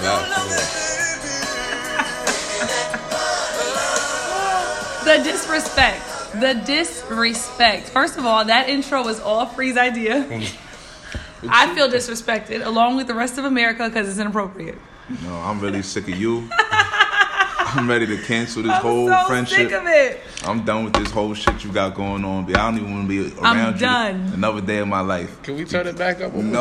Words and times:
me 0.00 0.06
laugh. 0.06 0.64
The 5.04 5.22
disrespect. 5.24 6.02
The 6.40 6.54
disrespect. 6.66 7.88
First 7.88 8.18
of 8.18 8.26
all, 8.26 8.44
that 8.44 8.68
intro 8.68 9.02
was 9.02 9.20
all 9.20 9.46
Free's 9.46 9.76
idea. 9.76 10.16
I 11.48 11.74
feel 11.74 11.88
disrespected 11.88 12.64
along 12.66 12.96
with 12.96 13.06
the 13.06 13.14
rest 13.14 13.38
of 13.38 13.44
America 13.44 13.88
because 13.88 14.08
it's 14.08 14.18
inappropriate. 14.18 14.76
No, 15.22 15.36
I'm 15.36 15.60
really 15.60 15.82
sick 15.82 16.08
of 16.08 16.18
you. 16.18 16.48
I'm 17.70 17.88
ready 17.88 18.06
to 18.06 18.16
cancel 18.22 18.62
this 18.62 18.72
I'm 18.72 18.82
whole 18.82 19.08
so 19.08 19.24
friendship. 19.26 19.56
sick 19.56 19.72
of 19.72 19.86
it. 19.86 20.20
I'm 20.44 20.64
done 20.64 20.84
with 20.84 20.94
this 20.94 21.10
whole 21.10 21.34
shit 21.34 21.62
you 21.64 21.72
got 21.72 21.94
going 21.94 22.24
on. 22.24 22.46
But 22.46 22.56
I 22.58 22.70
don't 22.70 22.80
even 22.80 22.92
want 22.94 23.08
to 23.08 23.28
be 23.30 23.34
around 23.38 23.46
I'm 23.46 23.56
around 23.56 23.74
you 23.74 23.80
done. 23.80 24.32
another 24.34 24.60
day 24.60 24.78
of 24.78 24.88
my 24.88 25.00
life. 25.00 25.42
Can 25.42 25.54
we 25.56 25.64
turn 25.64 25.86
it 25.86 25.96
back 25.96 26.20
up? 26.20 26.32
No, 26.34 26.42
dude. 26.42 26.54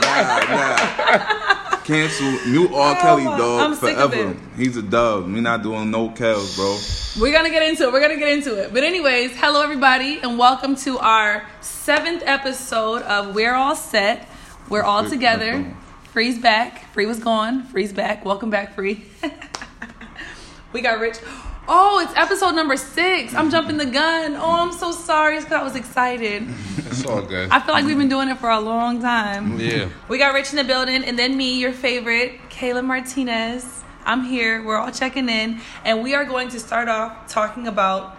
nah, 0.00 0.40
nah. 0.48 1.50
Cancel. 1.84 2.30
Mute 2.46 2.72
R. 2.72 2.96
Oh, 2.96 3.00
Kelly, 3.00 3.24
dog, 3.24 3.60
I'm 3.60 3.76
forever. 3.76 4.34
He's 4.56 4.74
a 4.78 4.82
dub. 4.82 5.26
We 5.30 5.42
not 5.42 5.62
doing 5.62 5.90
no 5.90 6.08
Kels, 6.08 6.56
bro. 6.56 7.22
We're 7.22 7.32
gonna 7.32 7.50
get 7.50 7.62
into 7.62 7.82
it. 7.84 7.92
We're 7.92 8.00
gonna 8.00 8.16
get 8.16 8.30
into 8.30 8.56
it. 8.56 8.72
But 8.72 8.84
anyways, 8.84 9.32
hello 9.36 9.60
everybody, 9.62 10.18
and 10.22 10.38
welcome 10.38 10.76
to 10.76 10.98
our 10.98 11.46
seventh 11.60 12.22
episode 12.24 13.02
of 13.02 13.34
We're 13.34 13.54
All 13.54 13.76
Set. 13.76 14.26
We're 14.70 14.82
all 14.82 15.02
Free- 15.02 15.10
together. 15.10 15.76
Free's 16.04 16.38
back. 16.38 16.90
Free 16.94 17.04
was 17.04 17.18
gone. 17.18 17.64
Free's 17.64 17.92
back. 17.92 18.24
Welcome 18.24 18.48
back, 18.48 18.74
Free. 18.74 19.04
we 20.72 20.80
got 20.80 21.00
Rich. 21.00 21.18
Oh, 21.66 22.00
it's 22.00 22.14
episode 22.14 22.54
number 22.54 22.76
six. 22.76 23.32
I'm 23.34 23.50
jumping 23.50 23.78
the 23.78 23.86
gun. 23.86 24.34
Oh, 24.36 24.50
I'm 24.50 24.72
so 24.72 24.92
sorry. 24.92 25.36
It's 25.36 25.46
because 25.46 25.60
I 25.60 25.64
was 25.64 25.76
excited. 25.76 26.46
It's 26.76 27.06
all 27.06 27.22
good. 27.22 27.48
I 27.50 27.58
feel 27.60 27.72
like 27.72 27.86
we've 27.86 27.96
been 27.96 28.10
doing 28.10 28.28
it 28.28 28.36
for 28.38 28.50
a 28.50 28.60
long 28.60 29.00
time. 29.00 29.58
Yeah. 29.58 29.88
We 30.08 30.18
got 30.18 30.34
Rich 30.34 30.50
in 30.50 30.56
the 30.56 30.64
building, 30.64 31.02
and 31.04 31.18
then 31.18 31.38
me, 31.38 31.58
your 31.58 31.72
favorite, 31.72 32.38
Kayla 32.50 32.84
Martinez. 32.84 33.82
I'm 34.04 34.24
here. 34.24 34.62
We're 34.62 34.76
all 34.76 34.90
checking 34.90 35.30
in, 35.30 35.62
and 35.86 36.02
we 36.02 36.14
are 36.14 36.26
going 36.26 36.50
to 36.50 36.60
start 36.60 36.88
off 36.88 37.28
talking 37.28 37.66
about, 37.66 38.14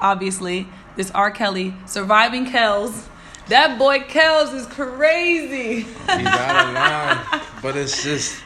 obviously, 0.00 0.66
this 0.96 1.12
R. 1.12 1.30
Kelly 1.30 1.72
surviving 1.86 2.46
Kells. 2.46 3.08
That 3.46 3.78
boy 3.78 4.00
Kells 4.00 4.52
is 4.52 4.66
crazy. 4.66 5.82
He's 5.82 6.26
out 6.26 6.66
of 6.66 6.74
line. 6.74 7.40
But 7.62 7.76
it's 7.76 8.02
just 8.02 8.42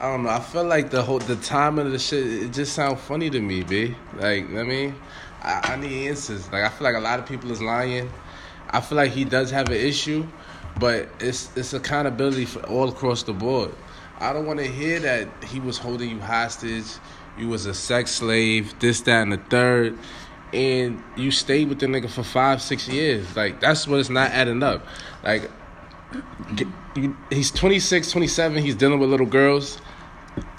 I 0.00 0.10
don't 0.10 0.24
know. 0.24 0.30
I 0.30 0.40
feel 0.40 0.64
like 0.64 0.90
the 0.90 1.02
whole 1.02 1.20
the 1.20 1.36
timing 1.36 1.86
of 1.86 1.92
the 1.92 1.98
shit 1.98 2.26
it 2.26 2.52
just 2.52 2.72
sounds 2.72 3.00
funny 3.00 3.30
to 3.30 3.40
me, 3.40 3.62
B. 3.62 3.94
Like, 4.16 4.44
I 4.50 4.62
mean, 4.64 4.94
I, 5.42 5.60
I 5.72 5.76
need 5.76 6.08
answers. 6.08 6.50
Like 6.50 6.64
I 6.64 6.68
feel 6.68 6.84
like 6.84 6.96
a 6.96 7.00
lot 7.00 7.20
of 7.20 7.26
people 7.26 7.50
is 7.52 7.62
lying. 7.62 8.10
I 8.70 8.80
feel 8.80 8.96
like 8.96 9.12
he 9.12 9.24
does 9.24 9.50
have 9.52 9.68
an 9.68 9.76
issue, 9.76 10.26
but 10.80 11.08
it's 11.20 11.56
it's 11.56 11.72
accountability 11.74 12.44
for 12.44 12.60
all 12.66 12.88
across 12.88 13.22
the 13.22 13.32
board. 13.32 13.72
I 14.18 14.32
don't 14.32 14.46
want 14.46 14.58
to 14.58 14.66
hear 14.66 14.98
that 15.00 15.28
he 15.44 15.60
was 15.60 15.78
holding 15.78 16.10
you 16.10 16.20
hostage, 16.20 16.86
you 17.38 17.48
was 17.48 17.66
a 17.66 17.74
sex 17.74 18.12
slave, 18.12 18.78
this, 18.80 19.00
that, 19.02 19.22
and 19.22 19.32
the 19.32 19.36
third, 19.36 19.98
and 20.52 21.02
you 21.16 21.30
stayed 21.30 21.68
with 21.68 21.80
the 21.80 21.86
nigga 21.86 22.10
for 22.10 22.22
five, 22.22 22.62
six 22.62 22.88
years. 22.88 23.36
Like 23.36 23.60
that's 23.60 23.86
what 23.86 24.00
it's 24.00 24.10
not 24.10 24.30
adding 24.32 24.62
up. 24.62 24.84
Like 25.22 25.50
he's 27.30 27.50
26, 27.50 28.10
27. 28.10 28.62
He's 28.62 28.74
dealing 28.74 28.98
with 28.98 29.10
little 29.10 29.26
girls. 29.26 29.78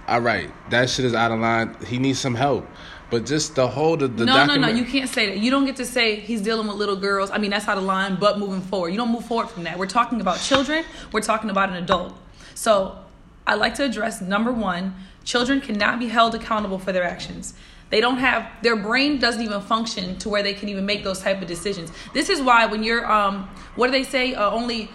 All 0.07 0.21
right, 0.21 0.51
that 0.69 0.89
shit 0.89 1.05
is 1.05 1.13
out 1.13 1.31
of 1.31 1.39
line. 1.39 1.75
He 1.87 1.97
needs 1.97 2.19
some 2.19 2.35
help. 2.35 2.67
But 3.09 3.25
just 3.25 3.55
the 3.55 3.67
whole 3.67 3.97
the, 3.97 4.07
the 4.07 4.25
no, 4.25 4.45
no, 4.45 4.55
no. 4.55 4.67
You 4.67 4.83
can't 4.83 5.09
say 5.09 5.27
that. 5.27 5.37
You 5.37 5.51
don't 5.51 5.65
get 5.65 5.75
to 5.77 5.85
say 5.85 6.15
he's 6.15 6.41
dealing 6.41 6.67
with 6.67 6.75
little 6.75 6.95
girls. 6.95 7.29
I 7.31 7.37
mean, 7.37 7.51
that's 7.51 7.67
out 7.67 7.77
of 7.77 7.83
line, 7.83 8.17
but 8.19 8.39
moving 8.39 8.61
forward. 8.61 8.89
You 8.89 8.97
don't 8.97 9.11
move 9.11 9.25
forward 9.25 9.49
from 9.49 9.63
that. 9.63 9.77
We're 9.77 9.85
talking 9.87 10.21
about 10.21 10.39
children, 10.39 10.83
we're 11.11 11.21
talking 11.21 11.49
about 11.49 11.69
an 11.69 11.75
adult. 11.75 12.15
So 12.55 12.97
I 13.45 13.55
like 13.55 13.75
to 13.75 13.83
address 13.83 14.21
number 14.21 14.51
one 14.51 14.95
children 15.23 15.59
cannot 15.59 15.99
be 15.99 16.07
held 16.07 16.35
accountable 16.35 16.79
for 16.79 16.91
their 16.91 17.03
actions. 17.03 17.53
They 17.89 18.01
don't 18.01 18.17
have 18.17 18.47
their 18.63 18.75
brain 18.75 19.19
doesn't 19.19 19.41
even 19.41 19.61
function 19.61 20.17
to 20.19 20.29
where 20.29 20.41
they 20.41 20.53
can 20.53 20.69
even 20.69 20.85
make 20.85 21.03
those 21.03 21.19
type 21.19 21.41
of 21.41 21.47
decisions. 21.47 21.91
This 22.13 22.29
is 22.29 22.41
why 22.41 22.65
when 22.65 22.83
you're 22.83 23.09
um 23.09 23.49
what 23.75 23.87
do 23.87 23.91
they 23.91 24.03
say 24.03 24.33
uh, 24.33 24.49
only 24.49 24.89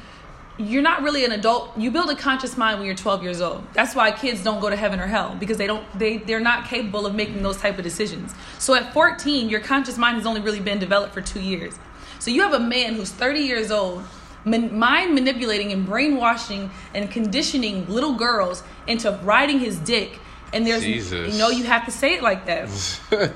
you're 0.61 0.83
not 0.83 1.03
really 1.03 1.25
an 1.25 1.33
adult 1.33 1.77
you 1.79 1.91
build 1.91 2.11
a 2.11 2.15
conscious 2.15 2.57
mind 2.57 2.79
when 2.79 2.87
you're 2.87 2.95
12 2.95 3.23
years 3.23 3.41
old 3.41 3.65
that's 3.73 3.95
why 3.95 4.11
kids 4.11 4.43
don't 4.43 4.61
go 4.61 4.69
to 4.69 4.77
heaven 4.77 5.01
or 5.01 5.07
hell 5.07 5.37
because 5.41 5.57
they 5.57 5.67
don't 5.67 5.85
they 5.99 6.19
they're 6.19 6.41
not 6.41 6.67
capable 6.67 7.07
of 7.07 7.15
making 7.15 7.43
those 7.43 7.57
type 7.57 7.79
of 7.79 7.85
decisions 7.85 8.35
so 8.59 8.75
at 8.75 8.93
14 8.93 9.49
your 9.49 9.61
conscious 9.61 9.97
mind 9.97 10.17
has 10.17 10.27
only 10.27 10.41
really 10.41 10.61
been 10.61 10.79
developed 10.79 11.15
for 11.15 11.21
two 11.21 11.41
years 11.41 11.79
so 12.19 12.31
you 12.31 12.43
have 12.43 12.53
a 12.53 12.61
man 12.61 12.95
who's 12.95 13.11
30 13.11 13.41
years 13.41 13.71
old 13.71 14.05
man, 14.45 14.79
mind 14.79 15.15
manipulating 15.15 15.73
and 15.73 15.87
brainwashing 15.87 16.71
and 16.95 17.11
conditioning 17.11 17.87
little 17.89 18.15
girls 18.15 18.63
into 18.87 19.11
riding 19.23 19.59
his 19.59 19.79
dick 19.79 20.19
and 20.53 20.67
there's 20.67 20.83
Jesus. 20.83 21.33
you 21.33 21.39
know 21.39 21.49
you 21.49 21.65
have 21.65 21.85
to 21.85 21.91
say 21.91 22.15
it 22.15 22.23
like 22.23 22.47
that 22.47 22.69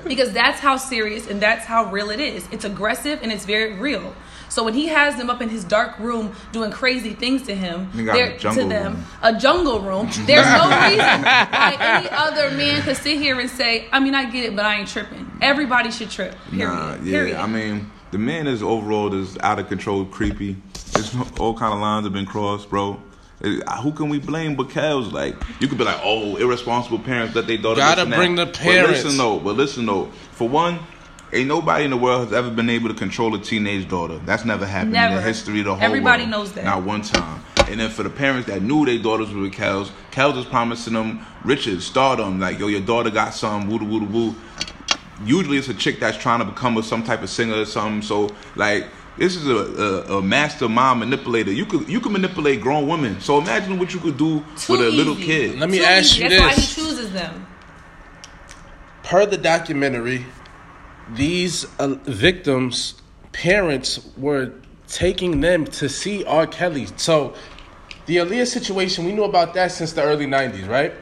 because 0.07 0.31
that's 0.31 0.59
how 0.59 0.77
serious 0.77 1.27
and 1.27 1.41
that's 1.41 1.65
how 1.65 1.89
real 1.91 2.09
it 2.09 2.19
is. 2.19 2.47
It's 2.51 2.65
aggressive 2.65 3.19
and 3.21 3.31
it's 3.31 3.45
very 3.45 3.73
real. 3.73 4.13
So 4.49 4.63
when 4.63 4.73
he 4.73 4.87
has 4.87 5.15
them 5.15 5.29
up 5.29 5.41
in 5.41 5.49
his 5.49 5.63
dark 5.63 5.97
room 5.99 6.33
doing 6.51 6.71
crazy 6.71 7.13
things 7.13 7.41
to 7.43 7.55
him, 7.55 7.89
He 7.91 8.03
they're- 8.03 8.37
to 8.37 8.49
them, 8.65 8.93
room. 8.93 9.05
a 9.21 9.33
jungle 9.37 9.79
room. 9.81 10.09
There's 10.25 10.45
no 10.45 10.69
reason 10.87 11.21
why 11.23 11.77
any 11.79 12.09
other 12.11 12.51
man 12.51 12.81
could 12.83 12.97
sit 12.97 13.17
here 13.19 13.39
and 13.39 13.49
say, 13.49 13.87
"I 13.91 13.99
mean, 13.99 14.15
I 14.15 14.25
get 14.29 14.43
it, 14.45 14.55
but 14.55 14.65
I 14.65 14.75
ain't 14.75 14.87
tripping." 14.87 15.29
Everybody 15.41 15.91
should 15.91 16.09
trip. 16.09 16.35
Period. 16.51 16.67
Nah, 16.73 16.93
yeah. 16.95 17.01
Period. 17.03 17.37
I 17.37 17.47
mean, 17.47 17.91
the 18.11 18.17
man 18.17 18.47
is 18.47 18.63
overall 18.63 19.13
is 19.13 19.37
out 19.39 19.59
of 19.59 19.67
control, 19.67 20.05
creepy. 20.05 20.55
It's 20.97 21.13
all 21.39 21.53
kind 21.57 21.73
of 21.73 21.79
lines 21.79 22.05
have 22.05 22.13
been 22.13 22.25
crossed, 22.25 22.69
bro. 22.69 22.99
Uh, 23.43 23.81
who 23.81 23.91
can 23.91 24.07
we 24.07 24.17
blame 24.17 24.55
but 24.55 24.69
Kels? 24.69 25.11
Like 25.11 25.35
you 25.59 25.67
could 25.67 25.77
be 25.77 25.83
like, 25.83 25.99
oh, 26.03 26.37
irresponsible 26.37 26.99
parents 26.99 27.35
let 27.35 27.47
their 27.47 27.57
daughter. 27.57 27.81
Gotta 27.81 28.05
bring 28.05 28.35
that. 28.35 28.53
the 28.53 28.59
parents. 28.59 28.87
But 29.01 29.05
listen 29.05 29.17
though, 29.17 29.39
but 29.39 29.55
listen 29.57 29.85
though. 29.85 30.05
For 30.31 30.47
one, 30.47 30.79
ain't 31.35 31.47
nobody 31.47 31.85
in 31.85 31.91
the 31.91 31.97
world 31.97 32.25
has 32.25 32.33
ever 32.33 32.49
been 32.49 32.69
able 32.69 32.89
to 32.89 32.95
control 32.95 33.35
a 33.35 33.39
teenage 33.39 33.87
daughter. 33.89 34.17
That's 34.25 34.45
never 34.45 34.65
happened 34.65 34.95
in 34.95 35.15
the 35.15 35.21
history 35.21 35.59
of 35.59 35.65
the 35.65 35.75
whole 35.75 35.83
Everybody 35.83 36.23
world. 36.23 36.31
knows 36.31 36.53
that. 36.53 36.63
Not 36.65 36.83
one 36.83 37.01
time. 37.01 37.43
And 37.69 37.79
then 37.79 37.89
for 37.89 38.03
the 38.03 38.09
parents 38.09 38.47
that 38.47 38.61
knew 38.61 38.85
their 38.85 38.99
daughters 38.99 39.33
were 39.33 39.41
with 39.41 39.53
Kels, 39.53 39.89
Kels 40.11 40.37
is 40.37 40.45
promising 40.45 40.93
them 40.93 41.25
riches, 41.43 41.85
stardom. 41.85 42.39
Like, 42.39 42.59
yo, 42.59 42.67
your 42.67 42.81
daughter 42.81 43.09
got 43.09 43.33
some, 43.33 43.67
woo 43.69 43.77
woo 43.77 44.05
woo. 44.05 44.35
Usually 45.25 45.57
it's 45.57 45.69
a 45.69 45.73
chick 45.73 45.99
that's 45.99 46.17
trying 46.17 46.39
to 46.39 46.45
become 46.45 46.77
a, 46.77 46.83
some 46.83 47.01
type 47.03 47.21
of 47.23 47.29
singer 47.29 47.55
or 47.61 47.65
something. 47.65 48.01
So, 48.01 48.29
like, 48.55 48.87
this 49.17 49.35
is 49.35 49.47
a, 49.47 49.55
a, 50.13 50.17
a 50.17 50.21
master 50.21 50.67
mind 50.69 50.99
manipulator. 50.99 51.51
You 51.51 51.65
could 51.65 51.87
you 51.89 52.01
could 52.01 52.11
manipulate 52.11 52.59
grown 52.61 52.87
women. 52.87 53.19
So 53.21 53.39
imagine 53.39 53.79
what 53.79 53.93
you 53.93 53.99
could 54.01 54.17
do 54.17 54.43
Too 54.57 54.73
with 54.73 54.81
a 54.81 54.89
little 54.91 55.15
kid. 55.15 55.57
Let 55.57 55.69
me 55.69 55.77
Too 55.79 55.83
ask 55.85 56.15
easy. 56.17 56.23
you 56.23 56.29
That's 56.29 56.41
why 56.41 56.49
he 56.49 56.55
this. 56.61 56.75
chooses 56.75 57.11
them. 57.13 57.47
per 59.03 59.25
the 59.25 59.37
documentary, 59.37 60.25
these 61.13 61.65
uh, 61.79 61.95
victims' 62.05 62.95
parents 63.31 64.07
were 64.17 64.51
taking 64.87 65.41
them 65.41 65.65
to 65.65 65.89
see 65.89 66.23
R. 66.25 66.47
Kelly. 66.47 66.87
So, 66.97 67.33
the 68.05 68.17
Aaliyah 68.17 68.47
situation, 68.47 69.05
we 69.05 69.13
knew 69.13 69.23
about 69.23 69.53
that 69.55 69.71
since 69.71 69.93
the 69.93 70.03
early 70.03 70.25
90s, 70.27 70.67
right? 70.67 70.93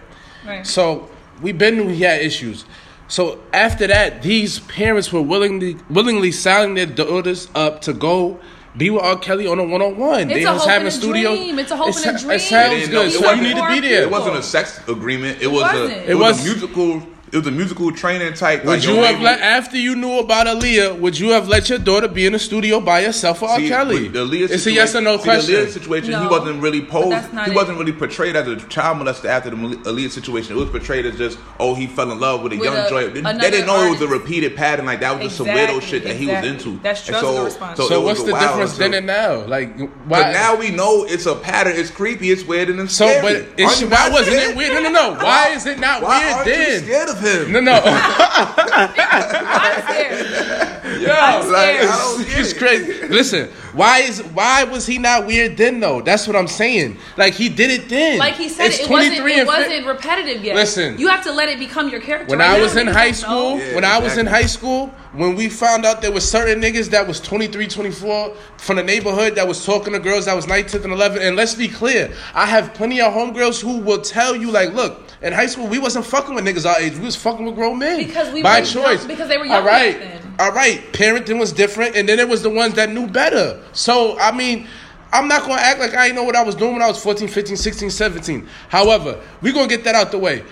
Right. 0.45 0.65
So, 0.65 1.09
we've 1.41 1.57
been 1.57 1.77
knew 1.77 1.87
he 1.89 2.01
had 2.03 2.21
issues. 2.21 2.65
So, 3.07 3.41
after 3.53 3.87
that, 3.87 4.21
these 4.21 4.59
parents 4.61 5.11
were 5.11 5.21
willingly 5.21 5.75
willingly 5.89 6.31
signing 6.31 6.75
their 6.75 6.85
daughters 6.85 7.49
up 7.55 7.81
to 7.81 7.93
go 7.93 8.39
be 8.75 8.89
with 8.89 9.03
R. 9.03 9.17
Kelly 9.17 9.45
on 9.45 9.59
a 9.59 9.63
one 9.63 9.81
on 9.83 9.97
one. 9.97 10.21
It's 10.31 10.33
They 10.33 10.43
a 10.45 10.53
was 10.53 10.61
hope 10.61 10.69
having 10.69 10.87
and 10.87 10.95
a 10.95 10.97
studio. 10.97 11.35
dream. 11.35 11.59
It's 11.59 11.69
a 11.71 11.77
hope 11.77 11.89
it 11.89 12.05
and 12.07 12.15
a 12.15 12.19
dream. 12.19 12.31
It 12.31 12.39
sounds 12.41 12.87
good. 12.87 13.03
ain't- 13.05 13.13
So 13.13 13.31
you 13.33 13.41
need 13.43 13.55
to 13.57 13.67
be 13.69 13.79
there. 13.87 14.01
It 14.03 14.09
wasn't 14.11 14.37
a 14.37 14.41
sex 14.43 14.79
agreement. 14.87 15.41
It, 15.41 15.47
was 15.47 15.61
wasn't. 15.61 15.91
a 15.91 16.03
It 16.03 16.09
it, 16.11 16.15
was, 16.15 16.37
was- 16.37 16.41
a 16.41 16.49
musical. 16.49 17.03
It 17.33 17.37
was 17.37 17.47
a 17.47 17.51
musical 17.51 17.91
training 17.91 18.33
type. 18.35 18.63
Would 18.63 18.79
like, 18.81 18.87
you 18.87 18.95
have 19.01 19.19
let 19.19 19.41
after 19.41 19.75
you 19.75 19.95
knew 19.95 20.19
about 20.19 20.45
Aaliyah? 20.45 20.99
Would 20.99 21.17
you 21.17 21.29
have 21.31 21.47
let 21.47 21.67
your 21.67 21.79
daughter 21.79 22.07
be 22.07 22.27
in 22.27 22.33
the 22.33 22.37
studio 22.39 22.79
by 22.79 23.01
herself 23.03 23.39
for 23.39 23.49
R. 23.49 23.57
See, 23.57 23.69
Kelly? 23.69 24.07
the 24.07 24.19
Aaliyah 24.19 24.51
It's 24.51 24.67
a 24.67 24.71
yes 24.71 24.93
or 24.95 25.01
no 25.01 25.17
situation- 25.17 25.23
question. 25.23 25.55
The 25.55 25.61
Aaliyah 25.65 25.73
situation, 25.73 26.11
No, 26.11 26.21
he 26.21 26.27
wasn't 26.27 26.61
really 26.61 26.81
posed. 26.85 27.25
He 27.45 27.49
it. 27.51 27.55
wasn't 27.55 27.79
really 27.79 27.91
portrayed 27.91 28.35
as 28.35 28.47
a 28.47 28.55
child 28.67 28.99
molester 28.99 29.25
after 29.25 29.49
the 29.49 29.55
Aaliyah 29.55 30.11
situation. 30.11 30.55
It 30.55 30.59
was 30.59 30.69
portrayed 30.69 31.07
as 31.07 31.17
just, 31.17 31.39
oh, 31.59 31.73
he 31.73 31.87
fell 31.87 32.11
in 32.11 32.19
love 32.19 32.43
with 32.43 32.53
a 32.53 32.57
With 32.57 32.65
young 32.65 32.77
a- 32.77 32.87
joy. 32.89 33.09
They, 33.09 33.21
they 33.21 33.49
didn't 33.49 33.65
know 33.65 33.83
it 33.87 33.89
was 33.89 34.01
a 34.01 34.07
repeated 34.07 34.55
pattern 34.55 34.85
like 34.85 34.99
that. 34.99 35.15
Was 35.15 35.23
just 35.23 35.37
some 35.37 35.47
weirdo 35.47 35.81
shit 35.81 36.03
that 36.03 36.15
he 36.15 36.27
was 36.27 36.45
into. 36.45 36.77
That's 36.83 37.09
And 37.09 37.17
drugs 37.17 37.45
response. 37.45 37.77
so 37.79 37.99
it 37.99 38.03
what's 38.03 38.21
the 38.21 38.33
difference 38.33 38.73
until- 38.73 38.91
then 38.91 38.93
and 38.93 39.07
now? 39.07 39.45
Like 39.47 39.75
why? 39.79 40.21
But 40.21 40.31
now 40.33 40.55
we 40.55 40.69
know 40.69 41.03
it's 41.05 41.25
a 41.25 41.33
pattern. 41.33 41.73
It's 41.77 41.89
creepy. 41.89 42.29
It's 42.29 42.43
weird 42.43 42.69
and 42.69 42.79
it's 42.79 42.93
so, 42.95 43.07
scary. 43.07 43.21
but 43.23 43.35
Aren't 43.47 43.59
it's, 43.59 43.81
you 43.81 43.87
why 43.87 44.09
wasn't 44.11 44.35
it 44.37 44.55
weird? 44.55 44.73
No, 44.73 44.81
no, 44.83 44.89
no. 44.91 45.13
Why 45.23 45.49
is 45.55 45.65
it 45.65 45.79
not 45.79 46.03
Why 46.03 46.19
weird 46.19 46.33
aren't 46.35 46.47
you 46.47 46.53
then? 46.53 46.83
Scared 47.23 47.41
of 47.41 47.47
him? 47.47 47.53
No, 47.53 47.59
no. 47.59 47.81
I'm 47.85 49.81
scared. 49.83 50.79
I'm 51.11 51.51
like, 51.51 51.75
scared. 51.77 51.89
I 51.89 51.97
don't 51.99 52.25
get 52.27 52.39
It's 52.39 52.53
crazy. 52.53 53.07
Listen, 53.07 53.49
why 53.73 53.99
is 53.99 54.21
why 54.21 54.63
was 54.63 54.85
he 54.85 54.97
not 54.97 55.25
weird 55.25 55.57
then 55.57 55.79
though? 55.79 56.01
That's 56.01 56.27
what 56.27 56.35
I'm 56.35 56.47
saying. 56.47 56.97
Like 57.17 57.33
he 57.33 57.49
did 57.49 57.71
it 57.71 57.89
then. 57.89 58.19
Like 58.19 58.35
he 58.35 58.49
said, 58.49 58.67
It's 58.67 58.79
it 58.81 58.89
wasn't. 58.89 59.17
23 59.17 59.33
It 59.33 59.39
and 59.39 59.49
fi- 59.49 59.59
wasn't 59.61 59.87
repetitive 59.87 60.43
yet. 60.43 60.55
Listen. 60.55 60.97
you 60.97 61.07
have 61.07 61.23
to 61.23 61.31
let 61.31 61.49
it 61.49 61.59
become 61.59 61.89
your 61.89 62.01
character. 62.01 62.29
When 62.29 62.39
Right 62.39 62.51
I 62.51 62.57
now, 62.57 62.63
was 62.63 62.75
in 62.75 62.87
niggas 62.87 62.93
high 62.93 63.05
don't 63.05 63.13
school, 63.15 63.57
know. 63.57 63.63
Yeah, 63.63 63.75
when 63.75 63.83
I 63.85 63.97
was 63.99 64.13
in 64.13 64.27
exactly. 64.27 64.41
high 64.41 64.47
school, 64.47 64.87
when 65.13 65.35
we 65.35 65.49
found 65.49 65.85
out 65.85 66.01
there 66.01 66.11
was 66.11 66.29
certain 66.29 66.61
niggas 66.61 66.89
that 66.91 67.07
was 67.07 67.19
23, 67.19 67.67
24 67.67 68.35
from 68.57 68.77
the 68.77 68.83
neighborhood 68.83 69.35
that 69.35 69.47
was 69.47 69.65
talking 69.65 69.93
to 69.93 69.99
girls 69.99 70.25
that 70.25 70.35
was 70.35 70.45
19th 70.47 70.83
and 70.83 70.93
11. 70.93 71.21
And 71.21 71.35
let's 71.35 71.53
be 71.55 71.67
clear, 71.67 72.11
I 72.33 72.45
have 72.45 72.73
plenty 72.73 72.99
of 73.01 73.13
homegirls 73.13 73.61
who 73.61 73.77
will 73.79 74.01
tell 74.01 74.35
you, 74.35 74.49
like, 74.51 74.73
look, 74.73 75.01
in 75.21 75.31
high 75.33 75.45
school, 75.45 75.67
we 75.67 75.79
wasn't 75.79 76.05
fucking 76.05 76.33
with 76.35 76.45
niggas 76.45 76.67
our 76.69 76.79
age. 76.79 76.93
We 76.97 77.05
was 77.05 77.15
fucking 77.15 77.45
with 77.45 77.55
grown 77.55 77.77
men. 77.79 77.97
Because 77.97 78.33
we 78.33 78.41
By 78.41 78.59
were 78.61 78.65
choice. 78.65 78.99
young- 78.99 79.07
because 79.07 79.29
they 79.29 79.37
were 79.37 79.43
All 79.45 79.49
young 79.51 79.65
right. 79.65 79.99
back 79.99 80.21
then. 80.21 80.22
All 80.39 80.51
right. 80.51 80.81
Parenting 80.93 81.39
was 81.39 81.51
different. 81.51 81.95
And 81.95 82.07
then 82.07 82.19
it 82.19 82.27
was 82.27 82.41
the 82.41 82.49
ones 82.49 82.73
that 82.75 82.89
knew 82.89 83.07
better. 83.07 83.61
So, 83.73 84.17
I 84.19 84.35
mean, 84.35 84.67
I'm 85.11 85.27
not 85.27 85.43
going 85.43 85.57
to 85.57 85.63
act 85.63 85.79
like 85.79 85.95
I 85.95 86.09
know 86.09 86.23
what 86.23 86.35
I 86.35 86.43
was 86.43 86.55
doing 86.55 86.73
when 86.73 86.81
I 86.81 86.87
was 86.87 87.01
14, 87.01 87.27
15, 87.27 87.55
16, 87.55 87.89
17. 87.91 88.47
However, 88.69 89.21
we 89.41 89.51
going 89.51 89.69
to 89.69 89.75
get 89.75 89.83
that 89.85 89.95
out 89.95 90.11
the 90.11 90.17
way. 90.17 90.43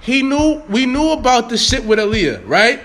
He 0.00 0.22
knew, 0.22 0.62
we 0.68 0.86
knew 0.86 1.10
about 1.10 1.48
the 1.48 1.58
shit 1.58 1.84
with 1.84 1.98
Aaliyah, 1.98 2.46
right? 2.46 2.80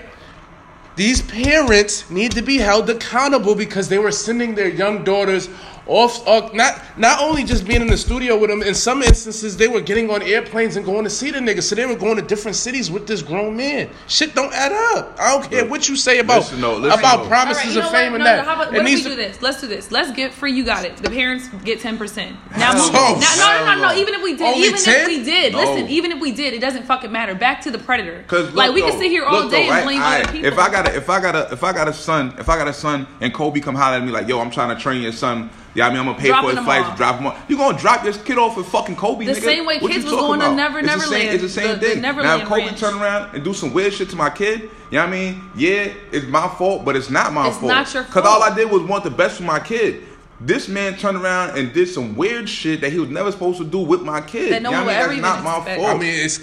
These 0.96 1.22
parents 1.22 2.08
need 2.10 2.32
to 2.32 2.42
be 2.42 2.58
held 2.58 2.90
accountable 2.90 3.54
because 3.54 3.88
they 3.88 3.98
were 3.98 4.12
sending 4.12 4.54
their 4.54 4.68
young 4.68 5.04
daughters 5.04 5.48
off, 5.86 6.26
off 6.26 6.52
not 6.54 6.80
not 6.96 7.20
only 7.20 7.44
just 7.44 7.66
being 7.66 7.82
in 7.82 7.88
the 7.88 7.96
studio 7.96 8.38
with 8.38 8.48
them. 8.50 8.62
In 8.62 8.74
some 8.74 9.02
instances, 9.02 9.56
they 9.56 9.68
were 9.68 9.80
getting 9.80 10.10
on 10.10 10.22
airplanes 10.22 10.76
and 10.76 10.84
going 10.86 11.04
to 11.04 11.10
see 11.10 11.30
the 11.30 11.38
nigga. 11.38 11.62
So 11.62 11.74
they 11.74 11.84
were 11.86 11.94
going 11.96 12.16
to 12.16 12.22
different 12.22 12.56
cities 12.56 12.90
with 12.90 13.06
this 13.06 13.20
grown 13.22 13.56
man. 13.56 13.90
Shit 14.06 14.34
don't 14.34 14.52
add 14.54 14.72
up. 14.96 15.14
I 15.18 15.32
don't 15.38 15.50
care 15.50 15.66
what 15.66 15.88
you 15.88 15.96
say 15.96 16.20
about 16.20 16.38
Listen, 16.38 16.60
no, 16.60 16.74
listen, 16.76 16.98
about 16.98 17.24
no. 17.24 17.28
Promises 17.28 17.64
right, 17.64 17.74
you 17.74 17.80
know 17.80 17.86
of 17.86 17.92
fame 17.92 18.12
what? 18.12 18.20
and 18.20 18.24
No, 18.24 18.24
that. 18.24 18.36
no, 18.36 18.42
how 18.44 18.54
about, 18.54 18.68
It 18.68 18.76
what 18.78 18.80
if 18.80 18.84
we 18.84 18.90
needs 18.92 19.02
do 19.02 19.10
to- 19.10 19.16
this? 19.16 19.42
Let's 19.42 19.60
do 19.60 19.66
this. 19.66 19.90
Let's 19.92 20.10
get 20.12 20.32
free. 20.32 20.52
You 20.52 20.64
got 20.64 20.84
it. 20.84 20.96
The 20.96 21.10
parents 21.10 21.48
get 21.64 21.80
ten 21.80 21.98
percent. 21.98 22.36
Now, 22.52 22.72
Hell 22.72 22.84
move- 22.84 22.92
no. 22.92 23.18
now, 23.18 23.34
no, 23.36 23.64
no, 23.66 23.74
no, 23.82 23.88
no. 23.92 23.98
Even 24.00 24.14
if 24.14 24.22
we 24.22 24.36
did, 24.36 24.56
even 24.56 24.80
10? 24.80 25.00
if 25.02 25.06
we 25.06 25.22
did, 25.24 25.52
No. 25.52 25.58
listen. 25.58 25.88
Even 25.88 26.12
if 26.12 26.20
we 26.20 26.32
did, 26.32 26.54
it 26.54 26.60
doesn't 26.60 26.86
fucking 26.86 27.12
matter. 27.12 27.34
Back 27.34 27.60
to 27.62 27.70
the 27.70 27.78
predator. 27.78 28.24
Cause 28.26 28.52
like 28.54 28.68
look, 28.68 28.76
we 28.76 28.82
can 28.82 28.98
sit 28.98 29.10
here 29.10 29.24
all 29.24 29.42
look, 29.42 29.50
day 29.50 29.66
though, 29.68 29.74
and 29.74 29.84
blame 29.84 30.00
Alright, 30.00 30.22
other 30.24 30.32
people. 30.32 30.48
If 30.52 30.58
I 30.58 30.70
got 30.70 30.88
a, 30.88 30.96
if 30.96 31.10
I 31.10 31.20
got 31.20 31.34
a, 31.36 31.52
if 31.52 31.62
I 31.62 31.72
got 31.72 31.88
a 31.88 31.92
son, 31.92 32.34
if 32.38 32.48
I 32.48 32.56
got 32.56 32.68
a 32.68 32.72
son, 32.72 33.06
and 33.20 33.34
Kobe 33.34 33.60
come 33.60 33.74
holler 33.74 33.96
at 33.98 34.04
me 34.04 34.10
like, 34.12 34.28
"Yo, 34.28 34.40
I'm 34.40 34.50
trying 34.50 34.74
to 34.74 34.80
train 34.82 35.02
your 35.02 35.12
son." 35.12 35.50
Yeah, 35.74 35.88
I 35.88 35.90
mean, 35.90 35.98
I'm 35.98 36.06
gonna 36.06 36.18
pay 36.18 36.28
Dropping 36.28 36.50
for 36.50 36.56
his 36.56 36.64
flights, 36.64 36.88
off. 36.90 36.96
drop 36.96 37.18
him 37.18 37.26
off. 37.26 37.44
You 37.48 37.56
gonna 37.56 37.76
drop 37.76 38.04
your 38.04 38.12
kid 38.12 38.38
off 38.38 38.56
with 38.56 38.66
fucking 38.66 38.94
Kobe? 38.94 39.24
The 39.26 39.32
nigga? 39.32 39.42
same 39.42 39.66
way 39.66 39.78
What 39.80 39.90
kids 39.90 40.04
was 40.04 40.12
talking 40.14 40.26
going 40.28 40.40
to 40.40 40.46
about? 40.46 40.56
Never- 40.56 40.78
it's 40.78 40.86
the 40.94 41.00
same, 41.00 41.10
Neverland, 41.10 41.34
it's 41.34 41.42
the 41.42 41.48
same 41.48 41.68
the- 41.68 41.74
the 41.74 41.86
thing. 41.94 42.00
Neverland 42.02 42.38
now, 42.38 42.42
if 42.44 42.48
Kobe 42.48 42.64
Ranch. 42.66 42.78
turn 42.80 42.94
around 42.94 43.34
and 43.34 43.42
do 43.44 43.52
some 43.52 43.72
weird 43.72 43.92
shit 43.92 44.08
to 44.10 44.16
my 44.16 44.30
kid, 44.30 44.60
you 44.62 44.68
know 44.92 44.98
what 45.00 45.08
I 45.08 45.10
mean? 45.10 45.42
Yeah, 45.56 45.88
it's 46.12 46.26
my 46.26 46.46
fault, 46.46 46.84
but 46.84 46.94
it's 46.94 47.10
not 47.10 47.32
my 47.32 47.48
It's 47.48 47.56
fault. 47.56 47.72
not 47.72 47.92
your 47.92 48.04
fault. 48.04 48.14
Cause 48.14 48.24
all. 48.24 48.42
I 48.44 48.54
did 48.54 48.70
was 48.70 48.82
want 48.82 49.02
the 49.02 49.10
best 49.10 49.38
for 49.38 49.42
my 49.42 49.58
kid. 49.58 50.04
This 50.40 50.68
man 50.68 50.96
turned 50.96 51.16
around 51.16 51.58
and 51.58 51.72
did 51.72 51.88
some 51.88 52.14
weird 52.14 52.48
shit 52.48 52.80
that 52.82 52.92
he 52.92 53.00
was 53.00 53.08
never 53.08 53.32
supposed 53.32 53.58
to 53.58 53.64
do 53.64 53.78
with 53.78 54.02
my 54.02 54.20
kid. 54.20 54.52
That 54.52 54.62
no 54.62 54.70
You 54.70 54.76
know 54.76 54.84
one 54.84 54.94
what 54.94 55.04
I 55.04 55.08
mean? 55.12 55.22
That's 55.22 55.42
not 55.42 55.44
my 55.44 55.56
expect. 55.58 55.80
fault. 55.80 55.96
I 55.96 55.98
mean, 55.98 56.14
it's 56.14 56.40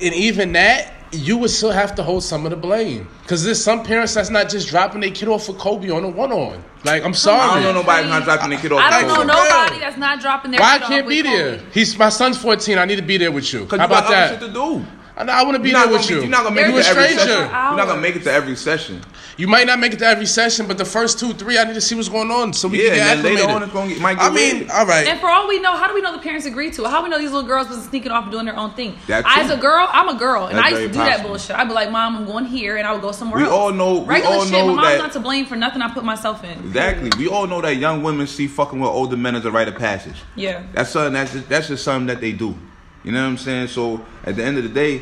and 0.00 0.14
even 0.14 0.52
that 0.52 0.92
you 1.12 1.38
would 1.38 1.50
still 1.50 1.70
have 1.70 1.94
to 1.96 2.02
hold 2.02 2.22
some 2.24 2.44
of 2.44 2.50
the 2.50 2.56
blame 2.56 3.08
because 3.22 3.44
there's 3.44 3.62
some 3.62 3.82
parents 3.84 4.14
that's 4.14 4.30
not 4.30 4.48
just 4.48 4.68
dropping 4.68 5.00
their 5.00 5.10
kid 5.10 5.28
off 5.28 5.46
for 5.46 5.54
Kobe 5.54 5.90
on 5.90 6.04
a 6.04 6.08
one 6.08 6.32
on. 6.32 6.62
Like 6.84 7.04
I'm 7.04 7.14
sorry, 7.14 7.40
I 7.40 7.46
sorry. 7.48 7.62
don't 7.62 7.74
know 7.74 7.80
nobody 7.82 8.08
not 8.08 8.24
dropping 8.24 8.50
their 8.50 8.58
kid 8.58 8.72
off. 8.72 8.80
I 8.80 8.90
don't 9.00 9.08
know 9.08 9.14
phone. 9.16 9.26
nobody 9.28 9.78
that's 9.80 9.96
not 9.96 10.20
dropping 10.20 10.50
their. 10.52 10.60
Why 10.60 10.74
I 10.74 10.78
kid 10.78 10.82
off 10.84 10.88
can't 10.90 11.08
be 11.08 11.22
there? 11.22 11.56
Kobe. 11.58 11.70
He's 11.72 11.98
my 11.98 12.08
son's 12.08 12.38
14. 12.38 12.78
I 12.78 12.84
need 12.84 12.96
to 12.96 13.02
be 13.02 13.16
there 13.16 13.32
with 13.32 13.52
you. 13.52 13.66
Cause 13.66 13.78
How 13.78 13.84
you 13.86 13.88
got 13.90 13.98
about 13.98 14.04
other 14.06 14.14
that? 14.14 14.40
shit 14.40 14.48
to 14.48 14.52
do. 14.52 14.86
I, 15.16 15.22
I 15.24 15.42
want 15.44 15.56
to 15.56 15.62
be 15.62 15.70
You're 15.70 15.80
there 15.84 15.92
with 15.92 16.10
you. 16.10 16.16
you're 16.20 16.28
not 16.28 16.42
gonna 16.44 16.54
make 16.54 16.66
it 16.66 16.72
to 16.82 16.88
every 16.88 17.04
stranger. 17.04 17.18
session. 17.20 17.38
You're 17.40 17.76
not 17.76 17.86
gonna 17.86 18.00
make 18.00 18.16
it 18.16 18.22
to 18.24 18.32
every 18.32 18.56
session. 18.56 19.02
You 19.38 19.48
might 19.48 19.66
not 19.66 19.78
make 19.78 19.92
it 19.92 19.98
to 20.00 20.06
every 20.06 20.26
session, 20.26 20.66
but 20.66 20.76
the 20.78 20.84
first 20.84 21.18
two, 21.18 21.32
three, 21.34 21.58
I 21.58 21.64
need 21.64 21.74
to 21.74 21.80
see 21.80 21.94
what's 21.94 22.08
going 22.08 22.30
on 22.30 22.52
so 22.52 22.68
we 22.68 22.82
Yeah, 22.82 22.88
can 22.90 22.96
get 22.96 23.16
and 23.16 23.24
then 23.24 23.34
later 23.36 23.48
on 23.50 23.62
it's 23.62 23.72
gonna 23.72 23.94
get, 23.94 24.02
I 24.02 24.30
mean, 24.30 24.58
weird. 24.60 24.70
all 24.70 24.86
right. 24.86 25.06
And 25.06 25.18
for 25.20 25.28
all 25.28 25.48
we 25.48 25.58
know, 25.60 25.74
how 25.76 25.88
do 25.88 25.94
we 25.94 26.00
know 26.02 26.12
the 26.12 26.18
parents 26.22 26.46
agreed 26.46 26.72
to 26.74 26.84
it? 26.84 26.90
How 26.90 26.98
do 26.98 27.04
we 27.04 27.10
know 27.10 27.18
these 27.18 27.32
little 27.32 27.46
girls 27.48 27.68
was 27.68 27.82
sneaking 27.84 28.12
off 28.12 28.24
and 28.24 28.32
doing 28.32 28.44
their 28.46 28.56
own 28.56 28.72
thing? 28.74 28.96
That 29.08 29.24
I, 29.26 29.36
too. 29.36 29.40
as 29.42 29.50
a 29.50 29.56
girl, 29.60 29.88
I'm 29.90 30.08
a 30.08 30.18
girl, 30.18 30.46
and 30.46 30.58
That's 30.58 30.66
I 30.66 30.70
used 30.70 30.82
to 30.82 30.88
do 30.88 31.04
that 31.04 31.22
bullshit. 31.22 31.56
I'd 31.56 31.68
be 31.68 31.74
like, 31.74 31.90
"Mom, 31.90 32.16
I'm 32.16 32.24
going 32.26 32.44
here," 32.46 32.76
and 32.76 32.86
I 32.86 32.92
would 32.92 33.02
go 33.02 33.12
somewhere 33.12 33.40
We 33.40 33.44
else. 33.46 33.52
all 33.54 33.72
know- 33.72 34.00
we 34.00 34.06
Regular 34.06 34.36
all 34.36 34.42
shit. 34.44 34.52
know 34.52 34.66
My 34.68 34.72
mom's 34.74 34.88
that- 34.88 34.98
not 34.98 35.12
to 35.12 35.20
blame 35.20 35.46
for 35.46 35.56
nothing 35.56 35.80
I 35.82 35.88
put 35.88 36.04
myself 36.04 36.44
in. 36.44 36.58
Exactly. 36.60 37.10
We 37.18 37.28
all 37.28 37.46
know 37.46 37.60
that 37.62 37.76
young 37.76 38.02
women 38.02 38.26
see 38.26 38.46
fucking 38.48 38.80
with 38.80 38.90
older 38.90 39.16
men 39.16 39.34
as 39.34 39.44
a 39.44 39.50
rite 39.50 39.68
of 39.68 39.76
passage. 39.76 40.16
Yeah. 40.34 40.62
That's 40.74 40.90
something 40.90 41.12
that's 41.14 41.32
just, 41.32 41.48
that's 41.48 41.68
just 41.68 41.84
something 41.84 42.06
that 42.06 42.20
they 42.20 42.32
do. 42.32 42.54
You 43.06 43.12
know 43.12 43.22
what 43.22 43.28
I'm 43.28 43.38
saying? 43.38 43.68
So 43.68 44.04
at 44.24 44.34
the 44.34 44.44
end 44.44 44.58
of 44.58 44.64
the 44.64 44.68
day, 44.68 45.00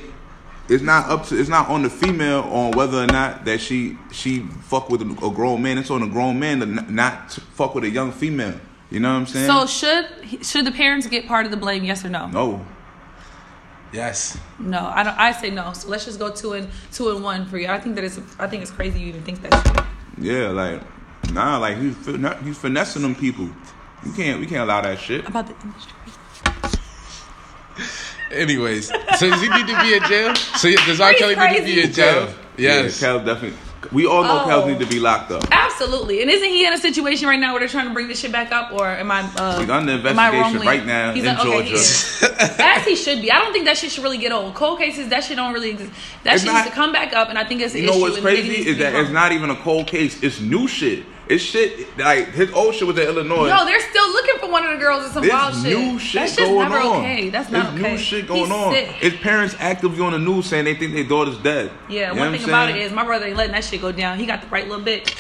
it's 0.68 0.82
not 0.82 1.08
up 1.08 1.24
to 1.26 1.40
it's 1.40 1.48
not 1.48 1.68
on 1.70 1.82
the 1.82 1.90
female 1.90 2.40
on 2.40 2.72
whether 2.72 2.98
or 3.02 3.06
not 3.06 3.46
that 3.46 3.60
she 3.60 3.98
she 4.12 4.40
fuck 4.40 4.90
with 4.90 5.00
a, 5.00 5.26
a 5.26 5.30
grown 5.30 5.62
man. 5.62 5.78
It's 5.78 5.90
on 5.90 6.02
a 6.02 6.06
grown 6.06 6.38
man 6.38 6.60
to 6.60 6.66
not 6.66 7.30
to 7.30 7.40
fuck 7.40 7.74
with 7.74 7.84
a 7.84 7.90
young 7.90 8.12
female. 8.12 8.60
You 8.90 9.00
know 9.00 9.12
what 9.12 9.20
I'm 9.20 9.26
saying? 9.26 9.46
So 9.46 9.66
should 9.66 10.44
should 10.44 10.66
the 10.66 10.70
parents 10.70 11.06
get 11.06 11.26
part 11.26 11.46
of 11.46 11.50
the 11.50 11.56
blame? 11.56 11.82
Yes 11.82 12.04
or 12.04 12.10
no? 12.10 12.26
no. 12.28 12.64
yes. 13.90 14.38
No, 14.58 14.86
I 14.94 15.02
don't. 15.02 15.18
I 15.18 15.32
say 15.32 15.48
no. 15.48 15.72
So 15.72 15.88
let's 15.88 16.04
just 16.04 16.18
go 16.18 16.30
two 16.30 16.52
and 16.52 16.68
two 16.92 17.10
and 17.10 17.24
one 17.24 17.46
for 17.46 17.56
you. 17.56 17.68
I 17.68 17.80
think 17.80 17.94
that 17.94 18.04
it's. 18.04 18.20
I 18.38 18.46
think 18.46 18.62
it's 18.62 18.70
crazy 18.70 19.00
you 19.00 19.06
even 19.08 19.22
think 19.22 19.40
that 19.42 19.66
shit. 19.66 19.84
Yeah, 20.18 20.48
like 20.48 20.82
nah, 21.32 21.56
like 21.56 21.78
he's 21.78 21.96
fin- 21.96 22.44
he's 22.44 22.58
finessing 22.58 23.00
them 23.00 23.14
people. 23.14 23.48
You 24.04 24.12
can't 24.12 24.40
we 24.40 24.46
can't 24.46 24.62
allow 24.62 24.82
that 24.82 24.98
shit. 24.98 25.26
About 25.26 25.46
the 25.46 25.54
industry. 25.64 25.92
Anyways, 28.31 28.88
so 28.88 29.31
does 29.31 29.41
he 29.41 29.49
need 29.49 29.67
to 29.67 29.81
be 29.82 29.94
in 29.94 30.03
jail? 30.05 30.35
So 30.35 30.69
yeah, 30.69 30.85
does 30.87 31.00
R. 31.00 31.11
He's 31.11 31.19
Kelly 31.21 31.35
need 31.37 31.56
to 31.59 31.65
be 31.65 31.82
in 31.82 31.93
jail? 31.93 32.35
Yes. 32.56 33.00
Yeah, 33.00 33.06
Kel 33.09 33.25
definitely. 33.25 33.59
We 33.93 34.06
all 34.06 34.23
know 34.25 34.43
Oh. 34.44 34.49
Kels 34.49 34.67
need 34.67 34.81
to 34.81 34.87
be 34.87 34.99
locked 34.99 35.31
up. 35.31 35.44
Absolutely. 35.53 36.23
And 36.23 36.31
isn't 36.31 36.49
he 36.49 36.67
in 36.67 36.73
a 36.73 36.79
situation 36.79 37.29
right 37.29 37.38
now 37.38 37.53
where 37.53 37.61
they're 37.61 37.69
trying 37.69 37.87
to 37.87 37.93
bring 37.93 38.09
this 38.09 38.19
shit 38.19 38.32
back 38.32 38.50
up, 38.50 38.73
or 38.73 38.87
am 38.88 39.11
I? 39.11 39.21
Uh, 39.37 39.61
He's 39.61 39.69
under 39.69 39.93
am 39.93 40.19
I 40.19 40.31
investigation 40.31 40.67
right 40.67 40.87
now 40.87 41.12
He's 41.12 41.25
in 41.25 41.31
un- 41.31 41.47
okay, 41.47 41.62
he 41.65 41.71
Georgia. 41.75 42.62
As 42.62 42.85
he 42.87 42.97
should 42.97 43.21
be. 43.21 43.31
I 43.31 43.38
don't 43.38 43.53
think 43.53 43.67
that 43.67 43.76
shit 43.76 43.91
should 43.93 44.03
really 44.03 44.19
get 44.19 44.32
old. 44.32 44.55
Cold 44.55 44.79
cases, 44.79 45.09
that 45.11 45.23
shit 45.25 45.37
don't 45.37 45.53
really 45.53 45.71
exist. 45.71 45.93
That 46.25 46.35
It's 46.35 46.43
shit 46.44 46.53
not- 46.53 46.61
needs 46.61 46.71
to 46.71 46.75
come 46.75 46.93
back 46.93 47.12
up, 47.12 47.29
and 47.29 47.38
I 47.38 47.44
think 47.44 47.61
it's 47.61 47.75
an 47.75 47.81
You 47.82 47.87
know 47.88 47.93
issue. 47.93 48.00
what's 48.00 48.17
and 48.17 48.26
it 48.26 48.31
crazy 48.31 48.67
is 48.69 48.79
that 48.79 48.94
it's 48.94 49.11
not 49.11 49.32
even 49.32 49.50
a 49.50 49.56
cold 49.56 49.87
case. 49.87 50.23
It's 50.23 50.41
new 50.41 50.67
shit. 50.67 51.05
It's 51.29 51.43
shit 51.43 51.97
like 51.99 52.29
his 52.32 52.53
old 52.53 52.75
shit 52.75 52.87
was 52.87 52.99
in 52.99 53.06
Illinois. 53.06 53.49
No, 53.49 53.65
they're 53.65 53.81
still 53.81 54.06
looking 54.12 54.38
for 54.41 54.50
one 54.50 54.65
of 54.67 54.73
the 54.73 54.76
girls 54.79 55.06
or 55.06 55.09
some 55.09 55.23
There's 55.23 55.32
wild 55.32 55.55
shit. 55.55 55.79
new 55.79 55.99
shit 55.99 56.21
That's 56.21 56.37
just 56.37 56.50
going 56.50 56.69
never 56.69 56.81
on. 56.85 56.97
okay. 56.99 57.29
That's 57.31 57.50
not 57.50 57.67
There's 57.73 57.81
okay. 57.81 57.93
new 57.93 57.99
shit 57.99 58.26
going 58.29 58.41
He's 58.43 58.50
on. 58.50 58.73
Sick. 58.75 58.88
His 58.88 59.15
parents 59.15 59.56
actively 59.59 60.00
on 60.05 60.12
the 60.12 60.19
news 60.19 60.47
saying 60.47 60.67
they 60.67 60.75
think 60.75 60.93
their 60.93 61.05
daughter's 61.05 61.38
dead. 61.38 61.71
yeah, 61.88 62.12
You 62.12 62.19
one 62.21 62.32
thing 62.32 62.44
about 62.44 62.69
it 62.71 62.76
is 62.76 62.93
my 62.93 63.05
brother 63.05 63.25
ain't 63.26 63.37
letting 63.37 63.53
that 63.53 63.65
shit 63.65 63.81
go 63.81 63.91
down. 63.91 64.19
He 64.19 64.26
got 64.26 64.43
the 64.43 64.49
right 64.49 64.69
little 64.69 64.85
bitch. 64.85 65.15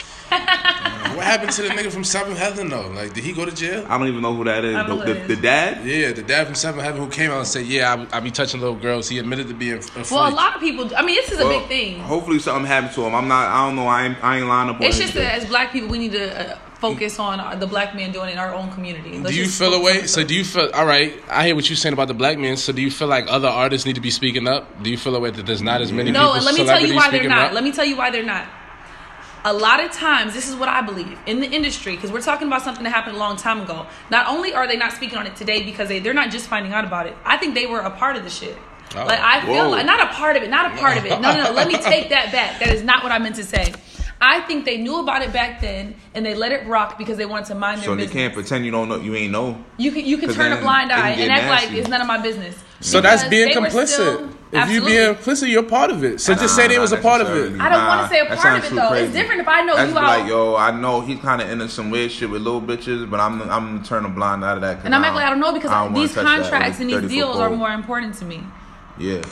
What 1.14 1.24
happened 1.24 1.52
to 1.52 1.62
the 1.62 1.68
nigga 1.68 1.92
from 1.92 2.02
Seven 2.02 2.34
Heaven 2.34 2.68
though? 2.68 2.88
Like, 2.88 3.14
did 3.14 3.22
he 3.22 3.32
go 3.32 3.44
to 3.44 3.54
jail? 3.54 3.86
I 3.88 3.96
don't 3.98 4.08
even 4.08 4.20
know 4.20 4.34
who 4.34 4.42
that 4.44 4.64
is. 4.64 4.74
I 4.74 4.84
don't 4.84 4.98
know 4.98 5.04
The, 5.06 5.14
the, 5.14 5.36
the 5.36 5.42
dad? 5.42 5.86
Yeah, 5.86 6.10
the 6.12 6.22
dad 6.24 6.46
from 6.46 6.56
Seven 6.56 6.80
Heaven 6.80 7.00
who 7.00 7.08
came 7.08 7.30
out 7.30 7.38
and 7.38 7.46
said, 7.46 7.66
"Yeah, 7.66 8.06
I, 8.12 8.16
I 8.16 8.20
be 8.20 8.32
touching 8.32 8.60
little 8.60 8.74
girls." 8.74 9.08
He 9.08 9.18
admitted 9.20 9.46
to 9.48 9.54
being 9.54 9.78
a 9.78 9.80
freak. 9.80 10.10
Well, 10.10 10.28
a 10.28 10.34
lot 10.34 10.56
of 10.56 10.60
people. 10.60 10.90
I 10.96 11.04
mean, 11.04 11.14
this 11.14 11.30
is 11.30 11.38
a 11.38 11.44
big 11.48 11.68
thing. 11.68 12.00
Hopefully 12.00 12.40
something 12.40 12.66
happened 12.66 12.94
to 12.94 13.04
him. 13.04 13.14
I'm 13.14 13.28
not. 13.28 13.46
I 13.48 13.64
don't 13.66 13.76
know. 13.76 13.86
I 13.86 14.06
ain't. 14.06 14.24
I 14.24 14.38
ain't 14.38 14.48
lying 14.48 14.70
up 14.70 14.76
on 14.76 14.82
It's 14.82 14.98
just 14.98 15.14
that 15.14 15.34
as 15.40 15.44
black 15.46 15.72
people, 15.72 15.88
we 15.88 15.98
need 15.98 16.12
to 16.12 16.52
uh, 16.52 16.58
focus 16.80 17.20
on 17.20 17.38
uh, 17.38 17.54
the 17.54 17.66
black 17.68 17.94
man 17.94 18.10
doing 18.10 18.30
it 18.30 18.32
in 18.32 18.38
our 18.38 18.52
own 18.52 18.72
community. 18.72 19.16
Let's 19.18 19.36
do 19.36 19.40
you 19.40 19.46
feel 19.46 19.70
focus 19.70 19.80
away? 19.82 20.06
So 20.08 20.24
do 20.24 20.34
you 20.34 20.44
feel 20.44 20.68
all 20.74 20.84
right? 20.84 21.14
I 21.30 21.46
hear 21.46 21.54
what 21.54 21.70
you're 21.70 21.76
saying 21.76 21.92
about 21.92 22.08
the 22.08 22.14
black 22.14 22.38
men. 22.38 22.56
So 22.56 22.72
do 22.72 22.82
you 22.82 22.90
feel 22.90 23.06
like 23.08 23.26
other 23.28 23.48
artists 23.48 23.86
need 23.86 23.94
to 23.94 24.00
be 24.02 24.10
speaking 24.10 24.48
up? 24.48 24.82
Do 24.82 24.90
you 24.90 24.98
feel 24.98 25.14
away 25.14 25.30
that 25.30 25.46
there's 25.46 25.62
not 25.62 25.80
as 25.80 25.92
many 25.92 26.10
No, 26.10 26.32
people? 26.32 26.44
let 26.46 26.54
me 26.56 26.64
tell 26.64 26.80
you 26.84 26.96
why 26.96 27.10
they're 27.12 27.28
not. 27.28 27.46
up? 27.48 27.52
Let 27.52 27.62
me 27.62 27.70
tell 27.70 27.84
you 27.84 27.96
why 27.96 28.10
they're 28.10 28.24
not. 28.24 28.46
A 29.46 29.52
lot 29.52 29.84
of 29.84 29.90
times, 29.90 30.32
this 30.32 30.48
is 30.48 30.56
what 30.56 30.70
I 30.70 30.80
believe 30.80 31.18
in 31.26 31.40
the 31.40 31.50
industry 31.50 31.94
because 31.94 32.10
we're 32.10 32.22
talking 32.22 32.46
about 32.46 32.62
something 32.62 32.82
that 32.84 32.90
happened 32.90 33.16
a 33.16 33.18
long 33.18 33.36
time 33.36 33.60
ago. 33.60 33.86
Not 34.10 34.26
only 34.26 34.54
are 34.54 34.66
they 34.66 34.76
not 34.76 34.92
speaking 34.92 35.18
on 35.18 35.26
it 35.26 35.36
today 35.36 35.62
because 35.62 35.88
they, 35.88 35.98
they're 35.98 36.14
not 36.14 36.30
just 36.30 36.46
finding 36.46 36.72
out 36.72 36.84
about 36.84 37.06
it, 37.06 37.14
I 37.24 37.36
think 37.36 37.54
they 37.54 37.66
were 37.66 37.80
a 37.80 37.90
part 37.90 38.16
of 38.16 38.24
the 38.24 38.30
shit. 38.30 38.56
Oh. 38.96 39.04
like, 39.04 39.20
I 39.20 39.44
feel 39.44 39.70
like, 39.70 39.86
not 39.86 40.00
a 40.00 40.14
part 40.14 40.36
of 40.36 40.42
it, 40.42 40.50
not 40.50 40.72
a 40.72 40.76
part 40.78 40.96
of 40.96 41.04
it. 41.04 41.20
No, 41.20 41.34
no, 41.34 41.44
no, 41.44 41.52
let 41.52 41.68
me 41.68 41.74
take 41.82 42.10
that 42.10 42.32
back. 42.32 42.60
That 42.60 42.70
is 42.70 42.82
not 42.82 43.02
what 43.02 43.12
I 43.12 43.18
meant 43.18 43.36
to 43.36 43.44
say. 43.44 43.74
I 44.20 44.40
think 44.40 44.64
they 44.64 44.78
knew 44.78 45.00
about 45.00 45.20
it 45.22 45.32
back 45.32 45.60
then 45.60 45.94
and 46.14 46.24
they 46.24 46.34
let 46.34 46.50
it 46.52 46.66
rock 46.66 46.96
because 46.98 47.18
they 47.18 47.26
wanted 47.26 47.46
to 47.46 47.54
mind 47.54 47.78
their 47.78 47.84
So 47.86 47.90
they 47.94 48.02
business. 48.04 48.12
can't 48.14 48.32
pretend 48.34 48.64
you 48.64 48.70
don't 48.70 48.88
know. 48.88 48.96
You 48.96 49.14
ain't 49.14 49.32
know. 49.32 49.62
You 49.76 49.92
can 49.92 50.04
you 50.06 50.16
can 50.16 50.28
'Cause 50.28 50.36
turn 50.36 50.52
a 50.52 50.60
blind 50.60 50.90
eye 50.92 51.10
and 51.10 51.30
act 51.30 51.48
like 51.68 51.76
it's 51.76 51.88
none 51.88 52.00
of 52.00 52.06
my 52.06 52.18
business. 52.18 52.56
So 52.80 53.00
that's 53.00 53.24
being 53.24 53.48
complicit. 53.50 53.86
still- 53.88 54.28
if 54.52 54.70
you 54.70 54.76
Absolutely. 54.82 54.92
being 54.92 55.14
complicit, 55.16 55.48
you're 55.48 55.62
part 55.64 55.90
of 55.90 56.04
it. 56.04 56.20
So 56.20 56.32
just 56.34 56.54
say 56.54 56.68
they 56.68 56.78
was 56.78 56.92
a 56.92 56.96
part 56.96 57.20
of 57.20 57.26
it. 57.28 57.30
necessarily. 57.52 57.60
I 57.60 57.68
don't 57.70 57.78
Nah, 57.82 57.96
wanna 57.96 58.08
say 58.08 58.20
a 58.20 58.36
part 58.36 58.58
of 58.58 58.64
it, 58.64 58.68
too 58.68 58.74
though. 58.76 58.92
It's 58.92 59.12
different 59.12 59.40
if 59.40 59.48
I 59.48 59.62
know 59.62 59.74
That's 59.74 59.88
you 59.88 59.94
be 59.94 60.00
out- 60.00 60.18
like, 60.20 60.28
yo, 60.28 60.54
I 60.56 60.70
know 60.70 61.00
he's 61.00 61.18
kind 61.18 61.42
of 61.42 61.50
into 61.50 61.68
some 61.68 61.90
weird 61.90 62.12
shit 62.12 62.30
with 62.30 62.42
little 62.42 62.62
bitches, 62.62 63.10
but 63.10 63.18
I'm 63.20 63.42
I'm 63.42 63.48
gonna 63.76 63.84
turn 63.84 64.04
a 64.04 64.08
blind 64.08 64.44
eye 64.44 64.54
to 64.54 64.60
that. 64.60 64.78
And 64.84 64.94
I'm 64.94 65.02
acting 65.02 65.16
like 65.16 65.26
I 65.26 65.30
don't 65.30 65.40
know 65.40 65.52
because 65.52 65.70
don't 65.70 65.92
these 65.92 66.14
touch 66.14 66.24
that 66.24 66.38
with 66.38 66.50
contracts 66.50 66.78
and 66.80 66.88
these 66.88 66.96
30 66.96 67.08
foot 67.08 67.14
deals 67.14 67.36
are 67.40 67.50
more 67.50 67.72
important 67.72 68.14
to 68.20 68.24
me. 68.24 68.42
Yeah. 68.96 69.22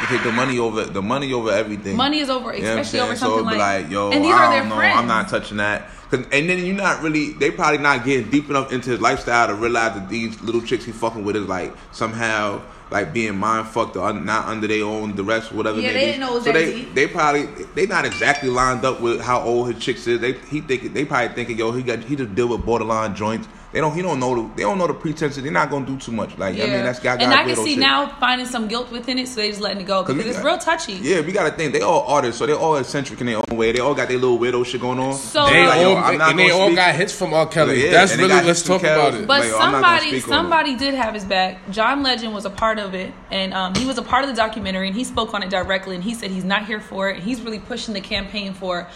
You 0.00 0.06
take 0.08 0.22
the 0.24 0.32
money 0.32 0.58
over 0.58 0.84
the 0.84 1.00
money 1.02 1.32
over 1.32 1.50
everything. 1.50 1.96
Money 1.96 2.18
is 2.20 2.28
over, 2.28 2.54
You 2.54 2.62
know 2.62 2.76
especially 2.78 3.00
over 3.00 3.16
something 3.16 3.38
so 3.38 3.44
like- 3.44 3.58
like, 3.58 3.90
yo, 3.90 4.10
and 4.10 4.24
these 4.24 4.34
I 4.34 4.44
are 4.46 4.50
their 4.52 4.64
know, 4.64 4.76
friends. 4.76 4.98
I'm 4.98 5.06
not 5.08 5.28
touching 5.28 5.56
that. 5.56 5.88
Cause, 6.10 6.20
and 6.30 6.48
then 6.48 6.64
you're 6.64 6.76
not 6.76 7.02
really. 7.02 7.32
They 7.32 7.50
probably 7.50 7.78
not 7.78 8.04
getting 8.04 8.30
deep 8.30 8.48
enough 8.48 8.72
into 8.72 8.90
his 8.90 9.00
lifestyle 9.00 9.48
to 9.48 9.54
realize 9.54 9.94
that 9.94 10.08
these 10.08 10.40
little 10.42 10.60
chicks 10.60 10.84
he 10.84 10.92
fucking 10.92 11.24
with 11.24 11.34
is 11.34 11.46
like 11.46 11.74
somehow 11.92 12.60
like 12.90 13.12
being 13.12 13.36
mind 13.36 13.66
fucked 13.66 13.96
or 13.96 14.06
un- 14.06 14.24
not 14.24 14.46
under 14.46 14.68
their 14.68 14.84
own 14.84 15.16
duress, 15.16 15.50
whatever. 15.50 15.80
Yeah, 15.80 15.88
it 15.88 15.92
they 15.94 16.04
didn't 16.04 16.20
know 16.20 16.30
it 16.30 16.34
was 16.34 16.44
so 16.44 16.52
they 16.52 16.72
deep. 16.72 16.94
they 16.94 17.06
probably 17.08 17.46
they 17.74 17.86
not 17.86 18.04
exactly 18.04 18.48
lined 18.50 18.84
up 18.84 19.00
with 19.00 19.20
how 19.20 19.40
old 19.40 19.72
his 19.72 19.82
chicks 19.82 20.06
is. 20.06 20.20
They 20.20 20.34
he 20.34 20.60
think 20.60 20.92
they 20.94 21.04
probably 21.04 21.34
thinking 21.34 21.58
yo 21.58 21.72
he 21.72 21.82
got 21.82 22.00
he 22.00 22.14
just 22.14 22.34
deal 22.36 22.46
with 22.48 22.64
borderline 22.64 23.16
joints. 23.16 23.48
They 23.76 23.82
don't 23.82 23.94
he 23.94 24.00
don't 24.00 24.18
know 24.18 24.34
the 24.34 24.54
they 24.56 24.62
don't 24.62 24.78
know 24.78 24.86
the 24.86 24.94
pretenses. 24.94 25.42
They're 25.42 25.52
not 25.52 25.68
gonna 25.68 25.84
do 25.84 25.98
too 25.98 26.10
much. 26.10 26.38
Like 26.38 26.54
I 26.54 26.60
mean 26.60 26.82
that's 26.82 26.98
got 26.98 27.20
and 27.20 27.30
I 27.34 27.44
can 27.44 27.56
see 27.56 27.76
now 27.76 28.08
finding 28.18 28.46
some 28.46 28.68
guilt 28.68 28.90
within 28.90 29.18
it, 29.18 29.28
so 29.28 29.34
they 29.42 29.50
just 29.50 29.60
letting 29.60 29.82
it 29.82 29.86
go 29.86 30.02
'Cause 30.02 30.14
because 30.16 30.30
it's 30.30 30.38
got- 30.38 30.46
real 30.46 30.56
touchy. 30.56 30.94
Yeah, 30.94 31.20
we 31.20 31.30
gotta 31.30 31.50
think 31.50 31.74
they 31.74 31.82
all 31.82 32.06
artists, 32.06 32.38
so 32.38 32.46
they're 32.46 32.56
all 32.56 32.76
eccentric 32.76 33.20
in 33.20 33.26
their 33.26 33.36
own 33.36 33.54
way. 33.58 33.72
They 33.72 33.80
all 33.80 33.92
got 33.94 34.08
their 34.08 34.16
little 34.16 34.38
widow 34.38 34.62
shit 34.64 34.80
going 34.80 34.98
on. 34.98 35.12
So- 35.12 35.44
They 35.50 35.66
Like, 35.66 35.76
all 35.86 35.96
I'm 35.98 36.16
not 36.16 36.30
and 36.30 36.38
they 36.38 36.50
all 36.52 36.68
speak- 36.68 36.76
got 36.76 36.94
hits 36.94 37.12
from 37.12 37.34
R. 37.34 37.46
Kelly. 37.48 37.84
Yeah, 37.84 37.90
That's 37.90 38.16
really 38.16 38.28
let's 38.32 38.46
hits 38.46 38.62
from 38.62 38.78
talk 38.80 38.82
about 38.84 39.12
it. 39.12 39.26
But 39.26 39.40
Like, 39.40 39.52
I'm 39.52 39.52
not 39.52 39.60
gonna 39.60 39.72
somebody, 39.82 40.08
speak 40.08 40.24
on 40.24 40.30
it. 40.32 40.36
somebody 40.38 40.74
did 40.76 40.94
have 40.94 41.12
his 41.12 41.24
back. 41.24 41.70
John 41.70 42.02
Legend 42.02 42.32
was 42.32 42.46
a 42.46 42.50
part 42.50 42.78
of 42.78 42.94
it, 42.94 43.12
and 43.30 43.52
um, 43.52 43.74
he 43.74 43.84
was 43.84 43.98
a 43.98 44.02
part 44.02 44.24
of 44.24 44.30
the 44.30 44.36
documentary, 44.36 44.86
and 44.86 44.96
he 44.96 45.04
spoke 45.04 45.34
on 45.34 45.42
it 45.42 45.50
directly. 45.50 45.96
And 45.96 46.02
he 46.02 46.14
said 46.14 46.30
he's 46.30 46.44
not 46.44 46.64
here 46.64 46.80
for 46.80 47.10
it. 47.10 47.22
He's 47.22 47.42
really 47.42 47.58
pushing 47.58 47.92
the 47.92 48.00
campaign 48.00 48.54
for 48.54 48.88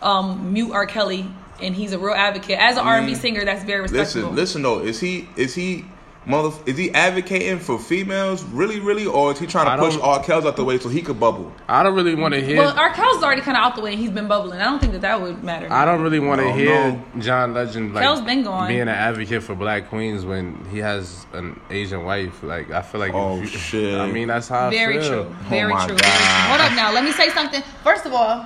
um, 0.00 0.52
mute 0.52 0.70
R. 0.72 0.86
Kelly, 0.86 1.26
and 1.62 1.74
he's 1.74 1.92
a 1.92 1.98
real 1.98 2.14
advocate. 2.14 2.58
As 2.58 2.76
an 2.76 2.86
I 2.86 2.98
R&B 3.00 3.14
singer, 3.14 3.44
that's 3.44 3.64
very 3.64 3.80
respectable. 3.82 4.30
Listen, 4.30 4.36
listen 4.36 4.62
though, 4.62 4.80
is 4.80 5.00
he 5.00 5.28
is 5.36 5.54
he 5.54 5.84
mother 6.26 6.54
is 6.66 6.76
he 6.76 6.92
advocating 6.92 7.58
for 7.58 7.78
females 7.78 8.42
really, 8.44 8.80
really, 8.80 9.06
or 9.06 9.32
is 9.32 9.38
he 9.38 9.46
trying 9.46 9.66
I 9.66 9.76
to 9.76 9.82
push 9.82 9.94
don't- 9.94 10.02
R. 10.04 10.22
Kelly's 10.22 10.44
out 10.44 10.56
the 10.56 10.64
way 10.64 10.78
so 10.78 10.90
he 10.90 11.00
could 11.00 11.18
bubble? 11.18 11.50
I 11.68 11.82
don't 11.82 11.94
really 11.94 12.14
want 12.14 12.34
to 12.34 12.40
hear. 12.44 12.58
Well, 12.58 12.78
R. 12.78 12.92
Kel's 12.92 13.22
already 13.22 13.40
kind 13.40 13.56
of 13.56 13.62
out 13.64 13.76
the 13.76 13.80
way, 13.80 13.96
he's 13.96 14.10
been 14.10 14.28
bubbling. 14.28 14.60
I 14.60 14.64
don't 14.64 14.78
think 14.78 14.92
that 14.92 15.00
that 15.00 15.22
would 15.22 15.42
matter. 15.42 15.68
I 15.72 15.86
don't 15.86 16.02
really 16.02 16.18
want 16.20 16.40
to 16.42 16.48
No, 16.48 16.52
hear 16.52 16.92
no. 17.14 17.20
John 17.22 17.54
Legend 17.54 17.94
like 17.94 18.02
Kel's 18.04 18.20
been 18.20 18.42
gone. 18.42 18.68
being 18.68 18.82
an 18.82 18.88
advocate 18.88 19.42
for 19.42 19.54
black 19.54 19.88
queens 19.88 20.26
when 20.26 20.62
he 20.70 20.78
has 20.78 21.24
an 21.32 21.58
Asian 21.70 22.04
wife. 22.04 22.42
Like 22.42 22.70
I 22.70 22.82
feel 22.82 23.00
like, 23.00 23.14
Oh, 23.14 23.40
you- 23.40 23.46
shit. 23.46 23.98
I 23.98 24.10
mean, 24.10 24.28
that's 24.28 24.48
how 24.48 24.68
Very 24.68 24.98
I 24.98 25.00
feel. 25.00 25.08
true. 25.24 25.34
Oh 25.40 25.48
very 25.48 25.72
my 25.72 25.86
true. 25.86 25.96
God. 25.96 26.02
Very 26.04 26.12
true. 26.18 26.48
Hold 26.48 26.60
up 26.60 26.72
now. 26.72 26.92
Let 26.92 27.04
me 27.04 27.12
say 27.12 27.30
something. 27.30 27.62
First 27.82 28.04
of 28.04 28.12
all, 28.12 28.44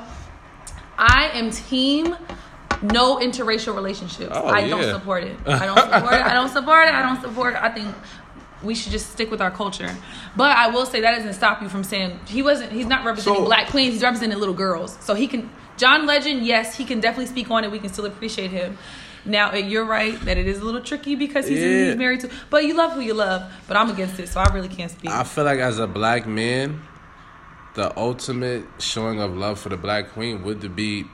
I 0.99 1.31
am 1.35 1.50
team 1.50 2.16
no 2.83 3.19
interracial 3.19 3.75
relationships. 3.75 4.33
Oh, 4.35 4.47
I 4.49 4.69
don't 4.69 4.85
support 4.85 5.25
it. 5.25 5.37
I 5.47 5.67
don't 5.67 5.79
support 5.79 6.15
it. 6.15 6.23
I 6.23 6.33
don't 6.35 6.49
support 6.51 6.89
it. 6.89 6.95
I 6.95 7.03
don't 7.03 7.21
support 7.21 7.55
it. 7.55 7.62
I 7.62 7.69
think 7.71 7.95
we 8.62 8.75
should 8.75 8.93
just 8.93 9.11
stick 9.11 9.31
with 9.31 9.41
our 9.41 9.51
culture. 9.51 9.95
But 10.37 10.57
I 10.57 10.69
will 10.69 10.87
say 10.87 11.01
that 11.01 11.17
doesn't 11.17 11.35
stop 11.35 11.62
you 11.62 11.69
from 11.69 11.83
saying 11.85 12.19
he 12.27 12.43
wasn't 12.43 12.73
he's 12.73 12.87
not 12.87 13.05
representing 13.05 13.41
So- 13.41 13.45
black 13.47 13.69
queens, 13.69 13.95
he's 13.95 14.03
representing 14.03 14.39
little 14.39 14.55
girls. 14.55 14.97
So 15.01 15.15
he 15.15 15.27
can 15.27 15.51
John 15.77 16.07
Legend, 16.07 16.45
yes, 16.47 16.77
he 16.77 16.85
can 16.85 17.01
definitely 17.01 17.27
speak 17.27 17.51
on 17.51 17.65
it. 17.65 17.71
We 17.71 17.79
can 17.79 17.93
still 17.93 18.07
appreciate 18.07 18.51
him. 18.51 18.79
Now 19.25 19.53
uh, 19.53 19.57
you're 19.57 19.85
right 19.85 20.21
that 20.25 20.37
it 20.39 20.47
is 20.49 20.59
a 20.61 20.65
little 20.65 20.81
tricky 20.83 21.15
because 21.15 21.47
he's, 21.49 21.59
Yeah. 21.61 21.87
he's 21.87 21.97
married 21.97 22.21
to 22.21 22.31
but 22.51 22.65
you 22.65 22.75
love 22.75 22.93
who 22.93 23.01
you 23.01 23.15
love. 23.15 23.51
But 23.69 23.77
I'm 23.77 23.91
against 23.91 24.19
it, 24.21 24.29
so 24.29 24.41
I 24.41 24.53
really 24.53 24.69
can't 24.69 24.91
speak. 24.91 25.11
I 25.11 25.23
feel 25.25 25.45
like 25.45 25.59
as 25.61 25.79
a 25.79 25.87
black 25.87 26.27
man, 26.27 26.83
the 27.75 27.97
ultimate 27.99 28.65
showing 28.79 29.21
of 29.21 29.37
love 29.37 29.59
for 29.59 29.71
the 29.71 29.77
black 29.77 30.11
queen 30.12 30.43
would 30.45 30.77
be 30.77 31.05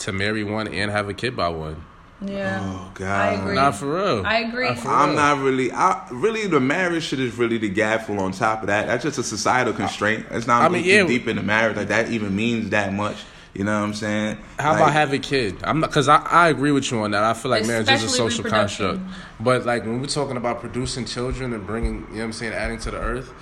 to 0.00 0.12
marry 0.12 0.44
one 0.44 0.68
and 0.68 0.90
have 0.90 1.08
a 1.08 1.14
kid 1.14 1.36
by 1.36 1.48
one. 1.48 1.82
Yeah. 2.24 2.60
Oh, 2.62 2.90
God. 2.94 3.08
I 3.08 3.32
agree. 3.34 3.54
Not 3.54 3.74
for 3.74 3.94
real. 3.96 4.24
I 4.24 4.38
agree. 4.38 4.68
Not 4.68 4.86
I'm 4.86 5.08
real. 5.10 5.16
not 5.16 5.38
really. 5.38 5.72
I 5.72 6.06
really 6.10 6.46
the 6.46 6.60
marriage 6.60 7.04
shit 7.04 7.20
is 7.20 7.36
really 7.36 7.58
the 7.58 7.70
gaffle 7.72 8.18
on 8.18 8.32
top 8.32 8.62
of 8.62 8.68
that. 8.68 8.86
That's 8.86 9.02
just 9.02 9.18
a 9.18 9.22
societal 9.22 9.72
constraint. 9.74 10.26
It's 10.30 10.46
not 10.46 10.62
I 10.62 10.66
I 10.66 10.68
mean, 10.68 10.82
mean, 10.82 10.90
yeah. 10.90 11.02
too 11.02 11.08
deep 11.08 11.28
into 11.28 11.42
marriage 11.42 11.76
like 11.76 11.88
that 11.88 12.10
even 12.10 12.34
means 12.34 12.70
that 12.70 12.92
much. 12.92 13.16
You 13.52 13.62
know 13.62 13.78
what 13.78 13.86
I'm 13.86 13.94
saying? 13.94 14.38
How 14.58 14.72
Like, 14.72 14.80
about 14.80 14.92
have 14.94 15.12
a 15.12 15.18
kid? 15.18 15.56
I'm 15.62 15.78
not 15.78 15.90
because 15.90 16.08
I, 16.08 16.16
I 16.22 16.48
agree 16.48 16.72
with 16.72 16.90
you 16.90 16.98
on 17.00 17.12
that. 17.12 17.22
I 17.22 17.34
feel 17.34 17.50
like 17.52 17.64
marriage 17.66 17.88
is 17.88 18.02
a 18.02 18.08
social 18.08 18.42
construct. 18.42 19.00
But 19.38 19.64
like 19.64 19.84
when 19.84 20.00
we're 20.00 20.06
talking 20.08 20.36
about 20.36 20.60
producing 20.60 21.04
children 21.04 21.52
and 21.52 21.64
bringing, 21.66 21.94
you 21.94 22.00
know 22.00 22.18
what 22.18 22.24
I'm 22.24 22.32
saying, 22.32 22.52
adding 22.52 22.78
to 22.80 22.90
the 22.90 22.98
earth. 22.98 23.32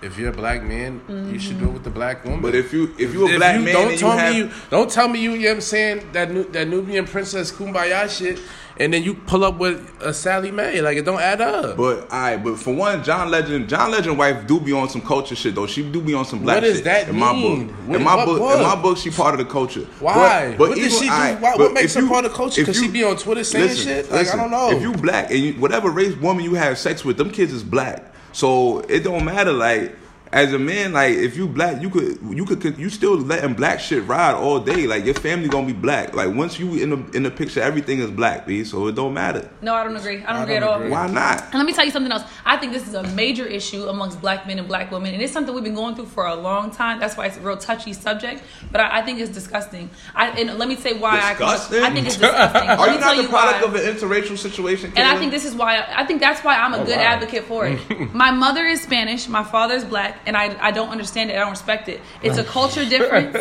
If 0.00 0.16
you're 0.16 0.30
a 0.30 0.32
black 0.32 0.62
man, 0.62 1.00
you 1.32 1.40
should 1.40 1.58
do 1.58 1.66
it 1.66 1.72
with 1.72 1.82
the 1.84 1.90
black 1.90 2.24
woman. 2.24 2.40
But 2.40 2.54
if 2.54 2.72
you 2.72 2.94
if 2.98 3.12
you're 3.12 3.34
a 3.34 3.36
black 3.36 3.60
man, 3.60 3.74
don't 3.74 3.90
and 3.90 3.98
tell 3.98 4.12
you 4.12 4.18
have, 4.18 4.32
me 4.32 4.38
you 4.38 4.50
don't 4.70 4.90
tell 4.90 5.08
me 5.08 5.20
you, 5.20 5.32
you 5.32 5.38
know 5.40 5.48
what 5.48 5.54
I'm 5.56 5.60
saying 5.60 6.12
that 6.12 6.30
Nu- 6.30 6.48
that 6.52 6.68
Nubian 6.68 7.04
princess 7.04 7.50
kumbaya 7.50 8.08
shit, 8.08 8.38
and 8.78 8.94
then 8.94 9.02
you 9.02 9.14
pull 9.14 9.42
up 9.44 9.58
with 9.58 9.80
a 10.00 10.14
Sally 10.14 10.52
Mae, 10.52 10.80
like 10.82 10.96
it 10.98 11.04
don't 11.04 11.20
add 11.20 11.40
up. 11.40 11.76
But 11.76 12.12
I, 12.12 12.36
but 12.36 12.60
for 12.60 12.72
one, 12.72 13.02
John 13.02 13.28
Legend, 13.32 13.68
John 13.68 13.90
Legend 13.90 14.16
wife 14.16 14.46
do 14.46 14.60
be 14.60 14.72
on 14.72 14.88
some 14.88 15.00
culture 15.00 15.34
shit 15.34 15.56
though. 15.56 15.66
She 15.66 15.82
do 15.82 16.00
be 16.00 16.14
on 16.14 16.24
some 16.24 16.44
black 16.44 16.58
What 16.58 16.60
does 16.68 16.76
shit. 16.76 16.84
that 16.84 17.08
in 17.08 17.16
my 17.18 17.32
mean? 17.32 17.66
book, 17.66 17.76
What- 17.88 17.96
in 17.96 18.04
my 18.04 18.24
book, 18.24 18.38
book? 18.38 18.56
in 18.56 18.62
my 18.62 18.76
book, 18.80 18.98
she 18.98 19.10
part 19.10 19.34
of 19.34 19.38
the 19.44 19.52
culture. 19.52 19.84
Why? 19.98 20.50
But, 20.50 20.58
but 20.58 20.68
What 20.68 20.78
even 20.78 20.90
she 20.90 21.06
do? 21.06 21.10
I- 21.12 21.34
Why- 21.40 21.56
what 21.56 21.72
makes 21.72 21.96
if 21.96 22.02
her 22.02 22.08
part 22.08 22.24
of 22.24 22.30
the 22.30 22.36
culture? 22.36 22.60
if 22.60 22.66
'Cause 22.68 22.78
she 22.78 22.86
be 22.86 23.02
on 23.02 23.16
Twitter 23.16 23.42
saying 23.42 23.74
shit? 23.74 24.12
Like, 24.12 24.32
I 24.32 24.36
don't 24.36 24.52
know. 24.52 24.70
If 24.70 24.80
you 24.80 24.92
black 24.92 25.32
and 25.32 25.40
you, 25.40 25.54
whatever 25.54 25.90
race 25.90 26.14
woman 26.14 26.44
you 26.44 26.54
have 26.54 26.78
sex 26.78 27.04
with, 27.04 27.16
them 27.16 27.30
kids 27.30 27.52
is 27.52 27.64
black. 27.64 28.14
So 28.38 28.78
it 28.88 29.02
don't 29.02 29.24
matter. 29.24 29.52
Like 29.52 29.96
as 30.32 30.52
a 30.52 30.58
man, 30.58 30.92
like 30.92 31.14
if 31.14 31.36
you 31.36 31.48
black, 31.48 31.80
you 31.80 31.88
could 31.90 32.18
you 32.30 32.44
could 32.44 32.78
you 32.78 32.90
still 32.90 33.16
letting 33.16 33.54
black 33.54 33.80
shit 33.80 34.04
ride 34.06 34.34
all 34.34 34.60
day. 34.60 34.86
Like 34.86 35.04
your 35.04 35.14
family 35.14 35.48
gonna 35.48 35.66
be 35.66 35.72
black. 35.72 36.14
Like 36.14 36.34
once 36.34 36.58
you 36.58 36.74
in 36.74 36.90
the 36.90 37.16
in 37.16 37.22
the 37.22 37.30
picture, 37.30 37.60
everything 37.60 38.00
is 38.00 38.10
black, 38.10 38.46
b. 38.46 38.64
So 38.64 38.86
it 38.88 38.94
don't 38.94 39.14
matter. 39.14 39.48
no, 39.62 39.74
I 39.74 39.84
don't 39.84 39.96
agree. 39.96 40.22
I 40.24 40.32
don't 40.32 40.36
I 40.36 40.42
agree 40.42 40.54
don't 40.60 40.62
at 40.64 40.82
all. 40.84 40.88
Why 40.90 41.06
not? 41.08 41.44
And 41.44 41.54
let 41.54 41.66
me 41.66 41.72
tell 41.72 41.84
you 41.84 41.90
something 41.90 42.12
else. 42.12 42.24
I 42.44 42.56
think 42.56 42.72
this 42.72 42.86
is 42.86 42.94
a 42.94 43.02
major 43.14 43.46
issue 43.46 43.84
amongst 43.88 44.20
black 44.20 44.46
men 44.46 44.58
and 44.58 44.68
black 44.68 44.90
women, 44.90 45.14
and 45.14 45.22
it's 45.22 45.32
something 45.32 45.54
we've 45.54 45.64
been 45.64 45.74
going 45.74 45.94
through 45.94 46.06
for 46.06 46.26
a 46.26 46.34
long 46.34 46.70
time. 46.70 47.00
That's 47.00 47.16
why 47.16 47.26
it's 47.26 47.36
a 47.36 47.40
real 47.40 47.56
touchy 47.56 47.92
subject. 47.92 48.42
But 48.70 48.80
I, 48.82 48.98
I 48.98 49.02
think 49.02 49.20
it's 49.20 49.30
disgusting. 49.30 49.88
I, 50.14 50.28
and 50.40 50.58
let 50.58 50.68
me 50.68 50.76
say 50.76 50.92
why 50.92 51.30
Disgusting? 51.30 51.82
I. 51.82 51.86
I 51.88 51.90
think 51.92 52.06
it's 52.06 52.16
disgusting. 52.16 52.68
Are 52.68 52.90
you 52.92 53.00
not 53.00 53.16
the 53.16 53.28
product 53.28 53.62
why. 53.66 53.68
of 53.68 53.74
an 53.74 53.94
interracial 53.96 54.36
situation? 54.36 54.92
And 54.96 55.06
I 55.06 55.18
think 55.18 55.32
this 55.32 55.44
is 55.44 55.54
why 55.54 55.84
I 55.96 56.04
think 56.04 56.20
that's 56.20 56.42
why 56.44 56.56
I'm 56.56 56.74
a 56.74 56.78
Oh, 56.78 56.84
good 56.84 56.96
wow. 56.98 57.02
advocate 57.02 57.44
for 57.44 57.66
it. 57.66 57.78
My 58.14 58.30
mother 58.30 58.64
is 58.64 58.82
Spanish, 58.82 59.26
my 59.28 59.42
father's 59.42 59.84
black, 59.84 60.20
and 60.28 60.36
I 60.36 60.44
I 60.68 60.70
don't 60.70 60.90
understand 60.96 61.30
it. 61.30 61.36
I 61.36 61.40
don't 61.40 61.50
respect 61.58 61.88
it. 61.88 62.00
It's 62.22 62.38
a 62.38 62.44
culture 62.44 62.84
difference. 62.88 63.36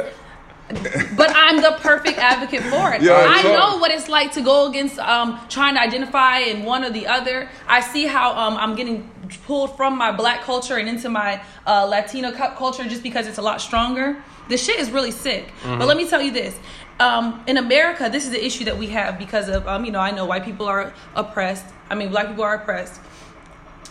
But 1.15 1.29
I'm 1.33 1.61
the 1.61 1.77
perfect 1.79 2.17
advocate 2.17 2.61
for 2.63 2.93
it. 2.93 3.01
Yeah, 3.01 3.13
I 3.37 3.41
know 3.43 3.77
what 3.77 3.89
it's 3.91 4.09
like 4.09 4.33
to 4.33 4.41
go 4.41 4.67
against 4.69 4.99
um, 4.99 5.39
trying 5.47 5.75
to 5.75 5.81
identify 5.81 6.39
in 6.39 6.63
one 6.65 6.83
or 6.83 6.89
the 6.89 7.07
other. 7.07 7.49
I 7.67 7.79
see 7.79 8.05
how 8.05 8.27
um, 8.35 8.57
I'm 8.57 8.75
getting 8.75 9.09
pulled 9.45 9.77
from 9.77 9.97
my 9.97 10.11
black 10.11 10.41
culture 10.41 10.75
and 10.75 10.89
into 10.89 11.09
my 11.09 11.41
uh, 11.65 11.85
Latino 11.85 12.31
cu- 12.31 12.55
culture 12.57 12.83
just 12.83 13.01
because 13.01 13.27
it's 13.27 13.37
a 13.37 13.41
lot 13.41 13.61
stronger. 13.61 14.21
The 14.49 14.57
shit 14.57 14.77
is 14.79 14.91
really 14.91 15.11
sick. 15.11 15.43
But 15.63 15.87
let 15.87 15.95
me 15.97 16.05
tell 16.07 16.21
you 16.21 16.31
this. 16.31 16.53
Um, 16.99 17.43
in 17.47 17.57
America, 17.57 18.09
this 18.11 18.25
is 18.25 18.31
the 18.31 18.43
issue 18.43 18.65
that 18.65 18.77
we 18.77 18.87
have 18.87 19.17
because 19.17 19.47
of, 19.49 19.67
um, 19.67 19.85
you 19.85 19.91
know, 19.91 19.99
I 19.99 20.11
know 20.11 20.25
white 20.25 20.43
people 20.43 20.65
are 20.67 20.93
oppressed. 21.15 21.65
I 21.89 21.95
mean, 21.95 22.09
black 22.09 22.27
people 22.27 22.43
are 22.43 22.55
oppressed. 22.55 22.99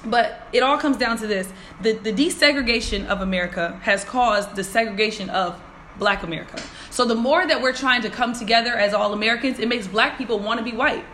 But 0.07 0.47
it 0.53 0.63
all 0.63 0.79
comes 0.79 0.97
down 0.97 1.19
to 1.19 1.27
this 1.27 1.49
the, 1.83 1.93
the 1.93 2.13
desegregation 2.13 3.07
of 3.07 3.21
America 3.21 3.79
has 3.83 4.05
caused 4.05 4.57
the 4.57 4.65
segregation 4.65 5.29
of 5.31 5.61
black 5.99 6.23
America. 6.23 6.63
So 6.91 7.05
the 7.05 7.15
more 7.15 7.47
that 7.47 7.61
we're 7.61 7.73
trying 7.73 8.03
to 8.03 8.11
come 8.11 8.33
together 8.33 8.75
as 8.75 8.95
all 8.95 9.13
Americans, 9.13 9.59
it 9.59 9.69
makes 9.69 9.87
black 9.87 10.19
people 10.19 10.39
want 10.39 10.59
to 10.59 10.65
be 10.65 10.77
white. 10.77 11.05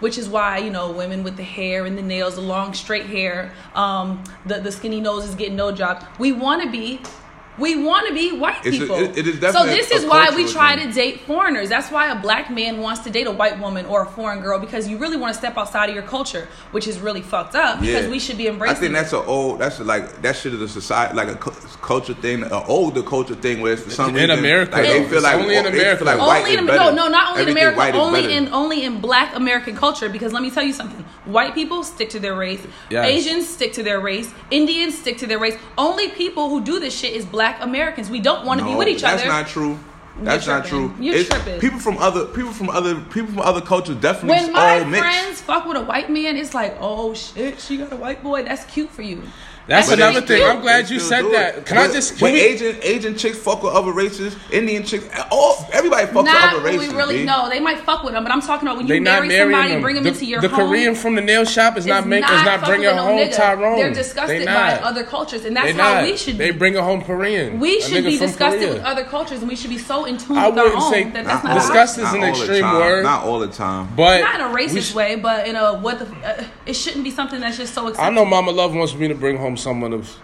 Which 0.00 0.16
is 0.16 0.30
why, 0.30 0.58
you 0.58 0.70
know, 0.70 0.92
women 0.92 1.22
with 1.22 1.36
the 1.36 1.42
hair 1.42 1.84
and 1.84 1.98
the 1.98 2.02
nails, 2.02 2.36
the 2.36 2.40
long 2.40 2.72
straight 2.72 3.04
hair, 3.04 3.52
um, 3.74 4.24
the, 4.46 4.58
the 4.58 4.72
skinny 4.72 4.98
noses 4.98 5.34
getting 5.34 5.56
no 5.56 5.72
job. 5.72 6.06
We 6.18 6.32
want 6.32 6.62
to 6.62 6.70
be 6.70 7.02
we 7.60 7.76
want 7.76 8.08
to 8.08 8.14
be 8.14 8.32
white 8.32 8.56
It's 8.64 8.76
a- 8.76 8.80
people. 8.80 8.96
it- 8.96 9.18
it 9.18 9.26
is 9.26 9.38
so 9.52 9.64
this 9.66 9.90
a 9.90 9.94
is 9.96 10.04
why 10.06 10.30
we 10.34 10.46
try 10.50 10.76
thing. 10.76 10.88
to 10.88 10.94
date 10.94 11.20
foreigners. 11.26 11.68
That's 11.68 11.90
why 11.90 12.10
a 12.10 12.14
black 12.16 12.50
man 12.50 12.78
wants 12.78 13.00
to 13.02 13.10
date 13.10 13.26
a 13.26 13.30
white 13.30 13.60
woman 13.60 13.86
or 13.86 14.02
a 14.02 14.06
foreign 14.06 14.40
girl 14.40 14.58
because 14.58 14.88
you 14.88 14.96
really 14.98 15.16
want 15.16 15.32
to 15.34 15.38
step 15.38 15.56
outside 15.58 15.88
of 15.90 15.94
your 15.94 16.04
culture, 16.04 16.48
which 16.72 16.86
is 16.88 16.98
really 16.98 17.22
fucked 17.22 17.54
up 17.54 17.80
because 17.80 18.06
we 18.08 18.18
should 18.18 18.38
be 18.38 18.46
embracing. 18.48 18.76
I 18.76 18.80
think 18.80 18.92
that's 18.94 19.12
an 19.12 19.22
old. 19.26 19.58
That's 19.60 19.78
like 19.80 20.22
that 20.22 20.36
shit 20.36 20.54
is 20.54 20.60
a 20.62 20.68
society, 20.68 21.14
like 21.14 21.28
a 21.28 21.34
culture 21.36 22.14
thing, 22.14 22.42
an 22.42 22.52
older 22.66 23.02
culture 23.02 23.34
thing. 23.34 23.60
Where 23.60 23.72
it's 23.74 23.82
for 23.82 23.90
some 23.90 24.08
In 24.10 24.14
reason, 24.14 24.30
America, 24.30 24.72
like, 24.72 24.86
they 24.86 25.04
feel 25.04 25.20
like 25.22 25.34
only 25.36 25.56
in 25.56 25.66
America. 25.66 26.04
Like 26.04 26.18
white 26.18 26.38
only 26.42 26.56
in 26.56 26.66
better. 26.66 26.78
no, 26.78 26.90
no, 26.94 27.08
not 27.08 27.30
only 27.32 27.42
in 27.42 27.48
America, 27.50 27.76
white 27.78 27.94
only 27.94 28.32
in 28.32 28.48
only 28.52 28.84
in 28.84 29.00
Black 29.00 29.34
American 29.36 29.76
culture. 29.76 30.08
Because 30.08 30.32
let 30.32 30.42
me 30.42 30.50
tell 30.50 30.62
you 30.62 30.72
something: 30.72 31.04
white 31.24 31.54
people 31.54 31.82
stick 31.82 32.08
to 32.10 32.20
their 32.20 32.34
race, 32.34 32.60
Yes. 32.90 33.06
Asians 33.06 33.48
stick 33.48 33.72
to 33.74 33.82
their 33.82 34.00
race, 34.00 34.30
Indians 34.50 34.96
stick 34.96 35.18
to 35.18 35.26
their 35.26 35.38
race. 35.38 35.56
Only 35.76 36.08
people 36.08 36.48
who 36.48 36.60
do 36.60 36.78
this 36.78 36.96
shit 36.98 37.12
is 37.12 37.24
Black 37.26 37.49
Americans. 37.60 38.10
We 38.10 38.20
don't 38.20 38.44
want 38.46 38.60
to 38.60 38.66
be 38.66 38.74
with 38.74 38.88
each 38.88 39.02
that's 39.02 39.22
other. 39.22 39.30
That's 39.30 39.46
not 39.46 39.48
true. 39.48 39.78
That's 40.22 40.46
not 40.46 40.66
true. 40.66 40.92
You're 41.00 41.14
It's- 41.16 41.28
tripping. 41.42 41.60
People 41.60 41.78
from 41.78 41.96
other 41.98 42.26
people 42.26 42.52
from 42.52 42.68
other 42.68 42.96
people 42.96 43.30
from 43.32 43.40
other 43.40 43.60
cultures 43.62 43.96
definitely 43.96 44.42
when 44.44 44.52
my 44.52 44.80
all 44.80 44.84
mixed. 44.84 45.00
friends 45.02 45.40
fuck 45.40 45.64
with 45.66 45.76
a 45.78 45.82
white 45.82 46.10
man, 46.10 46.36
it's 46.36 46.52
like, 46.52 46.76
oh 46.80 47.14
shit, 47.14 47.58
she 47.60 47.78
got 47.78 47.92
a 47.92 47.96
white 47.96 48.22
boy. 48.22 48.42
That's 48.42 48.64
cute 48.64 48.90
for 48.90 49.02
you. 49.02 49.22
That's 49.66 49.88
That's 49.88 50.00
another 50.00 50.20
cute. 50.26 50.40
thing. 50.40 50.42
I'm 50.42 50.60
glad 50.62 50.90
you 50.90 50.98
said 50.98 51.22
that. 51.32 51.58
it. 51.58 51.66
Can 51.66 51.78
I 51.78 51.86
just? 51.86 52.14
Can 52.18 52.22
when 52.24 52.32
we, 52.32 52.40
Asian 52.40 52.76
Asian 52.82 53.16
chicks 53.16 53.38
fuck 53.38 53.62
with 53.62 53.72
other 53.72 53.92
races, 53.92 54.34
Indian 54.50 54.82
chicks, 54.84 55.04
all 55.30 55.64
everybody 55.72 56.06
fucks 56.06 56.24
with 56.24 56.28
other 56.34 56.56
when 56.62 56.76
races. 56.76 56.88
we 56.92 56.96
really 56.96 57.24
know. 57.24 57.48
They 57.48 57.60
might 57.60 57.78
fuck 57.80 58.02
with 58.02 58.14
them, 58.14 58.24
but 58.24 58.32
I'm 58.32 58.40
talking 58.40 58.66
about 58.66 58.78
when 58.78 58.86
they 58.88 58.96
you 58.96 59.00
marry 59.02 59.30
somebody, 59.30 59.68
them. 59.72 59.82
bring 59.82 59.94
them 59.94 60.02
the, 60.04 60.10
into 60.10 60.24
your 60.26 60.40
the 60.40 60.48
home. 60.48 60.68
Korean 60.70 60.94
from 60.96 61.14
the 61.14 61.20
nail 61.20 61.44
shop 61.44 61.76
is 61.76 61.86
not 61.86 62.00
is 62.00 62.06
make, 62.06 62.24
is 62.24 62.30
not 62.30 62.60
fucking 62.60 62.66
bringing 62.66 62.96
no 62.96 63.02
home 63.04 63.18
nigga. 63.18 63.36
Tyrone. 63.36 63.76
They're 63.78 63.94
disgusted 63.94 64.40
They 64.40 64.46
by 64.46 64.72
other 64.82 65.04
cultures, 65.04 65.44
and 65.44 65.54
that's 65.56 65.66
They 65.66 65.72
how 65.74 65.94
not. 65.94 66.02
we 66.04 66.16
should 66.16 66.38
They 66.38 66.50
bring 66.50 66.76
a 66.76 66.82
home 66.82 67.02
Korean. 67.02 67.60
we 67.60 67.80
should 67.80 68.02
be 68.04 68.18
disgusted 68.18 68.62
Korea. 68.62 68.72
with 68.74 68.82
other 68.82 69.04
cultures, 69.04 69.38
and 69.40 69.48
we 69.48 69.54
should 69.54 69.70
be 69.70 69.78
so 69.78 70.04
in 70.04 70.16
tune 70.18 70.36
I 70.36 70.48
with 70.48 70.58
our 70.58 70.64
wouldn't 70.64 70.82
own 70.82 70.92
say- 70.92 71.04
that 71.04 71.24
that's 71.24 71.44
not 71.44 71.52
all- 71.52 71.58
Disgust 71.60 71.98
is 71.98 72.12
an 72.12 72.24
extreme 72.24 72.64
word. 72.64 73.04
Not 73.04 73.24
all 73.24 73.38
the 73.38 73.46
time. 73.48 73.88
But 73.94 74.20
not 74.22 74.34
in 74.36 74.40
a 74.40 74.48
racist 74.52 74.94
way, 74.94 75.14
but 75.14 75.46
in 75.46 75.54
a 75.54 75.74
what 75.78 76.00
the 76.00 76.06
uh, 76.26 76.44
it 76.66 76.74
shouldn't 76.74 77.04
be 77.04 77.10
something 77.12 77.40
that's 77.40 77.56
just 77.56 77.72
so 77.74 77.94
I 78.00 78.10
know 78.10 78.24
Mama 78.24 78.50
Love 78.50 78.74
wants 78.74 78.94
me 78.94 79.06
to 79.08 79.14
bring 79.14 79.36
home 79.36 79.49
someone 79.56 79.92
of 79.92 80.16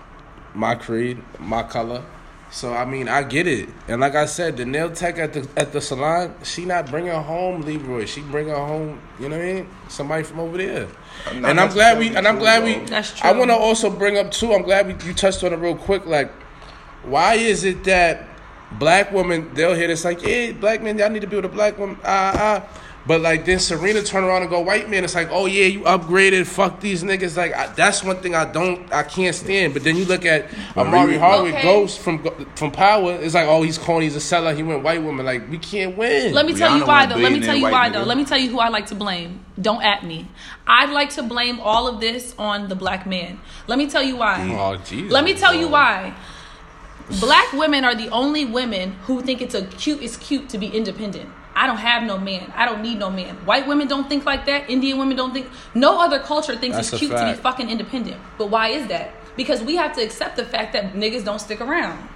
my 0.54 0.74
creed, 0.74 1.22
my 1.38 1.62
color. 1.62 2.04
So 2.50 2.72
I 2.72 2.84
mean, 2.84 3.08
I 3.08 3.22
get 3.22 3.46
it. 3.46 3.68
And 3.88 4.00
like 4.00 4.14
I 4.14 4.26
said, 4.26 4.56
the 4.56 4.64
nail 4.64 4.90
tech 4.90 5.18
at 5.18 5.32
the 5.32 5.48
at 5.56 5.72
the 5.72 5.80
salon, 5.80 6.34
she 6.44 6.64
not 6.64 6.90
bringing 6.90 7.12
home 7.12 7.62
Leroy. 7.62 8.06
She 8.06 8.20
bringing 8.22 8.54
home, 8.54 9.00
you 9.18 9.28
know 9.28 9.36
what 9.36 9.44
I 9.46 9.52
mean? 9.52 9.68
Somebody 9.88 10.22
from 10.22 10.40
over 10.40 10.56
there. 10.56 10.88
Not 11.34 11.50
and 11.50 11.60
I'm 11.60 11.70
glad 11.70 11.98
we 11.98 12.14
and 12.16 12.26
I'm 12.26 12.34
true, 12.34 12.42
glad 12.42 12.64
we. 12.64 12.74
though. 12.74 12.86
That's 12.86 13.22
I 13.22 13.32
want 13.32 13.50
to 13.50 13.56
also 13.56 13.90
bring 13.90 14.16
up 14.16 14.30
too. 14.30 14.54
I'm 14.54 14.62
glad 14.62 14.86
we, 14.86 14.92
you 15.06 15.12
touched 15.12 15.42
on 15.42 15.52
it 15.52 15.56
real 15.56 15.76
quick. 15.76 16.06
Like, 16.06 16.30
why 17.04 17.34
is 17.34 17.64
it 17.64 17.84
that 17.84 18.28
black 18.72 19.12
women 19.12 19.52
they'll 19.54 19.74
hear 19.74 19.88
this 19.88 20.04
like, 20.04 20.22
yeah, 20.22 20.52
black 20.52 20.82
men, 20.82 20.98
y'all 20.98 21.10
need 21.10 21.22
to 21.22 21.26
be 21.26 21.36
with 21.36 21.44
a 21.44 21.48
black 21.48 21.78
woman, 21.78 21.98
ah 22.04 22.32
ah. 22.34 22.68
But 23.06 23.20
like 23.20 23.44
then 23.44 23.60
Serena 23.60 24.02
turn 24.02 24.24
around 24.24 24.42
and 24.42 24.50
go 24.50 24.60
white 24.60 24.90
man. 24.90 25.04
It's 25.04 25.14
like, 25.14 25.28
oh 25.30 25.46
yeah, 25.46 25.66
you 25.66 25.80
upgraded. 25.82 26.46
Fuck 26.46 26.80
these 26.80 27.04
niggas. 27.04 27.36
Like 27.36 27.54
I, 27.54 27.68
that's 27.68 28.02
one 28.02 28.16
thing 28.16 28.34
I 28.34 28.50
don't, 28.50 28.92
I 28.92 29.04
can't 29.04 29.34
stand. 29.34 29.74
But 29.74 29.84
then 29.84 29.96
you 29.96 30.04
look 30.04 30.24
at 30.24 30.50
Omari 30.76 31.14
Riri- 31.14 31.18
Hardwick 31.18 31.54
Okay. 31.54 31.62
Ghost 31.62 32.00
from 32.00 32.24
from 32.56 32.72
Power. 32.72 33.12
It's 33.12 33.34
like, 33.34 33.46
oh, 33.46 33.62
he's 33.62 33.78
corny. 33.78 34.06
He's 34.06 34.16
a 34.16 34.20
seller. 34.20 34.52
He 34.54 34.62
went 34.64 34.82
white 34.82 35.02
woman. 35.02 35.24
Like 35.24 35.48
we 35.48 35.58
can't 35.58 35.96
win. 35.96 36.34
Let 36.34 36.46
me 36.46 36.54
tell 36.54 36.76
you 36.76 36.84
why 36.84 37.06
though. 37.06 37.16
Let 37.16 37.32
me 37.32 37.40
tell 37.40 37.56
you 37.56 37.62
why 37.62 37.88
nigga. 37.88 37.92
though. 37.92 38.02
Let 38.04 38.16
me 38.16 38.24
tell 38.24 38.38
you 38.38 38.50
who 38.50 38.58
I 38.58 38.68
like 38.68 38.86
to 38.86 38.96
blame. 38.96 39.44
Don't 39.60 39.82
at 39.82 40.04
me. 40.04 40.28
I'd 40.66 40.90
like 40.90 41.10
to 41.10 41.22
blame 41.22 41.60
all 41.60 41.86
of 41.86 42.00
this 42.00 42.34
on 42.38 42.68
the 42.68 42.74
black 42.74 43.06
man. 43.06 43.40
Let 43.68 43.78
me 43.78 43.88
tell 43.88 44.02
you 44.02 44.16
why. 44.16 44.50
Oh 44.58 44.76
Jesus. 44.84 45.12
Let 45.12 45.24
me 45.24 45.34
tell 45.34 45.54
you 45.54 45.68
why. 45.68 46.14
Black 47.20 47.52
women 47.52 47.84
are 47.84 47.94
the 47.94 48.08
only 48.08 48.44
women 48.44 48.92
who 49.04 49.22
think 49.22 49.40
it's 49.40 49.54
a 49.54 49.64
cute 49.66 50.02
it's 50.02 50.16
cute 50.16 50.48
to 50.48 50.58
be 50.58 50.66
independent. 50.66 51.30
I 51.56 51.66
don't 51.66 51.78
have 51.78 52.02
no 52.02 52.18
man. 52.18 52.52
I 52.54 52.66
don't 52.66 52.82
need 52.82 52.98
no 52.98 53.10
man. 53.10 53.34
White 53.46 53.66
women 53.66 53.88
don't 53.88 54.08
think 54.08 54.26
like 54.26 54.44
that. 54.44 54.68
Indian 54.68 54.98
women 54.98 55.16
don't 55.16 55.32
think. 55.32 55.48
No 55.74 55.98
other 55.98 56.18
culture 56.18 56.54
thinks 56.54 56.76
That's 56.76 56.92
it's 56.92 56.98
cute 56.98 57.10
to 57.12 57.32
be 57.32 57.40
fucking 57.40 57.70
independent. 57.70 58.18
But 58.36 58.50
why 58.50 58.68
is 58.68 58.86
that? 58.88 59.14
Because 59.36 59.62
we 59.62 59.76
have 59.76 59.94
to 59.96 60.02
accept 60.02 60.36
the 60.36 60.44
fact 60.44 60.74
that 60.74 60.92
niggas 60.92 61.24
don't 61.24 61.40
stick 61.40 61.62
around. 61.62 62.08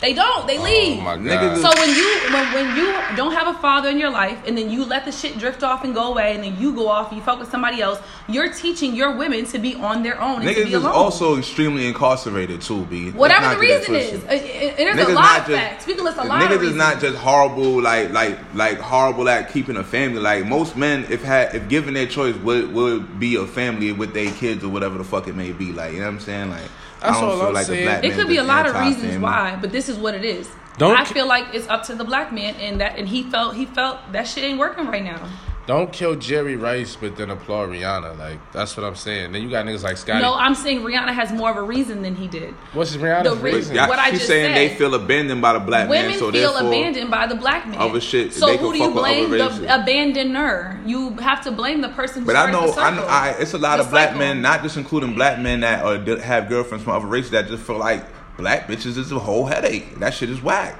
They 0.00 0.12
don't. 0.14 0.46
They 0.46 0.58
oh 0.58 0.62
leave. 0.62 0.98
Oh 0.98 1.02
my 1.02 1.16
god. 1.16 1.58
So 1.58 1.68
when 1.80 1.90
you 1.94 2.20
when, 2.32 2.52
when 2.54 2.76
you 2.76 3.16
don't 3.16 3.32
have 3.32 3.54
a 3.54 3.58
father 3.58 3.88
in 3.88 3.98
your 3.98 4.10
life 4.10 4.38
and 4.46 4.56
then 4.56 4.70
you 4.70 4.84
let 4.84 5.04
the 5.04 5.12
shit 5.12 5.38
drift 5.38 5.62
off 5.62 5.84
and 5.84 5.94
go 5.94 6.12
away 6.12 6.34
and 6.34 6.44
then 6.44 6.56
you 6.60 6.74
go 6.74 6.88
off 6.88 7.08
and 7.08 7.18
you 7.18 7.22
fuck 7.22 7.38
with 7.38 7.50
somebody 7.50 7.80
else, 7.80 8.00
you're 8.28 8.52
teaching 8.52 8.94
your 8.94 9.16
women 9.16 9.44
to 9.46 9.58
be 9.58 9.74
on 9.76 10.02
their 10.02 10.20
own 10.20 10.42
and 10.42 10.50
Niggas 10.50 10.72
is 10.72 10.84
also 10.84 11.36
extremely 11.38 11.86
incarcerated 11.86 12.60
too, 12.60 12.84
B. 12.86 13.10
Whatever 13.10 13.54
the 13.54 13.60
reason 13.60 13.94
is, 13.94 14.22
it, 14.24 14.30
it, 14.30 14.78
it 14.80 14.88
is 14.88 14.96
Niggas 14.96 15.10
a 15.10 15.14
lot 15.14 15.40
of 15.40 15.46
just- 15.46 15.58
facts. 15.58 15.86
We 15.86 15.94
can 15.94 16.04
list 16.04 16.18
a 16.18 16.24
lot 16.24 16.40
Niggas 16.42 16.54
of 16.54 16.60
reasons. 16.60 16.70
is 16.72 16.76
not 16.76 17.00
just 17.00 17.16
horrible, 17.18 17.82
like 17.82 18.10
like 18.12 18.38
like 18.54 18.78
horrible 18.78 19.28
at 19.28 19.50
keeping 19.52 19.76
a 19.76 19.84
family. 19.84 20.20
Like 20.20 20.46
most 20.46 20.76
men, 20.76 21.06
if 21.10 21.22
had 21.22 21.54
if 21.54 21.68
given 21.68 21.94
their 21.94 22.06
choice, 22.06 22.36
would 22.36 22.72
would 22.72 23.18
be 23.18 23.36
a 23.36 23.46
family 23.46 23.92
with 23.92 24.12
their 24.14 24.30
kids 24.32 24.62
or 24.64 24.68
whatever 24.68 24.98
the 24.98 25.04
fuck 25.04 25.28
it 25.28 25.34
may 25.36 25.52
be. 25.52 25.72
Like 25.72 25.92
you 25.92 26.00
know 26.00 26.06
what 26.06 26.14
I'm 26.14 26.20
saying? 26.20 26.50
Like 26.50 26.68
That's 27.00 27.16
I 27.16 27.20
don't 27.20 27.30
all 27.30 27.36
feel 27.38 27.46
I'm 27.48 27.54
like 27.54 27.66
saying. 27.66 27.80
the 27.80 27.84
black 27.86 28.04
it 28.04 28.08
man 28.08 28.18
could 28.18 28.28
be 28.28 28.36
a 28.36 28.42
lot 28.44 28.66
of 28.66 28.74
reasons 28.74 29.04
anti-family. 29.04 29.22
why, 29.22 29.58
but 29.60 29.72
this 29.72 29.88
is 29.88 29.96
what 29.98 30.14
it 30.14 30.24
is. 30.24 30.50
Don't 30.78 30.96
I 30.96 31.04
feel 31.04 31.26
like 31.26 31.54
it's 31.54 31.66
up 31.68 31.82
to 31.84 31.94
the 31.94 32.04
black 32.04 32.32
man, 32.32 32.54
and 32.56 32.80
that 32.80 32.98
and 32.98 33.08
he 33.08 33.24
felt 33.24 33.56
he 33.56 33.66
felt 33.66 33.98
that 34.12 34.28
shit 34.28 34.44
ain't 34.44 34.58
working 34.58 34.86
right 34.86 35.02
now. 35.04 35.28
Don't 35.68 35.92
kill 35.92 36.14
Jerry 36.14 36.56
Rice, 36.56 36.96
but 36.96 37.14
then 37.18 37.28
applaud 37.28 37.68
Rihanna. 37.68 38.18
Like 38.18 38.38
that's 38.52 38.74
what 38.74 38.86
I'm 38.86 38.94
saying. 38.94 39.32
Then 39.32 39.42
you 39.42 39.50
got 39.50 39.66
niggas 39.66 39.82
like 39.82 39.98
Scotty. 39.98 40.22
No, 40.22 40.32
I'm 40.34 40.54
saying 40.54 40.80
Rihanna 40.80 41.12
has 41.12 41.30
more 41.30 41.50
of 41.50 41.58
a 41.58 41.62
reason 41.62 42.00
than 42.00 42.14
he 42.16 42.26
did. 42.26 42.54
What's 42.72 42.96
Rihanna's 42.96 43.24
the 43.28 43.36
re- 43.36 43.52
reason? 43.56 43.76
Yeah, 43.76 43.86
What 43.86 43.98
I 43.98 44.08
she's 44.08 44.20
just 44.20 44.30
saying 44.30 44.54
said. 44.54 44.56
they 44.56 44.74
feel 44.74 44.94
abandoned 44.94 45.42
by 45.42 45.52
the 45.52 45.60
black 45.60 45.90
Women 45.90 46.12
man, 46.12 46.18
so 46.18 46.32
feel 46.32 46.56
abandoned 46.56 47.10
by 47.10 47.26
the 47.26 47.34
black 47.34 47.68
man. 47.68 47.78
Other 47.78 48.00
shit, 48.00 48.32
So 48.32 48.46
they 48.46 48.56
who 48.56 48.72
do 48.72 48.78
you 48.78 48.90
blame? 48.92 49.28
The 49.30 49.36
abandoner. 49.38 50.86
You 50.88 51.10
have 51.18 51.42
to 51.44 51.50
blame 51.52 51.82
the 51.82 51.90
person. 51.90 52.24
But 52.24 52.36
I 52.36 52.50
know, 52.50 52.72
the 52.72 52.80
I 52.80 52.96
know. 52.96 53.04
I, 53.06 53.34
it's 53.38 53.52
a 53.52 53.58
lot 53.58 53.76
The 53.76 53.84
of 53.84 53.90
black 53.90 54.08
cycle. 54.08 54.20
men, 54.20 54.40
not 54.40 54.62
just 54.62 54.78
including 54.78 55.14
black 55.14 55.38
men 55.38 55.60
that 55.60 55.84
uh, 55.84 55.88
are, 55.88 55.98
that 55.98 56.20
have 56.20 56.48
girlfriends 56.48 56.84
from 56.84 56.94
other 56.94 57.06
races 57.06 57.32
that 57.32 57.46
just 57.48 57.62
feel 57.64 57.76
like 57.78 58.04
black 58.38 58.68
bitches 58.68 58.96
is 58.96 59.12
a 59.12 59.18
whole 59.18 59.44
headache. 59.44 59.96
That 59.98 60.14
shit 60.14 60.30
is 60.30 60.40
whack. 60.42 60.78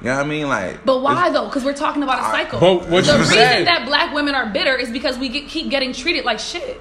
You 0.00 0.06
know 0.06 0.16
what 0.16 0.24
I 0.26 0.28
mean? 0.28 0.48
Like, 0.48 0.84
But 0.84 1.02
why 1.02 1.30
though? 1.30 1.44
Because 1.46 1.62
we're 1.64 1.74
talking 1.74 2.02
about 2.02 2.20
a 2.20 2.22
cycle. 2.32 2.58
But 2.58 2.88
what 2.88 3.04
the 3.04 3.12
you 3.12 3.18
reason 3.18 3.34
said- 3.34 3.66
that 3.66 3.84
black 3.86 4.14
women 4.14 4.34
are 4.34 4.46
bitter 4.46 4.74
is 4.76 4.90
because 4.90 5.18
we 5.18 5.28
get, 5.28 5.48
keep 5.48 5.68
getting 5.70 5.92
treated 5.92 6.24
like 6.24 6.38
shit. 6.38 6.80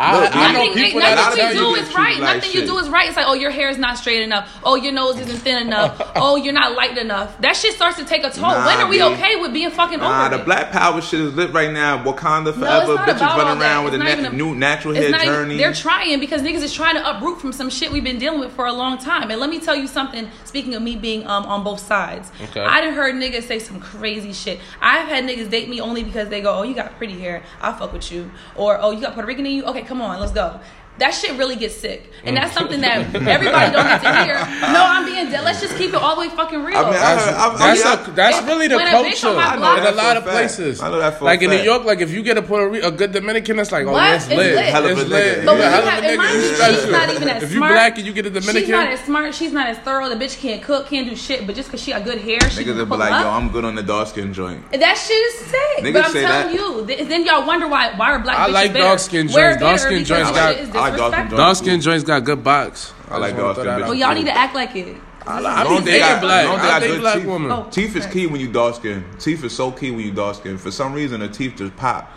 I, 0.00 0.20
Look, 0.22 0.36
I 0.36 0.52
know 0.52 0.58
Nothing, 0.64 0.72
people 0.84 1.00
nothing 1.00 1.16
that 1.16 1.34
tell 1.34 1.52
you 1.54 1.58
do 1.60 1.74
is 1.82 1.94
right. 1.94 2.20
like 2.20 2.36
Nothing 2.36 2.52
you 2.60 2.66
do 2.66 2.78
is 2.78 2.88
right. 2.88 3.08
It's 3.08 3.16
like, 3.16 3.26
oh, 3.26 3.34
your 3.34 3.50
hair 3.50 3.68
is 3.68 3.78
not 3.78 3.98
straight 3.98 4.22
enough. 4.22 4.60
Oh, 4.62 4.76
your 4.76 4.92
nose 4.92 5.18
isn't 5.18 5.38
thin 5.38 5.58
enough. 5.66 6.00
oh, 6.16 6.36
you're 6.36 6.52
not 6.52 6.76
light 6.76 6.96
enough. 6.96 7.36
That 7.40 7.56
shit 7.56 7.74
starts 7.74 7.96
to 7.98 8.04
take 8.04 8.22
a 8.22 8.30
toll. 8.30 8.42
Nah, 8.50 8.64
when 8.66 8.78
are 8.78 8.88
we 8.88 8.98
B. 8.98 9.02
okay 9.02 9.34
with 9.36 9.52
being 9.52 9.70
fucking 9.70 9.98
Nah, 9.98 10.26
over 10.26 10.36
the 10.38 10.44
black 10.44 10.70
power 10.70 11.00
shit 11.00 11.18
is 11.20 11.34
lit 11.34 11.52
right 11.52 11.72
now. 11.72 12.02
Wakanda 12.04 12.44
No, 12.46 12.52
forever. 12.52 12.94
not 12.94 13.08
Bitches 13.08 13.20
running 13.36 13.60
around 13.60 13.84
with 13.86 13.94
a 13.94 13.98
na- 13.98 14.28
a- 14.28 14.32
new 14.32 14.54
natural 14.54 14.94
hair 14.94 15.10
not 15.10 15.22
journey. 15.24 15.56
they're 15.56 15.72
trying 15.74 16.20
because 16.20 16.42
niggas 16.42 16.62
is 16.62 16.72
trying 16.72 16.94
to 16.94 17.16
uproot 17.16 17.40
from 17.40 17.52
some 17.52 17.68
shit 17.68 17.90
we've 17.90 18.04
been 18.04 18.18
dealing 18.18 18.38
with 18.38 18.52
for 18.52 18.66
a 18.66 18.72
long 18.72 18.98
time. 18.98 19.28
And 19.32 19.40
let 19.40 19.50
me 19.50 19.58
tell 19.58 19.74
you 19.74 19.88
something. 19.88 20.28
Speaking 20.44 20.74
of 20.76 20.82
me 20.82 20.94
being 20.94 21.26
um, 21.26 21.44
on 21.46 21.64
both 21.64 21.80
sides, 21.80 22.30
Okay. 22.40 22.60
I 22.64 22.80
done 22.80 22.94
heard 22.94 23.16
niggas 23.16 23.42
say 23.48 23.58
some 23.58 23.80
crazy 23.80 24.32
shit. 24.32 24.60
I've 24.80 25.08
had 25.08 25.24
niggas 25.24 25.50
date 25.50 25.68
me 25.68 25.80
only 25.80 26.04
because 26.04 26.28
they 26.28 26.40
go, 26.40 26.54
"Oh, 26.54 26.62
you 26.62 26.74
got 26.74 26.96
pretty 26.98 27.18
hair. 27.18 27.42
I'll 27.60 27.74
fuck 27.74 27.92
with 27.92 28.12
you," 28.12 28.30
or 28.54 28.78
"Oh, 28.80 28.92
you 28.92 29.00
got 29.00 29.14
Puerto 29.14 29.26
Rican 29.26 29.44
in 29.44 29.52
you. 29.52 29.64
Okay, 29.64 29.82
come 29.88 30.02
on, 30.02 30.20
let's 30.20 30.32
go." 30.32 30.60
That 30.98 31.12
shit 31.14 31.36
really 31.38 31.56
gets 31.56 31.76
sick, 31.76 32.02
and 32.24 32.36
that's 32.36 32.50
mm. 32.52 32.58
something 32.58 32.80
that 32.80 33.14
everybody 33.14 33.72
don't 33.72 33.86
get 33.86 34.02
to 34.02 34.24
hear. 34.24 34.38
No, 34.78 34.84
I'm 34.84 35.04
being 35.06 35.30
dead. 35.30 35.44
Let's 35.44 35.60
just 35.60 35.76
keep 35.76 35.90
it 35.90 35.94
all 35.96 36.14
the 36.16 36.22
way 36.22 36.28
fucking 36.28 36.62
real. 36.62 36.76
I 36.76 36.82
mean, 36.82 36.88
I 36.90 36.92
That's, 36.98 37.24
heard- 37.24 37.34
I- 37.34 37.46
I 37.48 37.56
that's, 37.74 37.84
mean, 37.84 38.12
a, 38.12 38.16
that's 38.16 38.38
if- 38.38 38.46
really 38.46 38.68
the 38.68 38.76
when 38.76 38.86
a 38.86 38.90
bitch 38.90 39.20
culture 39.22 39.28
on 39.28 39.60
my 39.60 39.78
in 39.78 39.86
a 39.86 39.90
lot 39.92 40.16
of 40.16 40.24
fact. 40.24 40.34
places. 40.36 40.80
I 40.82 40.90
know 40.90 40.98
that 40.98 41.14
for 41.18 41.24
a 41.24 41.26
like 41.26 41.42
in 41.42 41.50
New. 41.50 41.58
York, 41.62 41.84
like 41.84 42.00
if 42.00 42.10
you 42.12 42.22
get 42.22 42.36
a 42.36 42.42
Puerto 42.42 42.68
Rican, 42.68 42.92
a 42.92 42.96
good 42.96 43.12
Dominican, 43.12 43.56
that's 43.56 43.72
like, 43.72 43.86
oh, 43.86 43.92
What? 43.92 44.02
yeah, 44.02 44.14
it's 44.16 44.26
It's 44.26 44.34
lit. 44.36 44.54
lit. 44.54 44.64
It's 44.98 45.08
lit. 45.08 45.38
nigga. 45.38 45.40
You 45.40 45.46
But 45.46 45.52
a 45.52 45.58
when 45.58 45.58
you 45.58 45.68
hell 45.68 45.78
of 45.82 45.88
have, 45.88 46.02
a 46.02 46.06
and 46.08 46.20
nigga, 46.20 46.28
you 46.32 46.38
you, 46.38 46.48
she's 46.48 46.56
special. 46.56 46.90
not 46.90 47.08
even 47.10 47.28
as 47.28 47.42
If 47.42 47.50
you 47.52 47.56
smart. 47.58 47.72
black 47.72 47.98
and 47.98 48.06
you 48.06 48.12
get 48.12 48.26
a 48.26 48.32
She's 48.34 48.46
Dominican, 48.46 48.70
not 48.72 48.88
as 48.88 49.00
smart. 49.00 49.34
She's 49.34 49.52
not 49.52 49.66
as 49.68 49.78
thorough. 49.78 50.08
The 50.08 50.16
bitch 50.16 50.38
can't 50.40 50.62
cook, 50.62 50.86
can't 50.88 51.08
do 51.08 51.14
shit. 51.16 51.46
But 51.46 51.54
just 51.56 51.68
because 51.68 51.82
she 51.82 51.92
got 51.92 52.04
good 52.04 52.18
hair, 52.18 52.40
she 52.50 52.62
Niggas 52.62 52.64
can 52.64 52.76
will 52.78 52.86
be 52.86 52.96
like, 52.96 53.12
up. 53.12 53.22
yo, 53.22 53.30
I'm 53.30 53.48
good 53.50 53.64
on 53.64 53.74
the 53.76 53.82
dark 53.82 54.08
skin 54.08 54.32
joint. 54.32 54.60
That 54.72 54.94
shit 54.96 55.16
is 55.16 55.34
sick. 55.46 55.84
Niggas 55.84 55.92
but 55.92 56.04
I'm 56.06 56.12
telling 56.12 56.56
that. 56.56 56.98
you, 56.98 57.04
then 57.06 57.24
y'all 57.24 57.46
wonder 57.46 57.68
why 57.68 57.92
why 57.96 58.10
are 58.12 58.18
black 58.18 58.38
I 58.38 58.48
bitches 58.48 58.52
like 58.52 58.72
bitter? 58.72 58.84
dark-skin 58.84 59.26
We're 59.32 59.50
joints. 59.50 59.60
Dark-skin 59.60 60.04
joints 60.04 60.30
got- 60.32 60.56
is 60.56 60.68
I 60.70 60.87
like 60.90 60.98
dark-skin 60.98 61.28
disrespectful. 61.28 61.28
joints. 61.28 61.36
dark 61.36 61.56
skin 61.56 61.80
joints 61.80 62.04
got 62.04 62.24
good 62.24 62.44
box. 62.44 62.92
I 63.10 63.16
like 63.18 63.30
just 63.32 63.42
wanna 63.42 63.54
dark-skin 63.54 63.64
that 63.66 63.78
bitches. 63.78 63.82
out 63.82 63.88
Well, 63.88 63.94
y'all 63.94 64.14
need 64.14 64.26
to 64.26 64.36
act 64.36 64.54
like 64.54 64.76
it. 64.76 64.96
I, 65.26 65.38
I 65.40 65.62
don't 65.64 65.72
think 65.74 65.84
they 65.84 65.90
dating 65.92 66.00
got- 66.08 66.20
black. 66.22 66.46
long 66.48 66.56
they 66.56 66.62
I 66.62 66.68
got 66.68 66.80
date 66.80 66.86
good 66.88 67.00
black 67.00 67.16
teeth. 67.18 67.26
women. 67.26 67.50
Oh. 67.52 67.68
Teeth 67.70 67.96
is 67.96 68.04
okay. 68.04 68.12
key 68.14 68.26
when 68.26 68.40
you 68.40 68.50
dark 68.50 68.74
skin. 68.76 69.04
Teeth 69.18 69.44
is 69.44 69.54
so 69.54 69.70
key 69.70 69.90
when 69.90 70.00
you 70.00 70.10
dark 70.12 70.36
skin. 70.36 70.56
For 70.56 70.70
some 70.70 70.94
reason, 70.94 71.20
the 71.20 71.28
teeth 71.28 71.56
just 71.56 71.76
pop. 71.76 72.10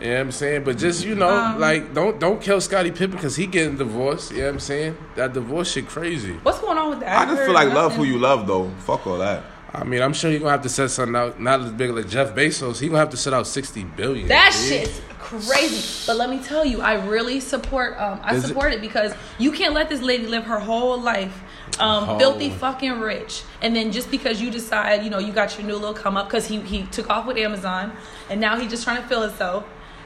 You 0.00 0.08
know 0.08 0.14
what 0.14 0.20
I'm 0.22 0.32
saying? 0.32 0.64
But 0.64 0.78
just, 0.78 1.04
you 1.04 1.14
know, 1.14 1.28
Um, 1.28 1.60
like, 1.60 1.94
don't 1.94 2.18
don't 2.18 2.40
kill 2.40 2.60
Scottie 2.60 2.90
Pippen 2.90 3.12
because 3.12 3.36
he 3.36 3.46
getting 3.46 3.76
divorced. 3.76 4.32
You 4.32 4.38
know 4.38 4.44
what 4.46 4.52
I'm 4.54 4.60
saying? 4.60 4.96
That 5.14 5.32
divorce 5.34 5.70
shit 5.72 5.86
crazy. 5.88 6.32
What's 6.42 6.58
going 6.58 6.76
on 6.78 6.90
with 6.90 7.00
that? 7.00 7.28
I 7.28 7.30
just 7.30 7.44
feel 7.44 7.52
like 7.54 7.72
love 7.72 7.92
who 7.94 8.04
you 8.04 8.18
love, 8.18 8.46
though. 8.46 8.70
Fuck 8.80 9.06
all 9.06 9.18
that. 9.18 9.44
I 9.72 9.84
mean, 9.84 10.02
I'm 10.02 10.12
sure 10.12 10.30
he 10.30 10.38
gonna 10.38 10.50
have 10.52 10.62
to 10.62 10.68
set 10.68 10.90
something 10.90 11.16
out, 11.16 11.40
not 11.40 11.60
as 11.60 11.70
big 11.72 11.90
like 11.90 12.08
Jeff 12.08 12.34
Bezos. 12.34 12.78
He 12.80 12.86
gonna 12.88 12.98
have 13.00 13.10
to 13.10 13.16
set 13.16 13.32
out 13.34 13.46
60 13.46 13.82
billion. 13.84 14.28
That 14.28 14.52
dude. 14.52 14.68
shit's 14.86 15.00
crazy. 15.40 16.04
But 16.06 16.16
let 16.16 16.30
me 16.30 16.38
tell 16.38 16.64
you, 16.64 16.80
I 16.80 16.94
really 17.06 17.40
support. 17.40 17.98
Um, 17.98 18.20
I 18.22 18.34
Is 18.34 18.44
support 18.46 18.72
it 18.72 18.80
because 18.80 19.12
you 19.38 19.52
can't 19.52 19.74
let 19.74 19.88
this 19.88 20.00
lady 20.02 20.26
live 20.26 20.44
her 20.44 20.58
whole 20.58 21.00
life. 21.00 21.40
Um, 21.80 22.08
Oh. 22.10 22.18
filthy 22.18 22.50
fucking 22.50 23.00
rich, 23.00 23.42
and 23.60 23.74
then 23.74 23.90
just 23.90 24.08
because 24.10 24.40
you 24.40 24.48
decide, 24.50 25.02
you 25.02 25.10
know, 25.10 25.18
you 25.18 25.32
got 25.32 25.58
your 25.58 25.66
new 25.66 25.74
little 25.74 25.94
come 25.94 26.16
up 26.16 26.26
because 26.28 26.46
he 26.46 26.60
he 26.60 26.82
took 26.84 27.10
off 27.10 27.26
with 27.26 27.36
Amazon, 27.36 27.92
and 28.30 28.40
now 28.40 28.56
he 28.58 28.68
just 28.68 28.84
trying 28.84 29.02
to 29.02 29.08
feel 29.08 29.22
himself, 29.22 29.64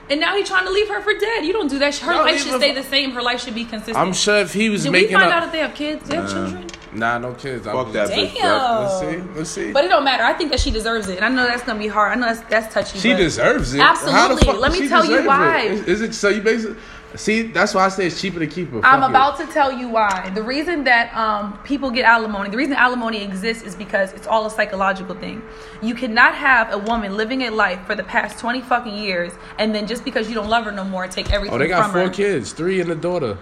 and 0.09 0.19
now 0.19 0.35
he 0.35 0.45
trying 0.45 0.65
to 0.65 0.71
leave 0.71 0.89
her 0.89 1.03
for 1.03 1.13
dead. 1.13 1.45
You 1.45 1.53
don't 1.53 1.69
do 1.69 1.79
that. 1.81 1.95
Her 1.97 2.13
No, 2.15 2.23
life 2.23 2.43
should 2.43 2.55
stay 2.59 2.73
the 2.73 2.83
same. 2.85 3.11
Her 3.13 3.21
life 3.21 3.43
should 3.45 3.55
be 3.55 3.65
consistent. 3.65 3.99
I'm 3.99 4.15
sure 4.15 4.39
if 4.39 4.55
he 4.55 4.71
was 4.71 4.85
Did 4.85 4.93
we 4.93 5.01
making 5.03 5.17
find 5.19 5.31
out 5.31 5.43
if 5.43 5.53
they 5.53 5.59
have 5.59 5.75
kids? 5.75 6.09
They 6.09 6.17
have 6.17 6.31
children. 6.31 6.67
Nah, 6.93 7.19
no 7.19 7.35
kids. 7.35 7.67
I 7.67 7.73
Fuck 7.73 7.93
believe- 7.93 8.09
that 8.09 8.11
bitch. 8.11 8.35
Damn. 8.35 8.83
Let's 8.83 9.01
see. 9.01 9.39
Let's 9.39 9.51
see. 9.51 9.73
But 9.73 9.85
it 9.85 9.89
don't 9.89 10.05
matter. 10.05 10.25
I 10.25 10.33
think 10.33 10.51
that 10.51 10.61
she 10.61 10.71
deserves 10.71 11.09
it, 11.09 11.17
and 11.17 11.25
I 11.25 11.29
know 11.29 11.47
that's 11.47 11.63
gonna 11.63 11.79
be 11.79 11.89
hard. 11.89 12.13
I 12.13 12.15
know 12.21 12.27
that's 12.33 12.41
that's 12.49 12.73
touchy. 12.75 12.99
She 12.99 13.15
deserves 13.15 13.75
it. 13.75 13.81
Absolutely. 13.81 14.47
How 14.47 14.59
Let 14.59 14.73
me 14.73 14.89
tell 14.89 15.05
you 15.05 15.27
why. 15.27 15.63
It? 15.63 15.73
Is, 15.73 15.81
is 15.89 16.01
it 16.03 16.15
so? 16.15 16.29
You 16.29 16.41
basically 16.41 16.77
see. 17.17 17.43
That's 17.43 17.75
why 17.75 17.85
I 17.87 17.89
say 17.89 18.07
it's 18.07 18.21
cheaper 18.21 18.39
to 18.39 18.47
keep 18.47 18.71
her. 18.71 18.79
I'm 18.85 19.01
Fuck 19.01 19.09
it. 19.09 19.11
about 19.11 19.39
to 19.39 19.47
tell 19.47 19.73
you 19.73 19.89
why. 19.89 20.31
The 20.35 20.43
reason 20.43 20.85
that 20.85 21.15
um, 21.17 21.59
people 21.65 21.91
get 21.91 22.05
alimony, 22.05 22.51
the 22.51 22.57
reason 22.57 22.75
alimony 22.75 23.23
exists 23.23 23.63
is 23.63 23.75
because 23.75 24.13
it's 24.13 24.27
all 24.27 24.47
a 24.47 24.51
psychological 24.51 25.15
thing. 25.15 25.43
You 25.83 25.95
cannot 25.95 26.35
have 26.35 26.73
a 26.73 26.79
woman 26.79 27.17
living 27.17 27.43
a 27.43 27.51
life 27.51 27.81
for 27.87 27.95
the 27.95 28.05
past 28.05 28.39
20 28.39 28.61
fucking 28.63 28.95
years 28.95 29.33
and 29.59 29.75
then 29.75 29.87
just 29.87 30.05
because 30.05 30.29
you 30.29 30.35
don't 30.35 30.49
love 30.49 30.65
her 30.65 30.73
no 30.73 30.85
more, 30.85 31.07
take 31.07 31.33
everything 31.33 31.55
Oh, 31.55 31.59
they 31.59 31.69
got 31.69 31.85
from 31.85 31.93
four 31.93 32.03
her. 32.03 32.11
kids, 32.11 32.53
three 32.53 32.81
and 32.81 32.91
a 32.91 32.95
daughter. 32.95 33.39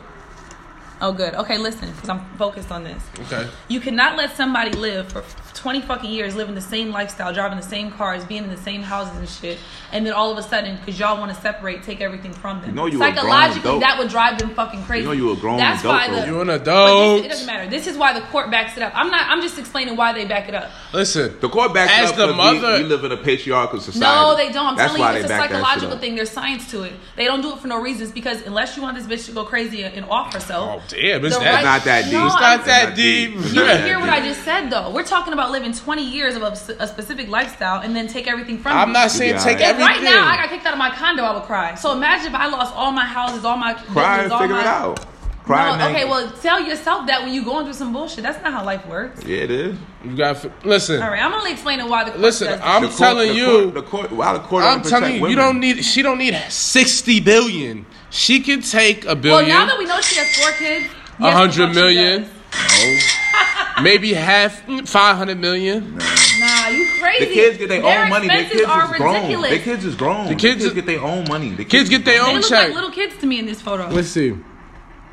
Oh, 1.00 1.12
good. 1.12 1.34
Okay, 1.34 1.58
listen, 1.58 1.90
because 1.92 2.08
I'm 2.08 2.24
focused 2.38 2.70
on 2.70 2.82
this. 2.84 3.02
Okay. 3.20 3.46
You 3.68 3.80
cannot 3.80 4.16
let 4.16 4.34
somebody 4.34 4.70
live 4.70 5.12
for 5.12 5.22
20 5.54 5.82
fucking 5.82 6.08
years, 6.10 6.34
living 6.34 6.54
the 6.54 6.60
same 6.60 6.90
lifestyle, 6.90 7.34
driving 7.34 7.58
the 7.58 7.62
same 7.64 7.90
cars, 7.90 8.24
being 8.24 8.44
in 8.44 8.50
the 8.50 8.56
same 8.56 8.82
houses 8.82 9.16
and 9.18 9.28
shit, 9.28 9.58
and 9.92 10.06
then 10.06 10.14
all 10.14 10.30
of 10.32 10.38
a 10.38 10.42
sudden, 10.42 10.76
because 10.78 10.98
y'all 10.98 11.18
want 11.18 11.34
to 11.34 11.40
separate, 11.40 11.82
take 11.82 12.00
everything 12.00 12.32
from 12.32 12.60
them. 12.62 12.70
You 12.70 12.76
know 12.76 12.86
you 12.86 12.96
a 12.96 12.98
grown 12.98 13.14
Psychologically, 13.14 13.60
adult. 13.70 13.80
that 13.80 13.98
would 13.98 14.08
drive 14.08 14.38
them 14.38 14.54
fucking 14.54 14.84
crazy. 14.84 15.02
You 15.02 15.08
know 15.08 15.12
you 15.12 15.32
a 15.32 15.36
grown 15.36 15.58
That's 15.58 15.80
adult, 15.80 15.94
why 15.96 16.08
though. 16.08 16.20
the, 16.22 16.26
You 16.26 16.40
an 16.40 16.46
But 16.46 16.60
adult. 16.62 17.16
this, 17.18 17.26
it 17.26 17.28
doesn't 17.28 17.46
matter. 17.46 17.70
This 17.70 17.86
is 17.86 17.98
why 17.98 18.12
the 18.18 18.24
court 18.28 18.50
backs 18.50 18.76
it 18.78 18.82
up. 18.82 18.92
I'm 18.94 19.10
not. 19.10 19.28
I'm 19.28 19.42
just 19.42 19.58
explaining 19.58 19.96
why 19.96 20.12
they 20.14 20.24
back 20.24 20.48
it 20.48 20.54
up. 20.54 20.70
Listen. 20.94 21.36
The 21.40 21.48
court 21.50 21.74
backs 21.74 21.92
As 21.92 22.10
up 22.10 22.16
the 22.16 22.26
'cause 22.28 22.36
mother- 22.36 22.76
we, 22.78 22.82
we 22.84 22.88
live 22.88 23.04
in 23.04 23.12
a 23.12 23.16
patriarchal 23.18 23.80
society. 23.80 24.00
No, 24.00 24.34
they 24.36 24.50
don't. 24.52 24.66
I'm 24.66 24.76
That's 24.76 24.94
telling 24.94 25.14
you, 25.14 25.20
it's 25.20 25.26
a 25.26 25.28
back 25.28 25.50
that 25.50 25.56
shit 25.56 25.62
psychological 25.62 25.98
thing. 25.98 26.14
There's 26.16 26.30
science 26.30 26.70
to 26.70 26.84
it. 26.84 26.92
They 27.16 27.24
don't 27.26 27.42
do 27.42 27.52
it 27.52 27.58
for 27.58 27.66
no 27.68 27.80
reasons 27.80 28.12
because 28.12 28.40
unless 28.46 28.76
you 28.76 28.82
want 28.82 28.96
this 28.96 29.06
bitch 29.06 29.26
to 29.26 29.32
go 29.32 29.44
crazy 29.44 29.82
and 29.82 30.04
off 30.06 30.32
herself. 30.32 30.82
Oh, 30.82 30.85
Damn, 30.88 31.24
it's 31.24 31.36
that 31.38 31.54
right- 31.54 31.64
Not 31.64 31.84
that 31.84 32.04
deep. 32.04 32.12
No, 32.12 32.26
It's 32.26 32.34
I'm- 32.34 32.58
not 32.58 32.66
that 32.66 32.94
deep. 32.96 33.34
It's 33.36 33.52
You 33.52 33.60
didn't 33.64 33.86
hear 33.86 33.98
what 33.98 34.08
I 34.08 34.20
just 34.20 34.42
said 34.44 34.70
though. 34.70 34.90
We're 34.90 35.02
talking 35.04 35.32
about 35.32 35.50
living 35.50 35.72
20 35.72 36.04
years 36.04 36.36
of 36.36 36.42
a, 36.42 36.46
a 36.78 36.86
specific 36.86 37.28
lifestyle 37.28 37.80
and 37.82 37.94
then 37.96 38.06
take 38.08 38.26
everything 38.28 38.58
from 38.58 38.72
it. 38.72 38.80
I'm 38.80 38.88
you. 38.88 38.94
not 38.94 39.10
saying 39.10 39.34
Yeah, 39.34 39.38
take 39.44 39.58
yeah. 39.58 39.70
If 39.70 39.80
everything. 39.80 39.86
right 39.86 40.02
now 40.02 40.28
I 40.28 40.36
got 40.36 40.48
kicked 40.50 40.66
out 40.66 40.72
of 40.72 40.78
my 40.78 40.90
condo, 40.90 41.22
I 41.24 41.34
would 41.34 41.44
cry. 41.44 41.74
So 41.74 41.92
imagine 41.92 42.28
if 42.28 42.34
I 42.34 42.46
lost 42.46 42.74
all 42.74 42.92
my 42.92 43.04
houses, 43.04 43.44
all 43.44 43.56
my 43.56 43.74
Cry 43.74 44.14
and 44.14 44.22
business, 44.24 44.32
all 44.32 44.38
figure 44.40 44.54
my, 44.56 44.60
it 44.62 44.66
out. 44.66 45.06
Cry 45.44 45.70
No, 45.70 45.78
then- 45.78 45.94
okay, 45.94 46.04
well 46.04 46.28
tell 46.42 46.60
yourself 46.60 47.06
that 47.06 47.22
when 47.22 47.32
you're 47.32 47.44
going 47.44 47.64
through 47.64 47.74
some 47.74 47.92
bullshit. 47.92 48.24
That's 48.24 48.42
not 48.42 48.52
how 48.52 48.64
life 48.64 48.84
works. 48.88 49.22
Yeah, 49.24 49.38
it 49.38 49.50
is. 49.52 49.76
You 50.04 50.16
got 50.16 50.44
listen. 50.66 51.00
All 51.00 51.08
right, 51.10 51.22
I'm 51.22 51.32
only 51.32 51.52
explaining 51.52 51.88
why 51.88 52.02
the 52.04 52.10
court 52.10 52.20
Listen, 52.22 52.48
does. 52.48 52.60
I'm 52.64 52.82
The 52.82 52.88
court- 52.88 52.98
telling 52.98 53.28
the 53.28 53.34
you. 53.34 53.46
court- 53.46 53.74
the 53.74 53.82
court, 53.82 54.12
while 54.12 54.32
the 54.34 54.40
court 54.40 54.64
I'm 54.64 54.82
telling 54.82 55.04
protect 55.04 55.20
you, 55.20 55.28
you 55.28 55.36
don't 55.36 55.60
need. 55.60 55.84
She 55.84 56.02
don't 56.02 56.18
need 56.18 56.36
sixty 56.48 57.20
billion. 57.20 57.86
She 58.16 58.40
can 58.40 58.62
take 58.62 59.04
a 59.04 59.14
billion. 59.14 59.46
Well, 59.46 59.60
now 59.60 59.66
that 59.66 59.78
we 59.78 59.84
know 59.84 60.00
she 60.00 60.16
has 60.18 60.34
four 60.36 60.50
kids, 60.52 60.86
a 61.18 61.22
yes, 61.24 61.34
hundred 61.34 61.68
we 61.68 61.74
know 61.74 61.90
she 61.90 61.96
million, 61.96 62.22
does. 62.50 63.82
maybe 63.82 64.14
half, 64.14 64.64
mm, 64.66 64.88
five 64.88 65.16
hundred 65.16 65.38
million. 65.38 65.96
Nah, 65.96 66.68
you 66.68 66.88
crazy. 66.98 67.26
The 67.26 67.34
kids 67.34 67.58
get 67.58 67.68
their, 67.68 67.84
own 67.84 68.08
money. 68.08 68.26
Their 68.28 68.40
expenses 68.40 68.60
kids 68.66 68.70
are 68.70 68.84
is 68.94 68.98
grown. 68.98 69.14
ridiculous. 69.16 69.50
Their 69.50 69.58
kids 69.60 69.84
is 69.84 69.94
grown. 69.94 70.26
The 70.28 70.34
kids- 70.34 70.62
kids, 70.62 70.74
get 70.74 70.86
their 70.86 71.02
own 71.02 71.24
money. 71.28 71.50
The 71.50 71.64
Kids 71.64 71.88
get 71.90 72.04
their 72.06 72.22
own. 72.22 72.28
They 72.28 72.34
look 72.40 72.48
check. 72.48 72.66
like 72.68 72.74
little 72.74 72.90
kids 72.90 73.16
to 73.18 73.26
me 73.26 73.38
in 73.38 73.46
this 73.46 73.60
photo. 73.60 73.88
Let's 73.88 74.08
see. 74.08 74.34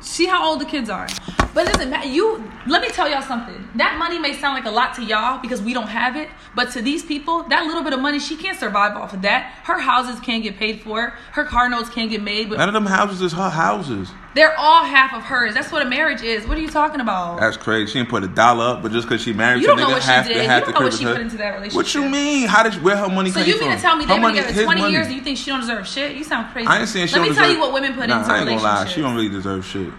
See 0.04 0.26
how 0.26 0.46
old 0.48 0.60
the 0.60 0.64
kids 0.64 0.90
are. 0.90 1.08
But 1.54 1.66
it 1.66 1.72
doesn't 1.72 1.90
matter. 1.90 2.08
You 2.08 2.50
let 2.66 2.82
me 2.82 2.88
tell 2.88 3.08
y'all 3.08 3.22
something. 3.22 3.68
That 3.76 3.96
money 3.98 4.18
may 4.18 4.34
sound 4.34 4.54
like 4.54 4.64
a 4.64 4.70
lot 4.70 4.94
to 4.96 5.02
y'all 5.02 5.40
because 5.40 5.62
we 5.62 5.72
don't 5.72 5.88
have 5.88 6.16
it, 6.16 6.28
but 6.54 6.70
to 6.72 6.82
these 6.82 7.02
people, 7.04 7.44
that 7.44 7.66
little 7.66 7.82
bit 7.82 7.92
of 7.92 8.00
money, 8.00 8.18
she 8.18 8.36
can't 8.36 8.58
survive 8.58 8.96
off 8.96 9.12
of 9.12 9.22
that. 9.22 9.52
Her 9.64 9.78
houses 9.78 10.20
can't 10.20 10.42
get 10.42 10.56
paid 10.56 10.82
for. 10.82 11.14
Her 11.32 11.44
car 11.44 11.68
notes 11.68 11.90
can't 11.90 12.10
get 12.10 12.22
made, 12.22 12.50
but 12.50 12.58
None 12.58 12.68
of 12.68 12.74
them 12.74 12.86
houses 12.86 13.22
is 13.22 13.32
her 13.32 13.50
houses. 13.50 14.10
They're 14.34 14.56
all 14.58 14.84
half 14.84 15.12
of 15.14 15.22
hers. 15.22 15.54
That's 15.54 15.70
what 15.70 15.82
a 15.86 15.88
marriage 15.88 16.22
is. 16.22 16.46
What 16.46 16.58
are 16.58 16.60
you 16.60 16.68
talking 16.68 17.00
about? 17.00 17.38
That's 17.40 17.56
crazy. 17.56 17.92
She 17.92 17.98
didn't 17.98 18.10
put 18.10 18.24
a 18.24 18.28
dollar 18.28 18.64
up, 18.76 18.82
but 18.82 18.92
just 18.92 19.08
because 19.08 19.22
she 19.22 19.32
married 19.32 19.60
You 19.62 19.68
don't 19.68 19.76
know 19.78 19.86
nigga, 19.86 19.92
what 19.92 20.02
she 20.02 20.08
half, 20.08 20.26
did. 20.26 20.36
You 20.42 20.48
don't 20.48 20.74
know 20.74 20.80
what 20.80 20.92
she 20.94 21.04
put 21.04 21.20
into 21.20 21.36
that 21.38 21.50
relationship. 21.54 21.76
What 21.76 21.94
you 21.94 22.08
mean? 22.08 22.48
How 22.48 22.62
did 22.62 22.82
where 22.82 22.96
her 22.96 23.08
money 23.08 23.30
came 23.30 23.34
from? 23.34 23.42
so 23.44 23.48
you 23.48 23.58
from? 23.58 23.68
mean 23.68 23.76
to 23.76 23.82
tell 23.82 23.96
me 23.96 24.04
they've 24.06 24.20
been 24.20 24.34
together 24.34 24.64
20 24.64 24.80
money. 24.80 24.92
years 24.92 25.06
and 25.06 25.14
you 25.14 25.22
think 25.22 25.38
she 25.38 25.50
don't 25.50 25.60
deserve 25.60 25.86
shit? 25.86 26.16
You 26.16 26.24
sound 26.24 26.52
crazy. 26.52 26.66
I 26.68 26.80
ain't 26.80 26.88
saying 26.88 27.06
she 27.08 27.14
Let 27.14 27.22
me 27.22 27.28
don't 27.28 27.36
tell 27.36 27.44
deserve- 27.44 27.56
you 27.56 27.62
what 27.62 27.72
women 27.72 27.94
put 27.94 28.08
nah, 28.08 28.18
into 28.20 28.32
I 28.32 28.38
ain't 28.38 28.48
gonna 28.48 28.62
lie. 28.62 28.84
She 28.86 29.00
don't 29.00 29.14
really 29.14 29.28
deserve 29.28 29.64
shit. 29.64 29.92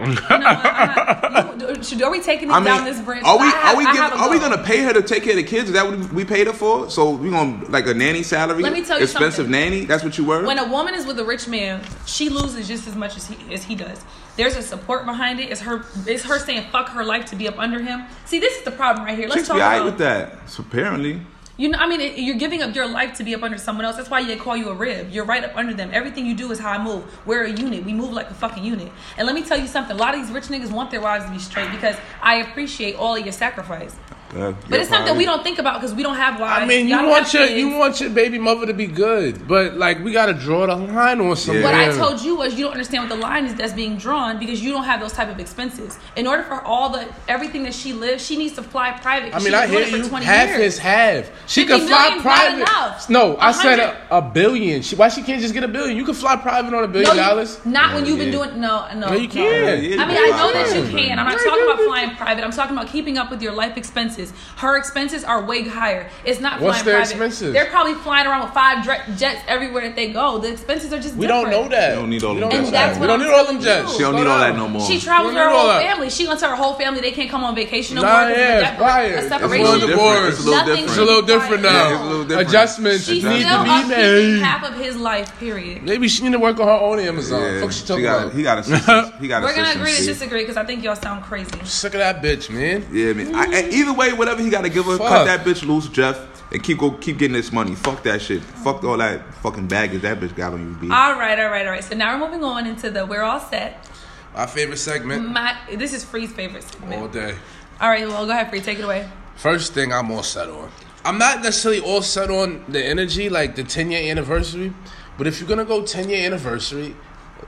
I'm 0.00 0.10
you- 1.60 1.82
should- 1.82 2.02
are 2.02 2.10
we 2.10 2.20
taking 2.20 2.48
this 2.48 2.56
I 2.56 2.60
mean, 2.60 2.66
down 2.66 2.84
this 2.84 3.00
bridge? 3.00 3.22
are 3.24 3.38
we 3.38 3.44
have- 3.46 3.74
are 3.74 3.76
we 3.76 3.84
I 3.86 3.92
giving, 3.92 4.18
are 4.18 4.30
we 4.30 4.38
gonna 4.38 4.62
pay 4.62 4.78
her 4.82 4.92
to 4.92 5.02
take 5.02 5.22
care 5.24 5.32
of 5.32 5.36
the 5.36 5.42
kids? 5.42 5.68
Is 5.68 5.72
that 5.74 5.86
what 5.86 6.12
we 6.12 6.24
paid 6.24 6.46
her 6.46 6.52
for? 6.52 6.88
So 6.90 7.10
we 7.10 7.30
gonna 7.30 7.64
like 7.68 7.86
a 7.86 7.94
nanny 7.94 8.22
salary? 8.22 8.62
Let 8.62 8.72
me 8.72 8.84
tell 8.84 8.98
you 8.98 9.04
expensive 9.04 9.34
something. 9.46 9.50
nanny. 9.52 9.84
That's 9.84 10.04
what 10.04 10.16
you 10.18 10.24
were. 10.24 10.44
When 10.46 10.58
a 10.58 10.68
woman 10.68 10.94
is 10.94 11.06
with 11.06 11.18
a 11.18 11.24
rich 11.24 11.48
man, 11.48 11.82
she 12.06 12.28
loses 12.28 12.68
just 12.68 12.86
as 12.86 12.94
much 12.94 13.16
as 13.16 13.26
he 13.26 13.36
as 13.52 13.64
he 13.64 13.74
does. 13.74 14.00
There's 14.36 14.56
a 14.56 14.62
support 14.62 15.04
behind 15.04 15.40
it. 15.40 15.50
It's 15.50 15.60
her 15.62 15.84
it's 16.06 16.24
her 16.24 16.38
saying 16.38 16.66
fuck 16.70 16.88
her 16.90 17.04
life 17.04 17.24
to 17.26 17.36
be 17.36 17.48
up 17.48 17.58
under 17.58 17.80
him. 17.82 18.04
See, 18.24 18.38
this 18.38 18.56
is 18.56 18.62
the 18.64 18.70
problem 18.70 19.04
right 19.04 19.18
here. 19.18 19.26
Let's 19.26 19.40
Chicks 19.40 19.48
talk 19.48 19.56
be 19.56 19.60
about 19.60 19.84
with 19.84 19.98
that. 19.98 20.48
So 20.48 20.62
apparently, 20.62 21.20
you 21.58 21.68
know. 21.68 21.78
I 21.78 21.86
mean, 21.86 22.00
it, 22.00 22.18
you're 22.18 22.36
giving 22.36 22.62
up 22.62 22.74
your 22.74 22.88
life 22.88 23.14
to 23.18 23.24
be 23.24 23.34
up 23.34 23.42
under 23.42 23.58
someone 23.58 23.84
else. 23.84 23.96
That's 23.96 24.08
why 24.08 24.24
they 24.24 24.36
call 24.36 24.56
you 24.56 24.70
a 24.70 24.74
rib. 24.74 25.10
You're 25.10 25.26
right 25.26 25.44
up 25.44 25.54
under 25.54 25.74
them. 25.74 25.90
Everything 25.92 26.24
you 26.24 26.34
do 26.34 26.50
is 26.50 26.58
how 26.58 26.70
I 26.70 26.82
move. 26.82 27.04
We're 27.26 27.44
a 27.44 27.50
unit. 27.50 27.84
We 27.84 27.92
move 27.92 28.12
like 28.12 28.30
a 28.30 28.34
fucking 28.34 28.64
unit. 28.64 28.90
And 29.18 29.26
let 29.26 29.34
me 29.34 29.42
tell 29.42 29.60
you 29.60 29.66
something. 29.66 29.94
A 29.94 29.98
lot 29.98 30.14
of 30.14 30.22
these 30.22 30.30
rich 30.30 30.44
niggas 30.44 30.72
want 30.72 30.90
their 30.90 31.02
wives 31.02 31.26
to 31.26 31.30
be 31.30 31.38
straight 31.38 31.70
because 31.70 31.96
I 32.22 32.36
appreciate 32.36 32.96
all 32.96 33.14
of 33.14 33.22
your 33.22 33.32
sacrifice. 33.32 33.94
Uh, 34.36 34.52
But 34.68 34.80
it's 34.80 34.88
something 34.90 35.16
we 35.16 35.24
don't 35.24 35.42
think 35.42 35.58
about 35.58 35.80
because 35.80 35.94
we 35.94 36.02
don't 36.02 36.16
have 36.16 36.38
wives. 36.40 36.62
I 36.62 36.66
mean, 36.66 36.86
you 36.88 36.94
Y'all 36.96 37.08
want 37.08 37.32
your 37.32 37.46
kids. 37.46 37.58
you 37.58 37.76
want 37.76 38.00
your 38.00 38.10
baby 38.10 38.38
mother 38.38 38.66
to 38.66 38.74
be 38.74 38.86
good, 38.86 39.48
but 39.48 39.74
like 39.74 40.02
we 40.04 40.12
gotta 40.12 40.34
draw 40.34 40.66
the 40.66 40.76
line 40.76 41.20
on 41.20 41.34
somewhere. 41.36 41.64
What 41.64 41.74
I 41.74 41.90
told 41.92 42.20
you 42.20 42.36
was 42.36 42.54
you 42.54 42.64
don't 42.64 42.72
understand 42.72 43.08
what 43.08 43.16
the 43.16 43.20
line 43.22 43.46
is 43.46 43.54
that's 43.54 43.72
being 43.72 43.96
drawn 43.96 44.38
because 44.38 44.62
you 44.62 44.72
don't 44.72 44.84
have 44.84 45.00
those 45.00 45.12
type 45.12 45.28
of 45.28 45.38
expenses. 45.40 45.98
In 46.16 46.26
order 46.26 46.42
for 46.42 46.62
all 46.62 46.90
the 46.90 47.08
everything 47.28 47.62
that 47.62 47.74
she 47.74 47.92
lives, 47.92 48.24
she 48.24 48.36
needs 48.36 48.54
to 48.56 48.62
fly 48.62 48.92
private. 49.00 49.34
I 49.34 49.38
mean, 49.40 49.54
I 49.54 49.66
hear 49.66 49.80
you. 49.86 50.02
Half 50.04 50.48
years. 50.50 50.74
is 50.74 50.78
half. 50.78 51.30
She 51.46 51.64
50 51.66 51.78
could 51.80 51.88
fly 51.88 52.18
private. 52.20 52.56
enough. 52.62 53.08
No, 53.08 53.36
I 53.38 53.52
said 53.52 53.78
a, 53.78 54.18
a 54.18 54.20
billion. 54.20 54.82
She, 54.82 54.96
why 54.96 55.08
she 55.08 55.22
can't 55.22 55.40
just 55.40 55.54
get 55.54 55.64
a 55.64 55.68
billion? 55.68 55.96
You 55.96 56.04
can 56.04 56.14
fly 56.14 56.36
private 56.36 56.74
on 56.74 56.84
a 56.84 56.86
No, 56.86 56.92
billion 56.92 57.14
you- 57.16 57.22
dollars. 57.22 57.64
not 57.64 57.94
when 57.94 58.04
you've 58.04 58.18
been 58.18 58.30
doing 58.32 58.60
no, 58.60 58.86
no. 58.94 59.08
No, 59.08 59.12
you 59.14 59.28
can't. 59.28 59.82
Yeah, 59.82 60.02
I 60.02 60.06
mean, 60.06 60.16
I 60.18 60.30
know 60.36 60.52
that 60.52 60.74
you 60.76 60.82
can. 60.98 61.18
I'm 61.18 61.26
not 61.26 61.38
talking 61.40 61.64
about 61.64 61.80
flying 61.80 62.10
private. 62.16 62.44
I'm 62.44 62.50
talking 62.50 62.76
about 62.76 62.88
keeping 62.88 63.16
up 63.16 63.30
with 63.30 63.40
your 63.40 63.52
life 63.52 63.76
expenses. 63.76 64.17
Her 64.56 64.76
expenses 64.76 65.22
are 65.24 65.44
way 65.44 65.62
higher. 65.68 66.10
It's 66.24 66.40
not 66.40 66.60
What's 66.60 66.78
flying 66.82 66.84
their 66.86 66.94
private. 66.96 67.10
expenses? 67.10 67.52
They're 67.52 67.66
probably 67.66 67.94
flying 67.94 68.26
around 68.26 68.42
with 68.44 68.52
five 68.54 68.82
dre- 68.84 69.00
jets 69.16 69.40
everywhere 69.46 69.82
that 69.82 69.94
they 69.96 70.12
go. 70.12 70.38
The 70.38 70.52
expenses 70.52 70.92
are 70.92 70.98
just 70.98 71.14
We 71.14 71.26
different. 71.26 71.50
don't 71.50 71.62
know 71.64 71.68
that. 71.68 71.90
You 71.94 72.00
don't 72.00 72.10
need 72.10 72.24
all 72.24 72.34
We 72.34 72.40
them 72.40 72.50
don't 72.50 72.60
jets. 72.60 72.62
know 72.62 72.66
And 72.66 72.74
that's 72.74 72.98
that. 72.98 73.00
what 73.00 73.00
We 73.00 73.06
don't 73.06 73.20
I'm 73.20 73.26
need 73.26 73.34
all 73.34 73.46
them 73.46 73.60
jets. 73.62 73.92
you. 73.92 73.96
She 73.96 74.02
don't 74.02 74.16
need 74.16 74.26
all 74.26 74.38
that 74.38 74.48
down. 74.48 74.56
no 74.58 74.68
more. 74.68 74.86
She 74.86 74.98
travels 75.00 75.28
with 75.32 75.36
her 75.36 75.44
don't 75.44 75.52
need 75.52 75.56
all 75.56 75.60
whole 75.60 75.68
that. 75.80 75.82
family. 75.90 76.10
She 76.10 76.26
wants 76.26 76.42
to 76.42 76.48
tell 76.48 76.56
her 76.56 76.62
whole 76.62 76.74
family 76.74 77.00
they 77.00 77.12
can't 77.12 77.30
come 77.30 77.44
on 77.44 77.54
vacation 77.54 77.96
no 77.96 78.02
Nah, 78.02 78.08
more. 78.08 78.18
'cause 78.20 78.30
of 78.32 78.36
yeah, 78.38 78.44
a 78.48 78.58
it's 78.58 78.68
dep- 78.70 78.78
fire. 78.78 79.04
a 79.14 79.18
It's 79.18 79.28
separation. 79.28 79.66
one 79.66 79.74
of 79.82 79.88
the 79.88 79.96
boards. 79.96 80.36
It's 80.38 80.46
a 80.46 80.50
little 80.50 80.64
different. 80.66 80.88
It's 80.88 80.96
a 80.98 81.04
little 81.04 81.22
different 81.22 81.62
now. 81.62 81.70
Yeah, 81.72 81.92
it's 81.94 82.00
a 82.00 82.04
little 82.04 82.24
different. 82.24 82.48
Adjustments 82.48 83.04
She's 83.06 83.24
need 83.24 83.30
to 83.42 83.62
be 83.64 83.70
upkeeping 83.70 83.88
made. 83.88 84.42
half 84.42 84.64
of 84.64 84.74
his 84.74 84.96
life. 84.96 85.38
Period. 85.38 85.82
Maybe 85.84 86.08
she 86.08 86.22
need 86.24 86.32
to 86.32 86.38
work 86.38 86.58
on 86.60 86.66
her 86.66 86.72
own 86.72 86.98
Amazon. 86.98 87.40
Yeah, 87.42 87.60
Fuck 87.60 87.72
she 87.72 87.80
she 87.80 87.86
talking 87.86 88.06
about. 88.06 88.32
he 88.32 88.42
got 88.42 88.58
assistance. 88.58 89.12
He 89.20 89.28
got 89.28 89.42
We're 89.42 89.54
gonna 89.54 89.70
agree 89.70 89.94
to 89.94 90.04
disagree 90.04 90.40
because 90.42 90.56
I 90.56 90.64
think 90.64 90.82
y'all 90.82 90.96
sound 90.96 91.24
crazy. 91.24 91.50
Sick 91.64 91.94
of 91.94 91.98
that 92.00 92.22
bitch, 92.22 92.50
man. 92.50 92.86
Yeah, 92.92 93.12
man. 93.12 93.34
I, 93.34 93.44
I- 93.60 93.68
either 93.70 93.92
way, 93.92 94.07
whatever 94.12 94.42
he 94.42 94.50
got 94.50 94.62
to 94.62 94.68
give 94.68 94.86
her, 94.86 94.96
Fuck. 94.96 95.08
cut 95.08 95.24
that 95.24 95.40
bitch 95.46 95.66
loose, 95.66 95.88
Jeff, 95.88 96.18
and 96.52 96.62
keep 96.62 96.78
go 96.78 96.90
keep 96.92 97.18
getting 97.18 97.34
this 97.34 97.52
money. 97.52 97.74
Fuck 97.74 98.02
that 98.04 98.22
shit. 98.22 98.42
Fuck 98.42 98.84
all 98.84 98.96
that 98.98 99.34
fucking 99.36 99.66
baggage 99.68 100.02
that 100.02 100.20
bitch 100.20 100.34
got 100.36 100.52
on 100.52 100.60
you, 100.60 100.74
B. 100.88 100.92
All 100.94 101.18
right, 101.18 101.38
all 101.38 101.50
right, 101.50 101.66
all 101.66 101.72
right. 101.72 101.84
So 101.84 101.94
now 101.96 102.18
we're 102.18 102.26
moving 102.26 102.44
on 102.44 102.66
into 102.66 102.90
the 102.90 103.04
we're 103.06 103.22
all 103.22 103.40
set. 103.40 103.86
My 104.34 104.46
favorite 104.46 104.76
segment 104.76 105.28
My 105.30 105.56
this 105.74 105.92
is 105.92 106.04
Free's 106.04 106.32
favorite 106.32 106.62
segment. 106.62 107.00
all 107.00 107.08
day. 107.08 107.34
All 107.80 107.88
right, 107.88 108.06
well 108.06 108.24
go 108.26 108.32
ahead, 108.32 108.50
Free, 108.50 108.60
take 108.60 108.78
it 108.78 108.84
away. 108.84 109.08
First 109.36 109.72
thing 109.74 109.92
I'm 109.92 110.10
all 110.10 110.22
set 110.22 110.48
on. 110.48 110.70
I'm 111.04 111.16
not 111.18 111.42
necessarily 111.42 111.80
all 111.80 112.02
set 112.02 112.30
on 112.30 112.64
the 112.68 112.84
energy, 112.84 113.28
like 113.28 113.54
the 113.56 113.64
10 113.64 113.90
year 113.90 114.10
anniversary, 114.10 114.72
but 115.16 115.26
if 115.26 115.40
you're 115.40 115.48
gonna 115.48 115.64
go 115.64 115.82
10 115.84 116.08
year 116.08 116.24
anniversary, 116.26 116.94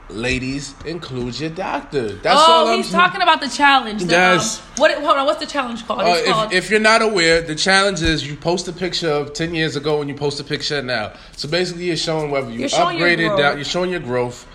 ladies, 0.09 0.74
include 0.85 1.38
your 1.38 1.50
doctor. 1.50 2.09
That's 2.09 2.38
all 2.38 2.66
oh, 2.66 2.72
I'm 2.72 2.79
he's 2.79 2.90
talking 2.90 3.22
about 3.22 3.40
the 3.40 3.48
challenge. 3.48 4.03
The, 4.05 4.11
Yes. 4.11 4.59
Um, 4.59 4.64
what? 4.76 4.90
Hold 4.92 5.16
on. 5.18 5.26
What's 5.26 5.40
the 5.40 5.46
challenge 5.46 5.87
called? 5.87 6.00
Uh, 6.00 6.14
It's 6.16 6.29
called. 6.29 6.53
if, 6.53 6.64
if 6.64 6.70
you're 6.70 6.81
not 6.81 7.03
aware, 7.03 7.40
the 7.42 7.55
challenge 7.55 8.03
is 8.03 8.26
you 8.26 8.37
post 8.37 8.68
a 8.68 8.72
picture 8.72 9.11
of 9.11 9.33
10 9.33 9.55
years 9.55 9.76
ago 9.76 10.00
and 10.00 10.09
you 10.09 10.16
post 10.16 10.40
a 10.40 10.44
picture 10.44 10.83
now. 10.83 11.12
So 11.37 11.48
basically, 11.48 11.85
you're 11.85 11.96
showing 11.96 12.31
whether 12.31 12.50
you 12.50 12.61
You're 12.61 12.68
upgraded, 12.68 13.37
down, 13.37 13.57
you're 13.57 13.64
showing 13.64 13.90
your 13.90 14.00
growth. 14.00 14.46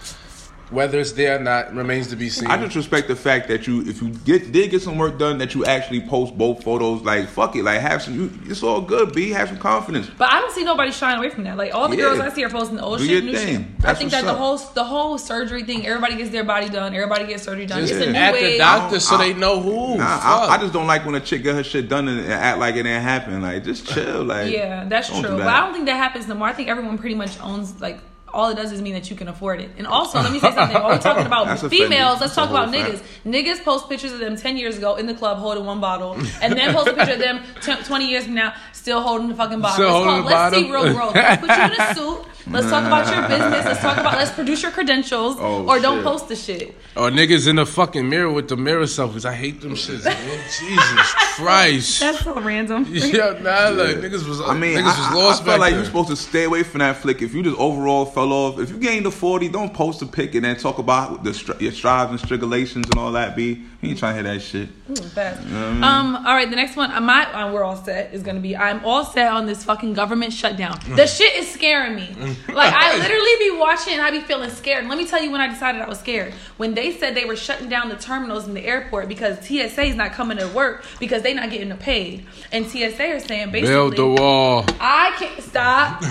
Whether 0.71 0.99
it's 0.99 1.11
there 1.11 1.37
or 1.37 1.43
not 1.43 1.75
remains 1.75 2.07
to 2.07 2.15
be 2.15 2.27
seen. 2.27 2.47
I 2.49 2.57
just 2.57 2.75
respect 2.75 3.07
the 3.07 3.15
fact 3.15 3.47
that 3.49 3.67
you, 3.67 3.81
if 3.81 4.01
you 4.01 4.09
get 4.09 4.51
did 4.51 4.71
get 4.71 4.81
some 4.81 4.97
work 4.97 5.19
done, 5.19 5.37
that 5.37 5.53
you 5.53 5.63
actually 5.63 6.01
post 6.01 6.35
both 6.35 6.63
photos. 6.63 7.03
Like 7.03 7.27
fuck 7.29 7.55
it, 7.55 7.63
like 7.63 7.79
have 7.81 8.01
some. 8.01 8.15
You, 8.15 8.31
it's 8.47 8.63
all 8.63 8.81
good. 8.81 9.13
B, 9.13 9.29
have 9.29 9.49
some 9.49 9.59
confidence. 9.59 10.09
but 10.17 10.31
I 10.33 10.39
don't 10.41 10.51
see 10.51 10.63
nobody 10.63 10.91
shying 10.91 11.19
away 11.19 11.29
from 11.29 11.43
that. 11.43 11.55
Like 11.55 11.75
all 11.75 11.87
the 11.87 11.95
Yeah. 11.95 12.05
girls 12.05 12.19
I 12.19 12.29
see 12.29 12.43
are 12.43 12.49
posting 12.49 12.77
the 12.77 12.83
old 12.83 12.97
Do 12.97 13.05
shit, 13.05 13.23
new 13.23 13.35
thing. 13.35 13.75
shit. 13.79 13.85
I 13.85 13.93
think 13.93 14.11
what's 14.11 14.23
that 14.23 14.31
the 14.31 14.33
whole 14.33 14.57
the 14.57 14.83
whole 14.83 15.19
surgery 15.19 15.63
thing. 15.63 15.85
Everybody 15.85 16.15
gets 16.15 16.31
their 16.31 16.43
body 16.43 16.67
done. 16.67 16.95
Everybody 16.95 17.27
gets 17.27 17.43
surgery 17.43 17.67
done. 17.67 17.81
just 17.81 17.93
it's 17.93 18.07
a 18.07 18.11
new 18.11 18.17
at 18.17 18.33
the 18.33 18.57
doctor 18.57 18.99
so 18.99 19.17
don't- 19.19 19.27
they 19.27 19.33
know 19.39 19.61
who. 19.61 19.97
Nah, 19.97 20.17
Fuck. 20.17 20.49
I, 20.49 20.55
I 20.55 20.57
just 20.57 20.73
don't 20.73 20.87
like 20.87 21.05
when 21.05 21.13
a 21.13 21.19
chick 21.19 21.43
get 21.43 21.53
her 21.55 21.63
shit 21.63 21.87
done 21.89 22.07
and, 22.07 22.19
and 22.21 22.31
act 22.33 22.57
like 22.57 22.73
it 22.75 22.83
didn't 22.83 23.03
happen. 23.03 23.39
Like 23.43 23.63
just 23.63 23.87
chill. 23.87 24.23
Like 24.23 24.51
Yeah, 24.51 24.85
that's 24.85 25.09
true. 25.09 25.21
do 25.21 25.37
But. 25.37 25.47
I 25.47 25.59
don't 25.59 25.73
think 25.73 25.85
that 25.85 25.97
happens 25.97 26.27
no 26.27 26.33
more. 26.33 26.47
I 26.47 26.53
think 26.53 26.69
everyone 26.69 26.97
pretty 26.97 27.15
much 27.15 27.39
owns 27.39 27.79
like 27.79 27.99
all 28.35 28.49
it 28.49 28.55
does 28.55 28.71
is 28.71 28.81
mean 28.81 28.93
that 28.93 29.09
you 29.09 29.15
can 29.15 29.27
afford 29.27 29.61
it. 29.61 29.71
And 29.77 29.87
also, 29.87 30.19
let 30.21 30.31
me 30.31 30.39
say 30.39 30.53
something. 30.53 30.75
While 30.75 30.89
we're 30.89 30.97
talking 31.09 31.25
about 31.25 31.59
females, 31.69 32.19
let's 32.21 32.35
talk 32.35 32.49
about 32.49 32.69
niggas. 32.69 33.01
Niggas 33.25 33.63
post 33.63 33.87
pictures 33.89 34.11
of 34.11 34.19
them 34.19 34.35
10 34.35 34.57
years 34.57 34.77
ago 34.77 34.95
in 34.95 35.05
the 35.07 35.13
club 35.13 35.37
holding 35.37 35.65
one 35.65 35.79
bottle, 35.79 36.13
and 36.41 36.53
then 36.53 36.73
post 36.73 36.87
a 36.87 36.93
picture 36.93 37.13
of 37.13 37.19
them 37.19 37.41
t- 37.61 37.75
20 37.83 38.07
years 38.07 38.25
from 38.25 38.35
now 38.35 38.53
still 38.73 39.01
holding 39.01 39.29
the 39.29 39.35
fucking 39.35 39.61
bottle. 39.61 39.75
Still 39.85 39.97
It's 39.97 40.05
called 40.05 40.25
Let's 40.25 40.55
See. 40.55 40.71
Real 40.71 40.93
Growth. 40.93 41.15
Let's 41.15 41.41
put 41.41 41.49
you 41.49 41.63
in 41.63 41.71
a 41.71 41.95
suit. 41.95 42.25
Let's 42.47 42.69
talk 42.69 42.85
about 42.85 43.07
your 43.13 43.27
business. 43.27 43.65
Let's 43.65 43.81
talk 43.81 43.97
about 43.97 44.13
let's 44.17 44.31
produce 44.31 44.61
your 44.61 44.71
credentials 44.71 45.37
Oh, 45.39 45.67
or 45.67 45.79
don't 45.79 45.97
shit. 45.97 46.05
post 46.05 46.27
the 46.27 46.35
shit. 46.35 46.75
Or 46.95 47.09
niggas 47.09 47.47
in 47.47 47.55
the 47.57 47.65
fucking 47.65 48.07
mirror 48.07 48.31
with 48.31 48.47
the 48.49 48.55
mirror 48.57 48.83
selfies. 48.83 49.25
I 49.25 49.33
hate 49.33 49.61
them 49.61 49.71
shits, 49.73 50.05
man. 50.05 50.15
Jesus 50.59 51.13
Christ. 51.35 51.99
That's 51.99 52.23
so 52.23 52.39
random. 52.39 52.85
yeah, 52.89 53.37
nah, 53.41 53.69
like 53.69 53.97
niggas 53.97 54.27
was. 54.27 54.41
I 54.41 54.53
mean, 54.53 54.77
niggas 54.77 54.83
I, 54.83 55.09
was 55.09 55.17
lost 55.17 55.41
I, 55.41 55.43
I 55.43 55.45
feel 55.45 55.53
back 55.53 55.59
like 55.59 55.69
then. 55.71 55.79
you're 55.79 55.85
supposed 55.85 56.09
to 56.09 56.15
stay 56.15 56.43
away 56.43 56.63
from 56.63 56.79
that 56.79 56.97
flick. 56.97 57.21
If 57.21 57.33
you 57.33 57.43
just 57.43 57.57
overall 57.59 58.05
fell 58.05 58.31
off, 58.31 58.59
if 58.59 58.69
you 58.69 58.77
gained 58.77 59.05
the 59.05 59.11
40, 59.11 59.49
don't 59.49 59.73
post 59.73 60.01
a 60.01 60.05
pic 60.05 60.35
and 60.35 60.45
then 60.45 60.55
talk 60.57 60.77
about 60.77 61.23
the 61.23 61.55
your 61.59 61.71
strives 61.71 62.11
and 62.11 62.19
strigulations 62.19 62.85
and 62.85 62.97
all 62.97 63.11
that. 63.13 63.35
Be 63.35 63.63
you 63.81 63.89
ain't 63.89 63.99
trying 63.99 64.15
to 64.17 64.23
hear 64.29 64.33
that 64.33 64.41
shit. 64.41 64.69
Best. 65.15 65.41
Um. 65.51 66.15
All 66.15 66.35
right. 66.35 66.49
The 66.49 66.55
next 66.55 66.75
one. 66.75 66.91
uh, 66.91 67.01
My 67.01 67.25
uh, 67.33 67.51
we're 67.51 67.63
all 67.63 67.75
set 67.75 68.13
is 68.13 68.21
gonna 68.23 68.39
be. 68.39 68.55
I'm 68.55 68.85
all 68.85 69.03
set 69.03 69.31
on 69.31 69.45
this 69.47 69.63
fucking 69.63 69.93
government 69.93 70.31
shutdown. 70.31 70.79
The 70.95 71.07
shit 71.07 71.35
is 71.35 71.51
scaring 71.51 71.95
me. 71.95 72.34
Like 72.55 72.73
I 72.73 72.97
literally 72.97 73.35
be 73.39 73.59
watching 73.59 73.93
and 73.93 74.01
I 74.01 74.11
be 74.11 74.21
feeling 74.21 74.49
scared. 74.49 74.79
And 74.79 74.89
let 74.89 74.97
me 74.97 75.05
tell 75.05 75.21
you 75.21 75.29
when 75.29 75.41
I 75.41 75.47
decided 75.47 75.81
I 75.81 75.89
was 75.89 75.99
scared. 75.99 76.33
When 76.55 76.73
they 76.73 76.93
said 76.93 77.13
they 77.13 77.25
were 77.25 77.35
shutting 77.35 77.67
down 77.67 77.89
the 77.89 77.97
terminals 77.97 78.47
in 78.47 78.53
the 78.53 78.65
airport 78.65 79.09
because 79.09 79.45
TSA 79.45 79.81
is 79.83 79.95
not 79.95 80.13
coming 80.13 80.37
to 80.37 80.47
work 80.47 80.85
because 80.97 81.21
they 81.21 81.33
not 81.33 81.49
getting 81.49 81.75
paid. 81.77 82.25
And 82.53 82.65
TSA 82.65 83.15
are 83.15 83.19
saying 83.19 83.51
basically 83.51 83.73
Build 83.73 83.97
the 83.97 84.07
wall. 84.07 84.65
I 84.79 85.13
can't 85.17 85.43
stop. 85.43 86.01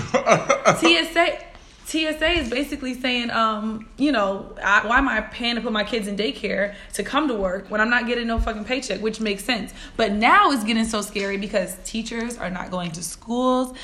TSA 0.78 1.53
TSA 1.86 2.30
is 2.30 2.50
basically 2.50 2.94
saying, 2.94 3.30
um, 3.30 3.86
you 3.98 4.10
know, 4.10 4.54
I, 4.62 4.86
why 4.86 4.98
am 4.98 5.08
I 5.08 5.20
paying 5.20 5.56
to 5.56 5.60
put 5.60 5.72
my 5.72 5.84
kids 5.84 6.08
in 6.08 6.16
daycare 6.16 6.74
to 6.94 7.02
come 7.02 7.28
to 7.28 7.34
work 7.34 7.70
when 7.70 7.80
I'm 7.80 7.90
not 7.90 8.06
getting 8.06 8.26
no 8.26 8.38
fucking 8.40 8.64
paycheck, 8.64 9.00
which 9.00 9.20
makes 9.20 9.44
sense. 9.44 9.72
But 9.96 10.12
now 10.12 10.50
it's 10.50 10.64
getting 10.64 10.84
so 10.86 11.02
scary 11.02 11.36
because 11.36 11.76
teachers 11.84 12.38
are 12.38 12.50
not 12.50 12.70
going 12.70 12.90
to 12.92 13.02
schools 13.02 13.68
and 13.68 13.76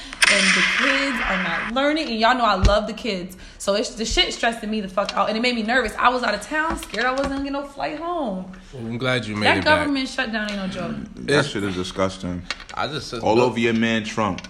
the 0.56 0.64
kids 0.78 1.16
are 1.26 1.42
not 1.42 1.72
learning. 1.74 2.08
And 2.08 2.18
y'all 2.18 2.34
know 2.36 2.44
I 2.44 2.54
love 2.54 2.86
the 2.86 2.92
kids, 2.94 3.36
so 3.58 3.74
it's 3.74 3.90
the 3.94 4.04
shit 4.04 4.32
stressing 4.32 4.70
me 4.70 4.80
the 4.80 4.88
fuck 4.88 5.12
out, 5.16 5.28
and 5.28 5.36
it 5.36 5.40
made 5.40 5.54
me 5.54 5.62
nervous. 5.62 5.94
I 5.98 6.08
was 6.08 6.22
out 6.22 6.34
of 6.34 6.42
town, 6.42 6.78
scared 6.78 7.04
I 7.04 7.10
wasn't 7.12 7.30
gonna 7.30 7.44
get 7.44 7.52
no 7.52 7.64
flight 7.64 7.98
home. 7.98 8.50
I'm 8.74 8.98
glad 8.98 9.26
you 9.26 9.36
made 9.36 9.46
That 9.46 9.58
it 9.58 9.64
back. 9.64 9.80
government 9.80 10.08
shutdown 10.08 10.50
ain't 10.50 10.56
no 10.58 10.68
joke. 10.68 10.96
That 11.16 11.44
shit 11.44 11.64
is 11.64 11.74
disgusting. 11.74 12.42
I 12.74 12.86
just 12.86 13.12
All 13.14 13.36
look, 13.36 13.50
over 13.50 13.58
your 13.58 13.74
man 13.74 14.04
Trump. 14.04 14.40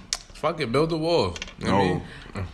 Fuck 0.40 0.60
it, 0.60 0.72
build 0.72 0.88
the 0.90 0.96
wall. 0.96 1.34
You 1.58 1.66
No. 1.66 1.72
what 1.76 1.80
I 1.80 1.88
mean? 1.88 2.02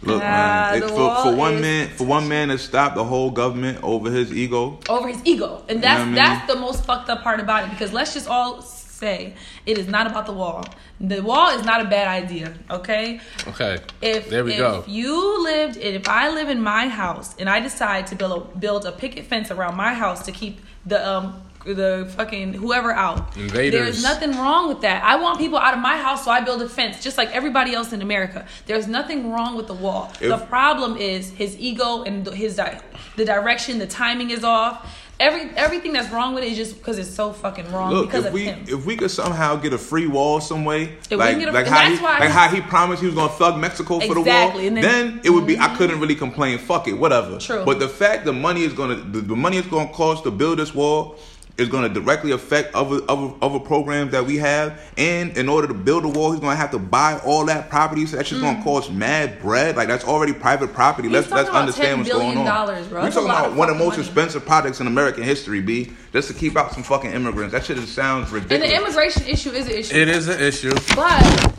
Look, 0.02 0.20
Nah, 0.22 0.28
man. 0.28 0.82
It, 0.82 0.88
for, 0.88 1.14
for 1.22 1.36
one 1.36 1.54
is- 1.54 1.60
man, 1.60 1.88
for 1.96 2.04
one 2.04 2.26
man 2.28 2.48
to 2.48 2.58
stop 2.58 2.94
the 2.96 3.04
whole 3.04 3.30
government 3.30 3.78
over 3.82 4.10
his 4.10 4.32
ego. 4.32 4.80
over 4.88 5.06
his 5.08 5.20
ego. 5.24 5.62
And 5.68 5.82
that's 5.82 5.98
what 6.00 6.02
I 6.02 6.04
mean? 6.06 6.14
that's 6.16 6.52
the 6.52 6.58
most 6.58 6.84
fucked 6.84 7.08
up 7.10 7.22
part 7.22 7.38
about 7.38 7.64
it 7.64 7.70
because 7.70 7.92
let's 7.92 8.12
just 8.14 8.26
all 8.28 8.60
say 8.62 9.34
it 9.66 9.78
is 9.78 9.86
not 9.86 10.06
about 10.08 10.26
the 10.26 10.32
wall. 10.32 10.64
The 10.98 11.20
wall 11.22 11.50
is 11.50 11.64
not 11.64 11.80
a 11.80 11.84
bad 11.84 12.08
idea, 12.08 12.54
okay? 12.70 13.20
Okay. 13.48 13.78
If 14.00 14.30
there 14.30 14.42
we 14.44 14.52
if 14.54 14.58
go. 14.58 14.78
If 14.80 14.88
you 14.88 15.44
lived 15.44 15.76
if 15.76 16.08
I 16.08 16.30
live 16.30 16.48
in 16.48 16.60
my 16.62 16.88
house 16.88 17.36
and 17.38 17.48
I 17.48 17.60
decide 17.60 18.06
to 18.08 18.16
build 18.16 18.32
a 18.54 18.58
build 18.58 18.84
a 18.86 18.92
picket 18.92 19.26
fence 19.26 19.50
around 19.52 19.76
my 19.76 19.92
house 19.94 20.24
to 20.26 20.32
keep 20.32 20.58
the 20.86 20.98
um 21.08 21.42
the 21.74 22.10
fucking 22.16 22.54
whoever 22.54 22.92
out. 22.92 23.36
Invaders. 23.36 23.72
There's 23.72 24.02
nothing 24.02 24.32
wrong 24.36 24.68
with 24.68 24.80
that. 24.82 25.02
I 25.02 25.16
want 25.16 25.38
people 25.38 25.58
out 25.58 25.74
of 25.74 25.80
my 25.80 25.96
house, 25.96 26.24
so 26.24 26.30
I 26.30 26.40
build 26.40 26.62
a 26.62 26.68
fence, 26.68 27.02
just 27.02 27.18
like 27.18 27.34
everybody 27.34 27.74
else 27.74 27.92
in 27.92 28.02
America. 28.02 28.46
There's 28.66 28.86
nothing 28.86 29.30
wrong 29.32 29.56
with 29.56 29.66
the 29.66 29.74
wall. 29.74 30.12
the 30.20 30.38
problem 30.38 30.96
is 30.96 31.30
his 31.30 31.58
ego 31.58 32.02
and 32.02 32.26
his 32.28 32.56
di- 32.56 32.80
the 33.16 33.24
direction, 33.24 33.78
the 33.78 33.86
timing 33.86 34.30
is 34.30 34.44
off. 34.44 35.02
Every 35.18 35.48
everything 35.56 35.94
that's 35.94 36.10
wrong 36.10 36.34
with 36.34 36.44
it 36.44 36.50
is 36.52 36.58
just 36.58 36.76
because 36.76 36.98
it's 36.98 37.08
so 37.08 37.32
fucking 37.32 37.72
wrong 37.72 37.90
Look, 37.90 38.08
because 38.08 38.24
if 38.24 38.28
of 38.28 38.34
we 38.34 38.44
him. 38.44 38.64
if 38.68 38.84
we 38.84 38.96
could 38.98 39.10
somehow 39.10 39.56
get 39.56 39.72
a 39.72 39.78
free 39.78 40.06
wall 40.06 40.42
some 40.42 40.66
way, 40.66 40.98
like 41.10 41.38
a- 41.38 41.50
like 41.52 41.66
how 41.66 41.88
that's 41.88 41.98
he 41.98 42.04
why- 42.04 42.18
like 42.18 42.28
how 42.28 42.48
he 42.48 42.60
promised 42.60 43.00
he 43.00 43.06
was 43.06 43.14
gonna 43.14 43.32
thug 43.32 43.58
Mexico 43.58 43.98
for 43.98 44.08
the 44.12 44.20
wall, 44.20 44.20
Exactly, 44.20 44.68
then, 44.68 44.82
then- 44.82 45.20
it 45.24 45.30
would 45.30 45.46
be 45.46 45.58
I 45.58 45.68
mm-hmm. 45.68 45.76
couldn't 45.76 46.00
really 46.00 46.16
complain. 46.16 46.58
Fuck 46.58 46.86
it, 46.88 46.92
whatever. 46.92 47.38
True. 47.38 47.64
But 47.64 47.78
the 47.78 47.88
fact 47.88 48.26
the 48.26 48.34
money 48.34 48.64
is 48.64 48.74
gonna 48.74 48.96
the, 48.96 49.22
the 49.22 49.34
money 49.36 49.56
is 49.56 49.64
gonna 49.64 49.88
cost 49.90 50.24
to 50.24 50.30
build 50.30 50.58
this 50.58 50.74
wall 50.74 51.16
is 51.58 51.68
gonna 51.68 51.88
directly 51.88 52.32
affect 52.32 52.74
other 52.74 53.00
other 53.08 53.32
other 53.40 53.58
programs 53.58 54.12
that 54.12 54.24
we 54.26 54.36
have. 54.36 54.78
And 54.98 55.36
in 55.38 55.48
order 55.48 55.66
to 55.68 55.74
build 55.74 56.04
a 56.04 56.08
wall, 56.08 56.32
he's 56.32 56.40
gonna 56.40 56.54
have 56.56 56.70
to 56.72 56.78
buy 56.78 57.18
all 57.24 57.46
that 57.46 57.70
property. 57.70 58.04
So 58.06 58.16
that's 58.16 58.28
just 58.28 58.42
gonna 58.42 58.62
cost 58.62 58.90
mad 58.92 59.40
bread. 59.40 59.74
Like 59.76 59.88
that's 59.88 60.04
already 60.04 60.32
private 60.34 60.74
property. 60.74 61.08
Mm. 61.08 61.12
He's 61.12 61.30
let's 61.30 61.30
let's 61.30 61.48
talking 61.48 61.50
about 61.50 61.60
understand 61.60 61.88
10 61.88 61.98
what's 61.98 62.10
going 62.10 62.20
billion 62.34 62.38
on. 62.38 62.44
dollars, 62.44 62.86
bro. 62.88 62.98
We're 62.98 63.02
That's 63.04 63.14
talking 63.14 63.30
about 63.30 63.46
of 63.50 63.56
one 63.56 63.70
of 63.70 63.78
the 63.78 63.84
most 63.84 63.94
money. 63.96 64.06
expensive 64.06 64.44
projects 64.44 64.80
in 64.80 64.86
American 64.86 65.22
history, 65.22 65.62
B, 65.62 65.92
just 66.12 66.28
to 66.28 66.34
keep 66.34 66.56
out 66.56 66.72
some 66.72 66.82
fucking 66.82 67.10
immigrants. 67.12 67.52
That 67.52 67.64
shit 67.64 67.76
just 67.78 67.94
sounds 67.94 68.30
ridiculous. 68.30 68.62
and 68.62 68.72
the 68.72 68.76
immigration 68.76 69.26
issue 69.26 69.50
is 69.50 69.66
an 69.66 69.72
issue. 69.72 69.96
It 69.96 70.08
is 70.08 70.28
an 70.28 70.40
issue. 70.40 70.74
But 70.94 71.54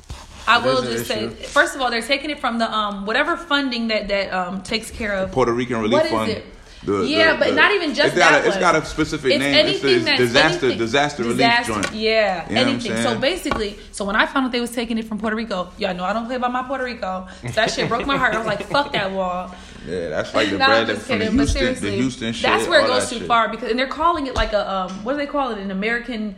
I 0.48 0.60
will 0.60 0.84
is 0.84 1.08
just 1.08 1.08
say, 1.08 1.30
first 1.30 1.76
of 1.76 1.82
all, 1.82 1.90
they're 1.90 2.02
taking 2.04 2.30
it 2.30 2.40
from 2.40 2.60
the 2.60 2.72
um 2.72 3.06
whatever 3.08 3.36
funding 3.36 3.88
that 3.88 4.08
that 4.10 4.32
um 4.32 4.62
takes 4.62 4.92
care 4.92 5.14
of. 5.14 5.32
Puerto 5.32 5.52
Rican 5.54 5.78
Relief 5.78 5.94
What 5.94 6.06
is 6.06 6.12
Fund. 6.12 6.32
it? 6.32 6.46
Yeah, 6.86 7.38
but 7.38 7.54
not 7.56 7.72
even 7.74 7.94
just 7.94 8.10
it's 8.10 8.18
got 8.18 8.32
that 8.32 8.46
A, 8.46 8.48
it's 8.48 8.58
got 8.58 8.76
a 8.76 8.86
specific 8.86 9.32
It's 9.34 9.40
name. 9.40 9.56
anything 9.56 9.96
it's, 9.98 10.06
that's 10.06 10.20
disaster 10.20 10.66
anything- 10.68 10.78
disaster 10.80 11.24
relief 11.24 11.38
disaster- 11.38 11.74
joint. 11.74 11.94
Yeah, 11.94 12.48
You 12.50 12.56
know 12.56 12.62
anything. 12.62 12.98
So 13.04 13.18
basically, 13.18 13.78
so 13.92 14.06
when 14.06 14.16
I 14.16 14.26
found 14.26 14.46
out 14.46 14.52
they 14.52 14.62
was 14.62 14.72
taking 14.72 14.98
it 14.98 15.06
from 15.06 15.18
Puerto 15.18 15.36
Rico, 15.36 15.70
y'all 15.78 15.94
know 15.96 16.04
I 16.06 16.14
don't 16.14 16.26
play 16.28 16.36
about 16.36 16.52
my 16.52 16.64
Puerto 16.64 16.84
Rico. 16.84 17.28
So 17.42 17.48
that 17.50 17.72
shit 17.72 17.90
broke 17.90 18.06
my 18.06 18.18
heart. 18.18 18.36
I 18.36 18.38
was 18.38 18.48
like, 18.48 18.64
fuck 18.68 18.94
that 18.94 19.12
wall. 19.12 19.54
Yeah, 19.88 20.10
that's 20.10 20.34
like 20.34 20.50
the 20.50 20.58
No, 20.58 20.66
bread 20.66 20.88
just 20.88 21.06
from 21.08 21.20
the 21.20 21.26
kidding. 21.26 21.38
But 21.38 21.48
Houston, 21.48 21.82
the 21.86 21.92
Houston 21.96 22.34
shit. 22.34 22.44
that's 22.44 22.68
where 22.68 22.82
it 22.84 22.88
goes 22.88 23.04
that 23.04 23.10
too 23.10 23.20
shit. 23.20 23.28
far 23.28 23.48
because 23.48 23.70
and 23.72 23.80
they're 23.80 23.88
calling 23.88 24.28
it 24.28 24.36
like 24.36 24.52
a 24.52 24.70
um 24.70 24.92
what 25.06 25.14
do 25.14 25.18
they 25.18 25.26
call 25.28 25.52
it? 25.52 25.60
An 25.60 25.72
American 25.72 26.36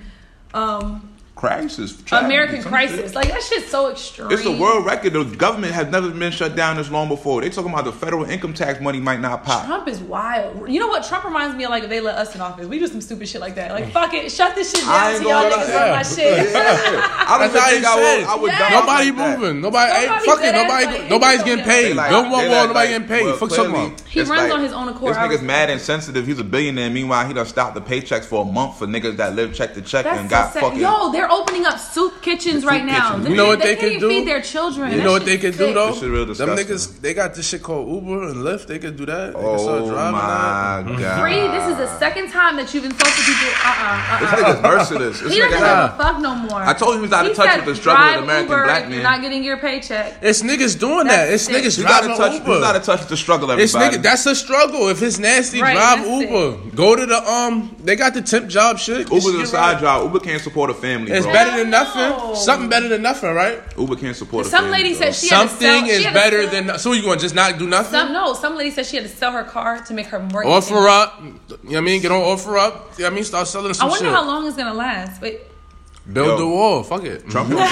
um 0.54 1.10
Crisis. 1.40 1.96
American 2.12 2.62
crisis. 2.62 2.98
shit. 3.00 3.16
Like 3.16 3.30
that 3.30 3.42
shit's 3.42 3.68
so 3.72 3.90
extreme. 3.90 4.30
It's 4.30 4.44
a 4.46 4.52
world 4.60 4.86
record. 4.86 5.14
The 5.14 5.24
government 5.24 5.72
has 5.74 5.88
never 5.88 6.10
been 6.12 6.34
shut 6.34 6.54
down 6.54 6.76
this 6.76 6.92
long 6.92 7.08
before. 7.08 7.40
They 7.40 7.50
talking 7.50 7.72
about 7.72 7.86
the 7.86 7.94
federal 7.94 8.26
income 8.26 8.54
tax 8.54 8.82
money 8.82 9.00
might 9.00 9.22
not 9.22 9.46
pop. 9.46 9.66
Trump 9.66 9.88
is 9.88 10.02
wild. 10.02 10.68
You 10.70 10.82
know 10.82 10.88
what? 10.90 11.06
Trump 11.08 11.24
reminds 11.24 11.56
me 11.56 11.64
of 11.64 11.70
like 11.70 11.84
if 11.84 11.90
they 11.90 12.02
let 12.02 12.16
us 12.18 12.36
in 12.36 12.42
office. 12.42 12.68
We 12.68 12.78
do 12.78 12.88
some 12.88 13.00
stupid 13.00 13.30
shit 13.30 13.40
like 13.40 13.56
that. 13.56 13.72
Like 13.72 13.90
fuck 13.94 14.14
it, 14.14 14.30
shut 14.34 14.54
this 14.54 14.72
shit 14.72 14.86
I 14.86 15.14
down. 15.14 15.22
ain't 15.22 15.30
y'all 15.30 15.44
niggas 15.50 15.74
lie. 15.74 15.76
run 15.76 15.92
my 15.92 16.04
shit. 16.04 16.52
Yeah. 16.52 17.26
I 17.28 17.38
don't 17.40 17.54
That's 17.54 17.72
even 17.72 17.84
how 17.86 17.94
I 17.94 17.96
would. 17.96 18.20
said. 18.20 18.24
I 18.28 18.36
would 18.36 18.52
Yeah. 18.52 18.60
die 18.60 18.80
Nobody 18.82 19.12
like 19.12 19.40
moving. 19.40 19.62
Nobody. 19.62 19.92
Hey, 19.94 20.08
fuck 20.26 20.40
it. 20.44 20.52
Nobody. 20.52 20.86
like, 20.86 21.10
nobody's 21.10 21.44
getting 21.44 21.64
paid. 21.64 21.96
like- 21.96 22.10
Build 22.10 22.26
they 22.26 22.30
one 22.32 22.48
like- 22.50 22.52
Nobody 22.68 22.74
like, 22.74 22.90
getting 22.90 23.08
paid. 23.08 23.24
well, 23.24 23.38
Fuck 23.38 23.52
something. 23.52 23.96
He 24.10 24.22
runs 24.24 24.52
on 24.52 24.60
his 24.62 24.74
own 24.74 24.90
accord. 24.90 25.12
This 25.16 25.18
nigga's 25.20 25.42
mad 25.42 25.70
it. 25.70 25.74
insensitive. 25.74 26.28
He's 26.28 26.40
a 26.40 26.44
billionaire. 26.44 26.90
Meanwhile, 26.90 27.28
he 27.28 27.34
done 27.34 27.46
stopped 27.46 27.76
the 27.76 27.82
paychecks 27.82 28.26
for 28.26 28.42
a 28.42 28.46
month 28.52 28.78
for 28.80 28.88
niggas 28.88 29.16
that 29.18 29.36
live 29.36 29.54
check 29.54 29.74
to 29.76 29.82
check 29.82 30.06
and 30.06 30.30
got 30.30 30.54
fucking. 30.54 30.80
Yo, 30.80 31.12
they're 31.14 31.29
opening 31.30 31.66
up 31.66 31.80
soup 31.80 32.22
kitchens 32.22 32.62
Soup 32.62 32.70
right 32.70 32.84
now. 32.86 33.10
kitchens. 33.10 33.24
Them 33.24 33.32
You 33.32 33.38
know 33.38 33.48
what 33.48 33.60
they 33.60 33.76
can't 33.76 33.80
can 33.80 33.90
even 33.90 34.00
do? 34.02 34.10
feed 34.10 34.28
their 34.28 34.42
children. 34.42 34.92
You 34.92 34.98
That 34.98 35.04
know 35.04 35.12
what 35.12 35.26
they 35.26 35.38
can 35.38 35.52
do 35.52 35.58
sick. 35.58 35.74
though? 35.74 35.88
This 35.92 36.00
shit 36.00 36.10
real 36.10 36.26
Them 36.26 36.36
disgusting. 36.56 36.68
niggas, 36.68 37.02
they 37.02 37.14
got 37.14 37.34
this 37.36 37.48
shit 37.48 37.64
called 37.64 37.88
Uber 37.88 38.24
and 38.30 38.36
Lyft. 38.38 38.68
They 38.68 38.80
could 38.80 38.96
do 38.98 39.06
that. 39.06 39.34
They 39.34 39.40
can 39.40 39.60
start 39.60 39.82
Oh 39.84 39.90
driving 39.90 40.12
my 40.14 40.84
that. 40.94 41.00
god. 41.00 41.22
Free. 41.22 41.48
This 41.48 41.68
is 41.72 41.78
the 41.78 42.00
second 42.00 42.30
time 42.32 42.56
that 42.58 42.74
you've 42.74 42.86
insulted 42.86 43.24
people. 43.26 43.48
Uh 43.64 43.68
uh-uh, 43.70 44.20
This 44.20 44.30
uh. 44.30 44.36
nigga's 44.36 44.62
merciless. 44.64 45.20
This 45.22 45.34
He 45.34 45.40
doesn't 45.40 45.58
give 45.58 45.68
have- 45.68 45.94
a 45.94 45.98
fuck 46.04 46.20
no 46.20 46.36
more. 46.36 46.62
I 46.62 46.74
told 46.74 46.94
him 46.96 47.00
he 47.02 47.04
was 47.04 47.14
out 47.14 47.26
of 47.26 47.32
He 47.32 47.36
touch 47.36 47.50
said, 47.50 47.58
with 47.58 47.66
the 47.66 47.76
struggle 47.76 48.04
of 48.04 48.10
drive 48.10 48.18
the 48.20 48.24
American 48.24 48.50
Uber 48.52 48.64
black 48.66 48.84
if 48.84 48.90
man. 48.90 48.94
You're 48.94 49.04
not 49.04 49.22
getting 49.22 49.44
your 49.44 49.58
paycheck. 49.58 50.18
It's 50.22 50.42
niggas 50.42 50.80
doing 50.80 51.08
that. 51.08 51.26
That's 51.30 51.34
It's 51.34 51.44
sick. 51.46 51.56
niggas 51.64 51.78
You 51.78 51.84
gotta 51.84 52.08
driving 52.08 52.18
touch. 52.24 52.34
Uber. 52.42 52.54
You 52.56 52.60
gotta 52.62 52.80
touch 52.80 53.08
the 53.08 53.18
struggle, 53.18 53.52
It's 53.52 53.74
everybody. 53.76 53.98
nigga. 53.98 54.04
That's 54.04 54.26
a 54.26 54.36
struggle. 54.36 54.90
If 54.90 55.02
it's 55.02 55.20
nasty, 55.20 55.62
Right, 55.62 55.74
drive 55.74 56.00
that's 56.06 56.10
Uber. 56.32 56.76
Go 56.76 56.96
to 56.96 57.06
the 57.06 57.18
um. 57.32 57.76
They 57.84 57.96
got 57.96 58.14
the 58.14 58.22
temp 58.22 58.48
job 58.50 58.80
shit. 58.80 59.10
Get 59.10 59.24
Uber's 59.24 59.36
a 59.36 59.38
right. 59.40 59.48
side 59.48 59.80
job. 59.80 60.04
Uber 60.04 60.20
can't 60.20 60.42
support 60.42 60.70
a 60.70 60.74
family, 60.74 61.09
It's 61.12 61.26
bro. 61.26 61.34
better 61.34 61.58
than 61.58 61.70
nothing. 61.70 62.02
no. 62.10 62.34
Something 62.36 62.70
better 62.70 62.88
than 62.88 63.02
nothing, 63.02 63.34
right? 63.34 63.62
Uber 63.78 63.96
can't 63.96 64.16
support 64.16 64.46
a 64.46 64.50
Some 64.50 64.66
family. 64.66 64.84
lady 64.84 64.94
said 64.96 65.16
she 65.16 65.28
had 65.30 65.44
to 65.44 65.48
Something 65.50 65.68
sell- 65.68 65.86
she 65.86 65.92
is 65.92 66.04
had 66.06 66.10
to 66.14 66.20
better 66.20 66.42
sell- 66.50 66.64
than. 66.64 66.80
So 66.80 66.92
you 66.94 67.02
gonna 67.04 67.20
just 67.20 67.36
not 67.36 67.58
do 67.58 67.68
nothing? 67.68 67.92
Some 67.92 68.14
no. 68.14 68.34
Some 68.34 68.56
lady 68.58 68.72
said 68.72 68.86
she 68.86 68.98
had 68.98 69.06
to 69.06 69.12
sell 69.16 69.32
her 69.32 69.44
car 69.44 69.80
to 69.84 69.94
make 69.94 70.08
her 70.08 70.20
mortgage. 70.20 70.52
Offer 70.52 70.88
up. 70.88 71.20
You 71.22 71.26
know 71.28 71.38
what 71.64 71.78
I 71.78 71.82
mean? 71.82 72.02
Get 72.02 72.12
on 72.12 72.22
OfferUp. 72.22 72.48
You 72.48 72.56
know 72.56 72.72
what 73.06 73.06
I 73.06 73.10
mean? 73.16 73.24
Start 73.24 73.48
selling 73.48 73.72
a 73.72 73.74
stuff. 73.74 73.88
I 73.88 73.90
wonder 73.90 74.06
shit. 74.06 74.14
how 74.14 74.26
long 74.26 74.48
it's 74.48 74.56
gonna 74.58 74.74
last. 74.74 75.22
Wait, 75.22 75.42
Build 76.12 76.28
Yo. 76.28 76.38
the 76.38 76.48
wall. 76.48 76.82
Fuck 76.84 77.04
it. 77.04 77.30
Trump. 77.30 77.50
That's 77.50 77.68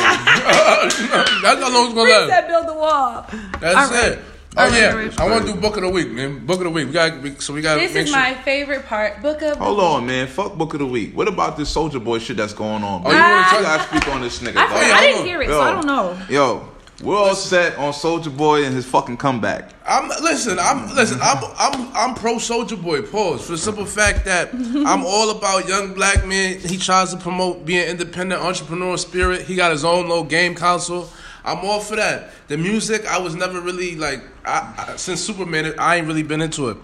how 0.95 1.71
long 1.73 1.85
it's 1.85 1.93
gonna 1.93 2.01
Free 2.03 2.11
last. 2.13 2.29
said 2.29 2.47
build 2.47 2.67
the 2.67 2.73
wall. 2.73 3.25
That's 3.59 3.75
All 3.75 3.89
right. 3.91 4.11
it. 4.11 4.19
All 4.19 4.23
Oh 4.59 4.69
right, 4.69 4.73
yeah, 4.73 5.11
I 5.19 5.29
want 5.29 5.45
to 5.45 5.53
do 5.53 5.59
book 5.59 5.75
of 5.77 5.83
the 5.83 5.89
week, 5.89 6.09
man. 6.09 6.45
Book 6.45 6.57
of 6.57 6.63
the 6.63 6.69
week. 6.71 6.87
We 6.87 6.93
got 6.93 7.41
so 7.41 7.53
we 7.53 7.61
got. 7.61 7.75
This 7.79 7.95
is 7.95 8.11
my 8.11 8.33
favorite 8.33 8.85
part. 8.87 9.21
Book 9.21 9.41
of. 9.43 9.57
Hold 9.57 9.79
on, 9.79 10.07
man. 10.07 10.27
Fuck 10.27 10.55
Book 10.57 10.73
of 10.73 10.79
the 10.79 10.85
Week. 10.87 11.15
What 11.15 11.27
about 11.27 11.57
this 11.57 11.73
Soulja 11.73 12.03
Boy 12.03 12.17
shit 12.19 12.37
that's 12.37 12.53
going 12.53 12.83
on? 12.83 13.03
Oh, 13.05 13.11
you 13.11 13.17
wanna 13.17 13.57
You 13.57 13.63
gotta 13.63 13.83
speak 13.87 14.07
on 14.13 14.21
this 14.21 14.39
nigga. 14.39 14.57
I, 14.57 14.61
dog. 14.61 14.69
forgot- 14.69 14.87
yeah, 14.87 14.95
I 14.95 15.01
didn't 15.01 15.25
hear 15.25 15.41
it, 15.41 15.49
so 15.49 15.61
I 15.61 15.71
don't 15.71 15.85
know. 15.85 16.17
Yo, 16.29 16.69
we're 17.03 17.15
all 17.15 17.35
set 17.35 17.77
on 17.77 17.93
Soulja 17.93 18.35
Boy 18.35 18.63
and 18.65 18.73
his 18.73 18.85
fucking 18.87 19.17
comeback. 19.17 19.73
I'm 19.85 20.09
listen. 20.23 20.57
I'm 20.59 20.93
listen. 20.95 21.19
I'm 21.21 21.43
I'm 21.59 21.95
I'm 21.95 22.15
pro 22.15 22.37
Soulja 22.37 22.81
Boy. 22.81 23.03
Pause 23.03 23.45
for 23.45 23.51
the 23.51 23.57
simple 23.59 23.85
fact 23.85 24.25
that 24.25 24.51
I'm 24.53 25.05
all 25.05 25.29
about 25.29 25.67
young 25.67 25.93
black 25.93 26.25
men. 26.25 26.59
He 26.61 26.77
tries 26.77 27.11
to 27.11 27.17
promote 27.17 27.63
being 27.65 27.87
independent, 27.87 28.41
entrepreneurial 28.41 28.97
spirit. 28.97 29.41
He 29.41 29.53
got 29.55 29.71
his 29.71 29.85
own 29.85 30.07
little 30.09 30.23
game 30.23 30.55
console. 30.55 31.09
I'm 31.47 31.63
all 31.65 31.79
for 31.79 31.95
that. 31.95 32.29
The 32.49 32.57
music, 32.57 33.05
I 33.05 33.17
was 33.19 33.33
never 33.33 33.61
really 33.61 33.95
like. 33.95 34.21
I, 34.45 34.89
I, 34.89 34.95
since 34.97 35.21
Superman, 35.21 35.73
I 35.79 35.95
ain't 35.95 36.05
really 36.05 36.23
been 36.23 36.41
into 36.41 36.69
it. 36.69 36.77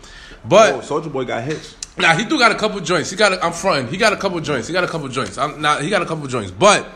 But 0.45 0.73
Oh, 0.75 0.79
Soulja 0.79 1.11
Boy 1.11 1.25
got 1.25 1.43
hits. 1.43 1.75
Nah, 1.97 2.15
he 2.15 2.23
do 2.23 2.39
got 2.39 2.51
a 2.51 2.55
couple 2.55 2.79
joints. 2.79 3.09
He 3.11 3.17
got. 3.17 3.33
A, 3.33 3.43
I'm 3.43 3.51
fronting. 3.51 3.87
He 3.87 3.97
got 3.97 4.13
a 4.13 4.15
couple 4.15 4.39
joints. 4.39 4.67
He 4.67 4.73
got 4.73 4.83
a 4.83 4.87
couple 4.87 5.07
joints. 5.09 5.37
I'm 5.37 5.61
not. 5.61 5.81
He 5.81 5.89
got 5.89 6.01
a 6.01 6.05
couple 6.05 6.25
joints. 6.27 6.49
But 6.49 6.87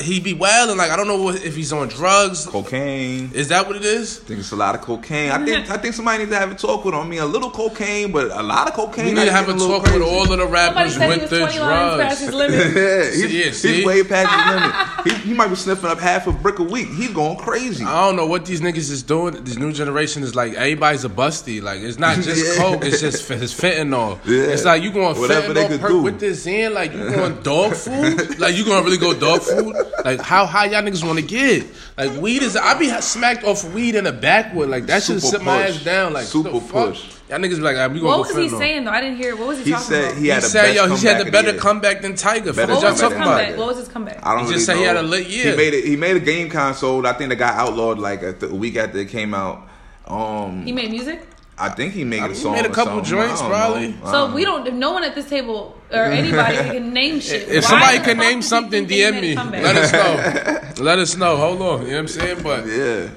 he 0.00 0.20
be 0.20 0.34
wilding. 0.34 0.76
Like 0.76 0.90
I 0.90 0.96
don't 0.96 1.08
know 1.08 1.22
what, 1.22 1.42
if 1.44 1.56
he's 1.56 1.72
on 1.72 1.88
drugs. 1.88 2.46
Cocaine. 2.46 3.30
Is 3.34 3.48
that 3.48 3.66
what 3.66 3.76
it 3.76 3.84
is? 3.84 4.20
I 4.20 4.24
think 4.24 4.40
it's 4.40 4.52
a 4.52 4.56
lot 4.56 4.74
of 4.74 4.82
cocaine. 4.82 5.30
I 5.30 5.44
think 5.44 5.70
I 5.70 5.76
think 5.78 5.94
somebody 5.94 6.18
needs 6.18 6.30
to 6.32 6.38
have 6.38 6.52
a 6.52 6.54
talk 6.54 6.84
with 6.84 6.94
him. 6.94 7.00
I 7.00 7.06
mean, 7.06 7.20
a 7.20 7.26
little 7.26 7.50
cocaine, 7.50 8.12
but 8.12 8.30
a 8.30 8.42
lot 8.42 8.68
of 8.68 8.74
cocaine. 8.74 9.06
We 9.06 9.12
need 9.14 9.24
to 9.26 9.32
have 9.32 9.48
a 9.48 9.52
That's 9.52 9.62
getting 9.66 9.82
talk 9.82 9.92
with 9.94 10.02
all 10.02 10.22
of 10.22 10.28
the 10.28 10.36
Somebody 10.36 10.52
rappers 10.52 10.94
said 10.96 11.02
he 11.02 11.08
with 11.08 11.20
was 11.22 11.30
the 11.30 11.38
20 11.38 11.58
lines 11.60 12.02
past 12.02 12.20
his 12.20 12.30
drugs. 12.30 12.52
limit. 12.52 12.76
yeah, 12.76 13.04
he's, 13.10 13.20
See, 13.30 13.44
yeah, 13.44 13.50
see? 13.52 13.74
he's 13.76 13.86
way 13.86 14.02
past 14.04 14.30
his 14.30 14.54
limit. 14.54 14.86
He, 15.06 15.28
he 15.30 15.34
might 15.34 15.46
be 15.48 15.54
sniffing 15.54 15.88
up 15.88 16.00
half 16.00 16.26
a 16.26 16.32
brick 16.32 16.58
a 16.58 16.64
week. 16.64 16.88
He's 16.88 17.12
going 17.12 17.36
crazy. 17.38 17.84
I 17.84 18.06
don't 18.06 18.16
know 18.16 18.26
what 18.26 18.44
these 18.44 18.60
niggas 18.60 18.90
is 18.90 19.04
doing. 19.04 19.34
This 19.44 19.56
new 19.56 19.72
generation 19.72 20.24
is 20.24 20.34
like 20.34 20.54
everybody's 20.54 21.04
a 21.04 21.08
busty. 21.08 21.62
Like 21.62 21.80
it's 21.80 21.96
not 21.98 22.16
just 22.16 22.44
Yeah. 22.58 22.62
coke. 22.62 22.84
It's 22.84 23.00
just 23.00 23.30
f- 23.30 23.40
it's 23.40 23.54
fentanyl. 23.54 24.18
Yeah. 24.26 24.52
It's 24.52 24.64
like 24.64 24.82
you 24.82 24.90
going 24.90 25.16
Whatever 25.16 25.52
they 25.54 25.66
fentanyl 25.66 25.80
could 25.80 25.88
do. 25.88 26.02
with 26.02 26.18
this 26.18 26.44
in. 26.48 26.74
Like 26.74 26.92
you 26.92 27.08
going 27.08 27.40
dog 27.42 27.74
food. 27.74 28.40
like 28.40 28.56
you 28.56 28.64
gonna 28.64 28.84
really 28.84 28.98
go 28.98 29.14
dog 29.14 29.42
food. 29.42 29.76
Like 30.04 30.20
how 30.20 30.46
high 30.46 30.66
y'all 30.66 30.82
niggas 30.82 31.04
want 31.04 31.18
to 31.18 31.24
get? 31.24 31.66
Like 31.96 32.12
weed 32.20 32.42
is. 32.42 32.56
I 32.56 32.78
be 32.78 32.88
smacked 33.00 33.44
off 33.44 33.64
weed 33.72 33.94
in 33.94 34.04
the 34.04 34.12
backwood. 34.12 34.68
Like 34.68 34.86
that 34.86 35.02
should 35.02 35.22
sit 35.22 35.42
my 35.42 35.62
ass 35.68 35.82
down. 35.82 36.12
Like 36.12 36.26
Super 36.26 36.50
the 36.50 36.60
fuck? 36.60 36.88
push. 36.90 37.12
Y'all 37.28 37.38
niggas 37.40 37.56
be 37.56 37.62
like, 37.62 37.76
ah, 37.76 37.88
we 37.88 37.98
gonna 37.98 38.18
What 38.18 38.28
go 38.28 38.34
was 38.34 38.36
he 38.36 38.56
fentanyl. 38.56 38.58
saying 38.58 38.84
though? 38.84 38.90
I 38.92 39.00
didn't 39.00 39.16
hear. 39.16 39.34
What 39.34 39.48
was 39.48 39.58
he, 39.58 39.64
He 39.64 39.70
talking 39.72 39.86
said 39.86 40.04
about? 40.04 40.14
he 40.16 40.22
He 40.22 40.28
had 40.28 40.42
the 40.44 40.48
said, 40.48 40.62
best 40.62 40.76
yo, 40.76 40.94
he 40.96 41.06
had 41.06 41.26
the 41.26 41.30
better 41.32 41.50
year. 41.50 41.60
comeback 41.60 42.02
than 42.02 42.14
Tiger. 42.14 42.52
Better 42.52 42.72
What 42.74 42.76
what 42.76 42.82
y'all 42.82 42.90
was 42.92 43.00
his 43.00 43.10
talking 43.10 43.22
about? 43.22 43.56
What 43.58 43.66
was 43.66 43.76
his 43.78 43.88
comeback? 43.88 44.20
I 44.24 44.30
don't 44.30 44.38
He 44.38 44.44
really 44.44 44.54
just 44.54 44.66
said 44.66 44.76
he 44.76 44.82
had 44.84 44.96
a 44.96 45.02
lit 45.02 45.26
year. 45.28 45.50
He 45.50 45.56
made 45.56 45.74
it. 45.74 45.84
He 45.84 45.96
made 45.96 46.16
a 46.16 46.20
game 46.20 46.48
console. 46.50 47.04
I 47.06 47.12
think 47.14 47.30
that 47.30 47.36
got 47.36 47.54
outlawed 47.54 47.98
like 47.98 48.22
a, 48.22 48.32
th- 48.32 48.52
a 48.52 48.54
week 48.54 48.76
after 48.76 48.98
it 48.98 49.08
came 49.08 49.34
out. 49.34 49.66
Um, 50.06 50.64
He 50.64 50.70
made 50.70 50.90
music. 50.92 51.26
I 51.58 51.70
think 51.70 51.94
he 51.94 52.04
made 52.04 52.20
I 52.20 52.24
a 52.26 52.28
mean, 52.28 52.36
he 52.36 52.42
song. 52.42 52.52
made 52.52 52.66
a 52.66 52.70
couple 52.70 53.00
joints, 53.00 53.40
probably. 53.40 53.88
know. 53.92 54.10
So 54.10 54.34
we 54.34 54.44
don't. 54.44 54.66
If 54.66 54.74
no 54.74 54.92
one 54.92 55.04
at 55.04 55.14
this 55.14 55.28
table 55.28 55.74
or 55.90 56.02
anybody 56.04 56.56
can 56.56 56.92
name 56.92 57.18
shit, 57.26 57.48
If 57.48 57.64
somebody 57.64 57.98
can 58.00 58.18
name 58.18 58.42
something, 58.42 58.86
DM 58.86 59.20
me. 59.20 59.34
Let 59.36 59.76
us 59.76 59.92
know. 59.92 60.84
Let 60.84 60.98
us 60.98 61.16
know. 61.16 61.36
Hold 61.36 61.62
on. 61.62 61.80
You 61.82 61.86
know 61.88 61.92
what 61.94 61.98
I'm 62.00 62.08
saying? 62.08 62.42
But 62.42 62.66
Yeah. 62.66 63.08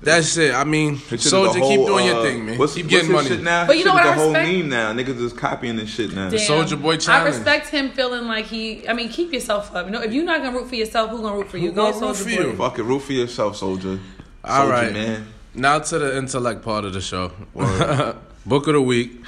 that's 0.00 0.36
it. 0.36 0.54
I 0.54 0.62
mean, 0.62 0.94
His 0.94 1.08
shit 1.08 1.14
is 1.26 1.32
Soulja, 1.32 1.54
the 1.54 1.60
keep 1.60 1.78
whole, 1.78 1.86
doing 1.88 2.06
your 2.06 2.16
uh, 2.18 2.22
thing, 2.22 2.46
man. 2.46 2.56
What's, 2.58 2.74
keep 2.74 2.84
what's 2.84 2.94
getting 2.94 3.10
money. 3.12 3.28
Shit 3.30 3.42
now? 3.42 3.66
But 3.66 3.78
you 3.78 3.84
know 3.84 3.96
shit 3.96 4.04
what 4.04 4.04
is 4.06 4.10
I 4.12 4.14
the 4.14 4.20
whole 4.20 4.32
respect? 4.32 4.56
meme 4.58 4.68
now. 4.68 4.92
Niggas 4.92 5.20
is 5.20 5.32
copying 5.32 5.74
this 5.76 5.90
shit 5.90 6.14
now. 6.14 6.28
Damn. 6.30 6.38
Soulja 6.38 6.80
Boy 6.80 6.98
I 7.12 7.24
respect 7.24 7.66
him 7.70 7.90
feeling 7.90 8.26
like 8.28 8.44
he. 8.44 8.88
I 8.88 8.92
mean, 8.92 9.08
keep 9.08 9.32
yourself 9.32 9.74
up. 9.74 9.86
You 9.86 9.90
know, 9.92 10.02
if 10.02 10.12
you're 10.12 10.24
not 10.24 10.40
gonna 10.40 10.56
root 10.56 10.68
for 10.68 10.76
yourself, 10.76 11.10
who's 11.10 11.20
gonna 11.20 11.36
root 11.36 11.48
for 11.50 11.58
you? 11.58 11.70
Who 11.70 11.74
Go 11.74 11.90
gonna 11.90 12.06
root 12.06 12.14
Soulja 12.14 12.18
for 12.36 12.42
Boy. 12.44 12.48
you? 12.50 12.56
Fuck 12.56 12.78
it, 12.78 12.82
root 12.84 13.00
for 13.00 13.12
yourself, 13.12 13.56
soldier. 13.56 13.98
All 14.44 14.66
Soulja, 14.66 14.70
right. 14.70 14.92
man. 14.92 15.26
Now 15.54 15.78
to 15.78 15.98
the 15.98 16.16
intellect 16.16 16.62
part 16.62 16.84
of 16.84 16.92
the 16.92 17.00
show. 17.00 17.32
Book 18.46 18.66
of 18.66 18.74
the 18.74 18.82
week 18.82 19.22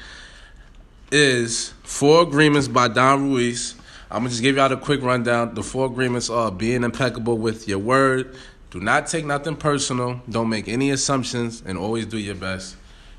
is 1.10 1.72
Four 1.82 2.22
Agreements 2.22 2.68
by 2.68 2.88
Don 2.88 3.30
Ruiz. 3.30 3.74
I'm 4.10 4.18
gonna 4.18 4.30
just 4.30 4.42
give 4.42 4.56
y'all 4.56 4.68
the 4.68 4.76
quick 4.76 5.02
rundown. 5.02 5.54
The 5.54 5.62
four 5.62 5.86
agreements 5.86 6.28
are 6.30 6.50
being 6.50 6.84
impeccable 6.84 7.38
with 7.38 7.68
your 7.68 7.78
word, 7.78 8.36
do 8.70 8.78
not 8.78 9.08
take 9.08 9.24
nothing 9.24 9.56
personal, 9.56 10.20
don't 10.28 10.48
make 10.48 10.68
any 10.68 10.90
assumptions, 10.90 11.62
and 11.66 11.76
always 11.76 12.06
do 12.06 12.18
your 12.18 12.36
best. 12.36 12.76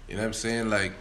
You 0.07 0.15
know 0.15 0.21
what 0.21 0.27
I'm 0.27 0.33
saying? 0.33 0.69
Like, 0.69 0.93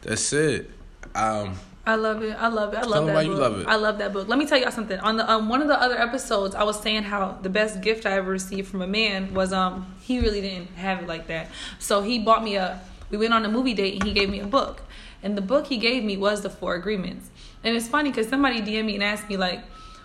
that's 0.00 0.32
it. 0.32 0.70
Um, 1.14 1.58
I 1.86 1.96
love 1.96 2.22
it. 2.22 2.34
I 2.38 2.48
love 2.48 2.72
it. 2.72 2.78
I 2.78 2.82
love 2.82 2.92
Tell 2.92 3.06
that 3.06 3.14
why 3.14 3.22
you 3.22 3.30
book. 3.32 3.40
love 3.40 3.60
it. 3.60 3.66
I 3.66 3.76
love 3.76 3.98
that 3.98 4.12
book. 4.12 4.26
Let 4.28 4.38
me 4.38 4.46
tell 4.46 4.58
y'all 4.58 4.70
something. 4.70 4.98
On 5.00 5.16
the 5.18 5.30
um, 5.30 5.48
one 5.50 5.60
of 5.60 5.68
the 5.68 5.78
other 5.80 5.98
episodes, 5.98 6.54
I 6.54 6.62
was 6.64 6.80
saying 6.80 7.02
how 7.02 7.38
the 7.42 7.50
best 7.50 7.82
gift 7.82 8.06
I 8.06 8.12
ever 8.12 8.30
received 8.30 8.68
from 8.68 8.80
a 8.80 8.86
man 8.86 9.34
was 9.34 9.52
um 9.52 9.94
he 10.00 10.18
really 10.20 10.40
didn't 10.40 10.68
have 10.76 11.02
it 11.02 11.06
like 11.08 11.26
that. 11.26 11.50
So 11.78 12.02
he 12.02 12.18
bought 12.18 12.42
me 12.42 12.56
a. 12.56 12.80
We 13.10 13.18
went 13.18 13.34
on 13.34 13.44
a 13.44 13.50
movie 13.50 13.74
date 13.74 13.94
and 13.94 14.02
he 14.04 14.12
gave 14.12 14.30
me 14.30 14.40
a 14.40 14.46
book, 14.46 14.82
and 15.22 15.36
the 15.36 15.42
book 15.42 15.66
he 15.66 15.76
gave 15.76 16.02
me 16.04 16.16
was 16.16 16.40
the 16.40 16.50
Four 16.50 16.74
Agreements. 16.74 17.30
And 17.62 17.76
it's 17.76 17.86
funny 17.86 18.10
because 18.10 18.28
somebody 18.28 18.60
DM 18.62 18.86
me 18.86 18.94
and 18.94 19.04
asked 19.04 19.28
me 19.28 19.36
like, 19.36 19.62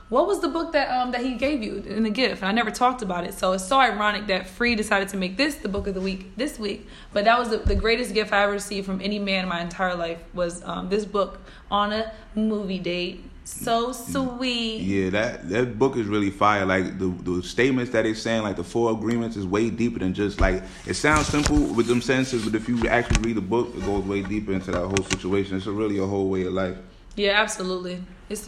"What 0.10 0.28
was 0.28 0.39
the 0.41 0.48
book 0.48 0.72
that 0.74 0.89
um 0.89 1.12
that 1.12 1.22
he 1.22 1.36
gave 1.36 1.63
you 1.63 1.78
in 1.88 2.04
the 2.04 2.10
gift?" 2.10 2.41
And 2.41 2.50
I 2.50 2.52
never 2.52 2.72
talked 2.72 3.02
about 3.02 3.24
it. 3.26 3.34
So 3.34 3.54
it's 3.54 3.65
so 3.65 3.80
ironic 3.80 4.28
that 4.28 4.48
Free 4.48 4.76
decided 4.76 5.10
to 5.10 5.17
make 5.17 5.38
this 5.38 5.56
the 5.56 5.69
book 5.69 5.88
of 5.88 5.93
the 5.93 6.02
week 6.02 6.36
this 6.36 6.60
week. 6.60 6.88
But 7.13 7.26
that 7.26 7.38
was 7.39 7.50
the, 7.50 7.58
the 7.58 7.76
greatest 7.76 8.13
gift 8.13 8.34
I 8.34 8.43
ever 8.43 8.54
received 8.54 8.86
from 8.86 9.02
any 9.02 9.19
man 9.19 9.43
in 9.43 9.50
my 9.50 9.62
entire 9.62 9.95
life 9.95 10.19
was 10.34 10.63
um, 10.63 10.89
this 10.89 11.06
book 11.06 11.39
on 11.69 11.93
a 11.93 12.12
movie 12.36 12.80
date. 12.80 13.24
So 13.50 13.93
sweet. 13.93 14.82
Yeah, 14.82 15.10
that 15.10 15.50
that 15.50 15.80
book 15.80 15.98
is 15.98 16.06
really 16.06 16.30
fire. 16.30 16.65
Like 16.65 17.00
the 17.00 17.08
the 17.08 17.41
statements 17.41 17.91
that 17.91 18.06
it's 18.06 18.22
saying, 18.22 18.43
like 18.43 18.56
the 18.56 18.63
four 18.63 18.91
agreements, 18.91 19.36
is 19.38 19.45
way 19.45 19.72
deeper 19.72 20.00
than 20.00 20.13
just 20.13 20.39
like 20.39 20.62
it 20.86 20.93
sounds 20.93 21.28
simple 21.28 21.58
with 21.58 21.88
them 21.88 22.02
sentences, 22.02 22.45
but 22.45 22.54
if 22.54 22.69
you 22.69 22.88
actually 22.88 23.22
read 23.28 23.38
the 23.38 23.41
book, 23.41 23.76
it 23.76 23.84
goes 23.86 24.04
way 24.06 24.22
deeper 24.22 24.54
into 24.54 24.72
that 24.72 24.86
whole 24.86 25.04
situation. 25.12 25.58
It's 25.58 25.65
a 25.65 25.72
really 25.72 25.98
a 25.98 26.06
whole 26.06 26.30
way 26.30 26.43
of 26.43 26.54
life. 26.54 26.78
Yeah, 27.15 27.41
absolutely. 27.41 28.04
It's 28.30 28.48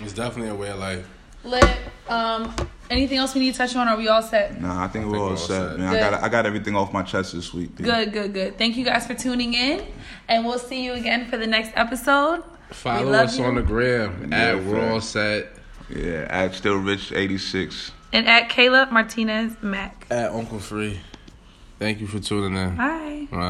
it's 0.00 0.12
definitely 0.12 0.50
a 0.50 0.54
way 0.54 0.70
of 0.70 0.78
life. 0.78 1.06
lit. 1.44 1.64
Um, 2.08 2.54
anything 2.88 3.18
else 3.18 3.34
we 3.34 3.40
need 3.40 3.52
to 3.52 3.58
touch 3.58 3.74
on? 3.74 3.88
Or 3.88 3.92
are 3.92 3.96
we 3.96 4.08
all 4.08 4.22
set? 4.22 4.60
Nah, 4.60 4.84
I 4.84 4.88
think 4.88 5.06
we're 5.06 5.12
think 5.12 5.16
all 5.20 5.24
we're 5.26 5.30
all 5.32 5.36
set, 5.36 5.70
set. 5.70 5.78
man. 5.78 5.92
Good. 5.92 6.02
I 6.02 6.10
got 6.10 6.22
I 6.24 6.28
got 6.28 6.46
everything 6.46 6.76
off 6.76 6.92
my 6.92 7.02
chest 7.02 7.32
this 7.32 7.52
week. 7.52 7.74
dude. 7.76 7.86
Good, 7.86 8.12
good, 8.12 8.32
good. 8.32 8.58
Thank 8.58 8.76
you 8.76 8.84
guys 8.84 9.06
for 9.06 9.14
tuning 9.14 9.54
in, 9.54 9.84
and 10.28 10.44
we'll 10.44 10.58
see 10.58 10.84
you 10.84 10.92
again 10.92 11.26
for 11.26 11.36
the 11.36 11.46
next 11.46 11.72
episode. 11.74 12.44
Follow 12.70 13.12
us 13.12 13.38
you. 13.38 13.44
on 13.44 13.54
the 13.56 13.62
gram 13.62 14.28
Yeah, 14.30 14.36
at 14.38 14.64
We're. 14.64 14.90
All 14.90 15.00
Set 15.00 15.48
Yeah, 15.88 16.26
at 16.30 16.54
still 16.54 16.76
rich 16.76 17.12
eighty 17.12 17.38
six. 17.38 17.92
And 18.12 18.26
at 18.28 18.48
Caleb 18.48 18.90
Martinez 18.92 19.54
Mac. 19.62 20.06
at 20.10 20.30
Uncle 20.30 20.58
Free. 20.60 21.00
Thank 21.78 22.00
you 22.00 22.06
for 22.06 22.18
tuning 22.20 22.56
in. 22.56 22.76
Bye. 22.76 23.28